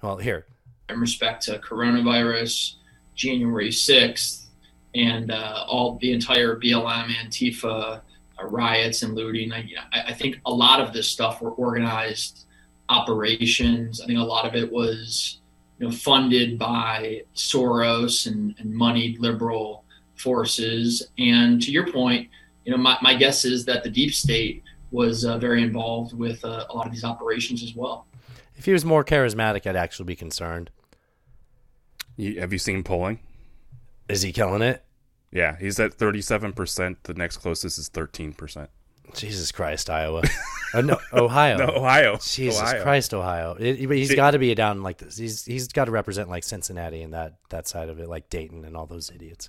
Well, 0.00 0.16
here. 0.18 0.46
in 0.88 1.00
respect 1.00 1.42
to 1.46 1.58
coronavirus, 1.58 2.74
January 3.16 3.70
6th, 3.70 4.46
and 4.94 5.30
uh, 5.32 5.64
all 5.66 5.98
the 6.00 6.12
entire 6.12 6.54
BLM, 6.56 7.08
Antifa 7.08 8.00
riots 8.46 9.02
and 9.02 9.14
looting. 9.14 9.52
I, 9.52 9.68
I 9.92 10.02
I 10.08 10.12
think 10.12 10.36
a 10.46 10.52
lot 10.52 10.80
of 10.80 10.92
this 10.92 11.08
stuff 11.08 11.40
were 11.40 11.50
organized 11.52 12.46
operations. 12.88 14.00
I 14.00 14.06
think 14.06 14.18
a 14.18 14.22
lot 14.22 14.46
of 14.46 14.54
it 14.54 14.70
was 14.70 15.40
you 15.78 15.86
know, 15.86 15.92
funded 15.92 16.58
by 16.58 17.22
Soros 17.34 18.26
and, 18.26 18.54
and 18.58 18.74
moneyed 18.74 19.20
liberal 19.20 19.84
forces. 20.16 21.08
And 21.18 21.62
to 21.62 21.70
your 21.70 21.90
point, 21.92 22.28
you 22.64 22.72
know, 22.72 22.78
my, 22.78 22.98
my 23.00 23.14
guess 23.14 23.44
is 23.44 23.64
that 23.66 23.84
the 23.84 23.90
deep 23.90 24.12
state 24.12 24.62
was 24.90 25.24
uh, 25.24 25.38
very 25.38 25.62
involved 25.62 26.12
with 26.14 26.44
uh, 26.44 26.66
a 26.68 26.74
lot 26.74 26.86
of 26.86 26.92
these 26.92 27.04
operations 27.04 27.62
as 27.62 27.74
well. 27.74 28.06
If 28.56 28.64
he 28.64 28.72
was 28.72 28.84
more 28.84 29.04
charismatic, 29.04 29.66
I'd 29.66 29.76
actually 29.76 30.06
be 30.06 30.16
concerned. 30.16 30.70
You, 32.16 32.40
have 32.40 32.52
you 32.52 32.58
seen 32.58 32.82
polling? 32.82 33.20
Is 34.08 34.22
he 34.22 34.32
killing 34.32 34.62
it? 34.62 34.82
Yeah, 35.30 35.56
he's 35.58 35.78
at 35.78 35.96
37%. 35.96 36.96
The 37.02 37.14
next 37.14 37.38
closest 37.38 37.78
is 37.78 37.90
13%. 37.90 38.68
Jesus 39.14 39.52
Christ, 39.52 39.88
Iowa. 39.88 40.22
Uh, 40.74 40.82
no, 40.82 40.98
Ohio. 41.14 41.56
No, 41.58 41.66
Ohio. 41.76 42.18
Jesus 42.22 42.60
Ohio. 42.60 42.82
Christ, 42.82 43.14
Ohio. 43.14 43.56
It, 43.58 43.76
he's 43.78 44.14
got 44.14 44.32
to 44.32 44.38
be 44.38 44.54
down 44.54 44.82
like 44.82 44.98
this. 44.98 45.16
He's 45.16 45.46
he's 45.46 45.68
got 45.68 45.86
to 45.86 45.90
represent 45.90 46.28
like 46.28 46.44
Cincinnati 46.44 47.02
and 47.02 47.14
that 47.14 47.36
that 47.48 47.66
side 47.66 47.88
of 47.88 47.98
it, 48.00 48.08
like 48.08 48.28
Dayton 48.28 48.66
and 48.66 48.76
all 48.76 48.84
those 48.86 49.10
idiots. 49.10 49.48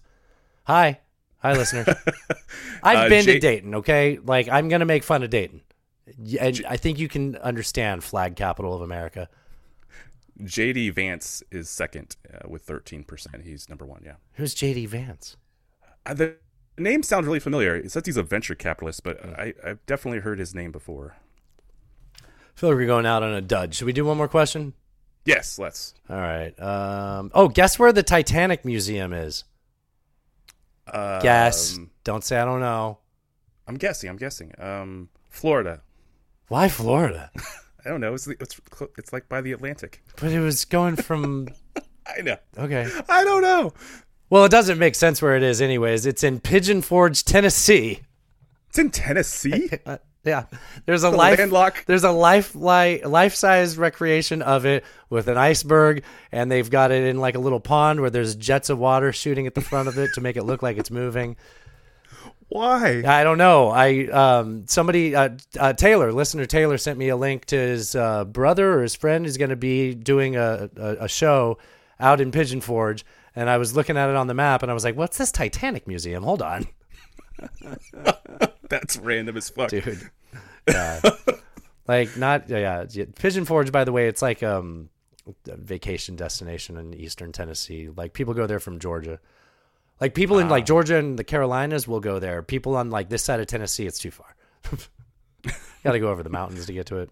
Hi, 0.64 1.00
hi, 1.40 1.54
listener. 1.58 1.84
I've 2.84 3.08
Uh, 3.08 3.10
been 3.10 3.26
to 3.26 3.38
Dayton. 3.40 3.76
Okay, 3.76 4.18
like 4.24 4.48
I'm 4.48 4.70
gonna 4.70 4.86
make 4.86 5.04
fun 5.04 5.24
of 5.24 5.30
Dayton, 5.30 5.60
and 6.40 6.64
I 6.66 6.78
think 6.78 6.98
you 6.98 7.10
can 7.10 7.36
understand 7.38 8.02
flag 8.02 8.38
capital 8.38 8.74
of 8.74 8.82
America. 8.82 9.28
JD 10.42 10.94
Vance 10.94 11.44
is 11.52 11.70
second 11.70 12.16
uh, 12.34 12.48
with 12.48 12.66
13%. 12.66 13.44
He's 13.44 13.68
number 13.68 13.86
one, 13.86 14.04
yeah. 14.06 14.14
Who's 14.36 14.56
JD 14.56 14.88
Vance? 14.88 15.36
Uh, 16.10 16.14
the 16.16 16.36
name 16.78 17.04
sounds 17.04 17.28
really 17.28 17.40
familiar. 17.40 17.76
It 17.76 17.92
says 17.92 18.04
he's 18.06 18.18
a 18.18 18.24
venture 18.24 18.56
capitalist, 18.56 19.04
but 19.04 19.24
I, 19.24 19.54
I've 19.64 19.86
definitely 19.86 20.20
heard 20.20 20.40
his 20.40 20.56
name 20.56 20.72
before. 20.72 21.16
I 22.16 22.26
feel 22.56 22.70
like 22.70 22.78
we're 22.78 22.88
going 22.88 23.06
out 23.06 23.24
on 23.24 23.34
a 23.34 23.42
dud. 23.42 23.76
Should 23.76 23.86
we 23.86 23.94
do 23.94 24.06
one 24.06 24.18
more 24.18 24.28
question? 24.28 24.74
Yes, 25.26 25.60
let's. 25.60 25.94
All 26.10 26.18
right. 26.18 26.60
Um, 26.60 27.32
oh, 27.34 27.48
guess 27.48 27.78
where 27.78 27.94
the 27.94 28.04
Titanic 28.04 28.66
Museum 28.66 29.14
is? 29.14 29.44
Guess. 30.92 31.78
Um, 31.78 31.92
Don't 32.04 32.24
say 32.24 32.40
I 32.40 32.46
don't 32.46 32.62
know. 32.62 32.98
I'm 33.68 33.76
guessing. 33.76 34.10
I'm 34.10 34.18
guessing. 34.18 34.54
Um, 34.58 35.10
Florida. 35.30 35.82
Why 36.48 36.68
Florida? 36.68 37.30
I 37.86 37.90
don't 37.90 38.02
know. 38.02 38.16
It's 38.16 38.28
it's 38.28 38.60
it's 38.98 39.14
like 39.14 39.30
by 39.30 39.42
the 39.42 39.52
Atlantic. 39.52 40.04
But 40.20 40.32
it 40.32 40.40
was 40.40 40.66
going 40.66 40.96
from. 40.96 41.50
I 42.08 42.22
know. 42.22 42.38
Okay. 42.58 42.90
I 43.08 43.24
don't 43.24 43.44
know. 43.44 43.72
Well, 44.30 44.46
it 44.46 44.52
doesn't 44.52 44.78
make 44.78 44.96
sense 44.96 45.22
where 45.22 45.36
it 45.36 45.44
is, 45.44 45.62
anyways. 45.62 46.06
It's 46.06 46.24
in 46.24 46.40
Pigeon 46.40 46.82
Forge, 46.82 47.24
Tennessee. 47.24 48.02
It's 48.70 48.78
in 48.78 48.92
Tennessee. 48.92 49.72
yeah, 50.24 50.46
there's 50.86 51.04
a 51.04 51.10
The 51.10 51.18
life 51.18 51.40
There's 51.88 52.04
a 52.04 52.12
life 52.12 52.54
life 52.54 53.34
size 53.34 53.78
recreation 53.78 54.42
of 54.42 54.66
it 54.66 54.84
with 55.10 55.28
an 55.28 55.38
iceberg, 55.38 56.04
and 56.32 56.52
they've 56.52 56.70
got 56.70 56.92
it 56.92 57.06
in 57.06 57.20
like 57.20 57.36
a 57.36 57.40
little 57.40 57.60
pond 57.60 58.02
where 58.02 58.12
there's 58.12 58.36
jets 58.36 58.70
of 58.70 58.78
water 58.78 59.12
shooting 59.12 59.48
at 59.48 59.56
the 59.56 59.62
front 59.62 59.88
of 59.88 59.98
it 59.98 60.12
to 60.14 60.22
make 60.22 60.38
it 60.38 60.44
look 60.44 60.62
like 60.62 60.78
it's 60.78 60.92
moving. 60.92 61.36
Why? 62.50 63.04
I 63.06 63.24
don't 63.24 63.38
know. 63.38 63.70
I 63.70 64.06
um 64.08 64.68
somebody 64.68 65.16
uh, 65.16 65.30
uh, 65.60 65.74
Taylor, 65.74 66.12
listener 66.12 66.46
Taylor, 66.46 66.78
sent 66.78 67.00
me 67.00 67.10
a 67.10 67.16
link 67.16 67.46
to 67.46 67.56
his 67.56 67.96
uh, 67.96 68.26
brother 68.26 68.74
or 68.74 68.82
his 68.82 68.96
friend 68.96 69.26
who's 69.26 69.38
going 69.38 69.52
to 69.52 69.56
be 69.56 69.96
doing 69.96 70.36
a, 70.36 70.70
a 70.76 70.96
a 71.02 71.08
show 71.08 71.58
out 72.00 72.22
in 72.22 72.32
Pigeon 72.32 72.62
Forge, 72.62 73.06
and 73.36 73.50
I 73.50 73.58
was 73.58 73.76
looking 73.76 73.98
at 73.98 74.10
it 74.10 74.16
on 74.16 74.28
the 74.28 74.34
map, 74.34 74.62
and 74.62 74.72
I 74.72 74.74
was 74.74 74.84
like, 74.84 74.96
"What's 74.96 75.18
this 75.18 75.32
Titanic 75.32 75.88
museum? 75.88 76.24
Hold 76.24 76.42
on, 76.42 76.68
That's 78.70 78.98
random 78.98 79.38
as 79.38 79.50
fuck, 79.50 79.70
dude." 79.70 80.10
Yeah. 80.68 81.02
like 81.88 82.16
not 82.18 82.50
yeah. 82.50 82.86
Pigeon 83.18 83.46
Forge. 83.46 83.72
By 83.72 83.84
the 83.84 83.92
way, 83.92 84.08
it's 84.08 84.22
like 84.22 84.44
um 84.44 84.90
a 85.48 85.58
vacation 85.58 86.16
destination 86.16 86.78
in 86.78 86.94
eastern 86.94 87.32
Tennessee. 87.32 87.90
Like 87.96 88.14
people 88.14 88.34
go 88.34 88.48
there 88.48 88.60
from 88.60 88.80
Georgia. 88.80 89.20
Like 90.00 90.14
people 90.16 90.40
in 90.40 90.48
like 90.48 90.66
Georgia 90.66 90.98
and 90.98 91.20
the 91.20 91.24
Carolinas 91.24 91.88
will 91.88 92.00
go 92.00 92.20
there. 92.20 92.42
People 92.42 92.76
on 92.78 92.90
like 92.90 93.10
this 93.10 93.24
side 93.24 93.40
of 93.40 93.48
Tennessee, 93.48 93.86
it's 93.86 94.00
too 94.00 94.12
far. 94.12 94.36
Got 95.84 95.94
to 95.94 96.00
go 96.00 96.10
over 96.10 96.24
the 96.24 96.30
mountains 96.30 96.66
to 96.66 96.74
get 96.74 96.86
to 96.88 96.98
it. 96.98 97.10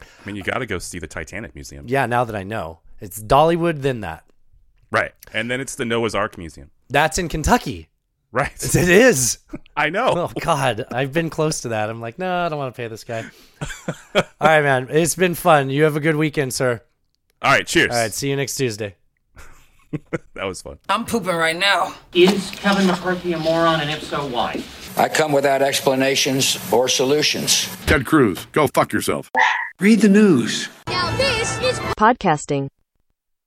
I 0.00 0.26
mean, 0.26 0.36
you 0.36 0.42
got 0.42 0.58
to 0.58 0.66
go 0.66 0.78
see 0.78 0.98
the 0.98 1.06
Titanic 1.06 1.54
Museum. 1.54 1.84
Yeah, 1.86 2.06
now 2.06 2.24
that 2.24 2.34
I 2.34 2.42
know, 2.42 2.80
it's 3.00 3.22
Dollywood, 3.22 3.82
then 3.82 4.00
that. 4.00 4.24
Right. 4.90 5.12
And 5.32 5.50
then 5.50 5.60
it's 5.60 5.74
the 5.76 5.84
Noah's 5.84 6.14
Ark 6.14 6.36
Museum. 6.36 6.70
That's 6.88 7.18
in 7.18 7.28
Kentucky. 7.28 7.88
Right. 8.32 8.52
It 8.62 8.88
is. 8.88 9.38
I 9.76 9.90
know. 9.90 10.12
Oh 10.16 10.32
God, 10.40 10.84
I've 10.92 11.12
been 11.12 11.30
close 11.30 11.62
to 11.62 11.68
that. 11.70 11.90
I'm 11.90 12.00
like, 12.00 12.18
no, 12.18 12.46
I 12.46 12.48
don't 12.48 12.58
want 12.58 12.74
to 12.74 12.76
pay 12.76 12.86
this 12.86 13.02
guy. 13.02 13.24
All 14.14 14.22
right, 14.40 14.62
man. 14.62 14.86
It's 14.90 15.16
been 15.16 15.34
fun. 15.34 15.70
You 15.70 15.82
have 15.84 15.96
a 15.96 16.00
good 16.00 16.16
weekend, 16.16 16.54
sir. 16.54 16.80
All 17.42 17.50
right. 17.50 17.66
Cheers. 17.66 17.90
All 17.90 17.96
right. 17.96 18.12
See 18.12 18.30
you 18.30 18.36
next 18.36 18.54
Tuesday. 18.56 18.94
that 20.34 20.44
was 20.44 20.62
fun. 20.62 20.78
I'm 20.88 21.04
pooping 21.04 21.34
right 21.34 21.56
now. 21.56 21.94
Is 22.14 22.50
Kevin 22.52 22.86
McCarthy 22.86 23.32
a 23.32 23.38
moron, 23.38 23.80
and 23.80 23.90
if 23.90 24.04
so, 24.04 24.26
why? 24.26 24.62
I 24.96 25.08
come 25.08 25.32
without 25.32 25.62
explanations 25.62 26.58
or 26.72 26.88
solutions. 26.88 27.68
Ted 27.86 28.06
Cruz, 28.06 28.46
go 28.52 28.66
fuck 28.68 28.92
yourself. 28.92 29.30
Read 29.80 30.00
the 30.00 30.08
news. 30.08 30.68
Now 30.88 31.16
this 31.16 31.58
is 31.62 31.78
podcasting. 31.96 32.68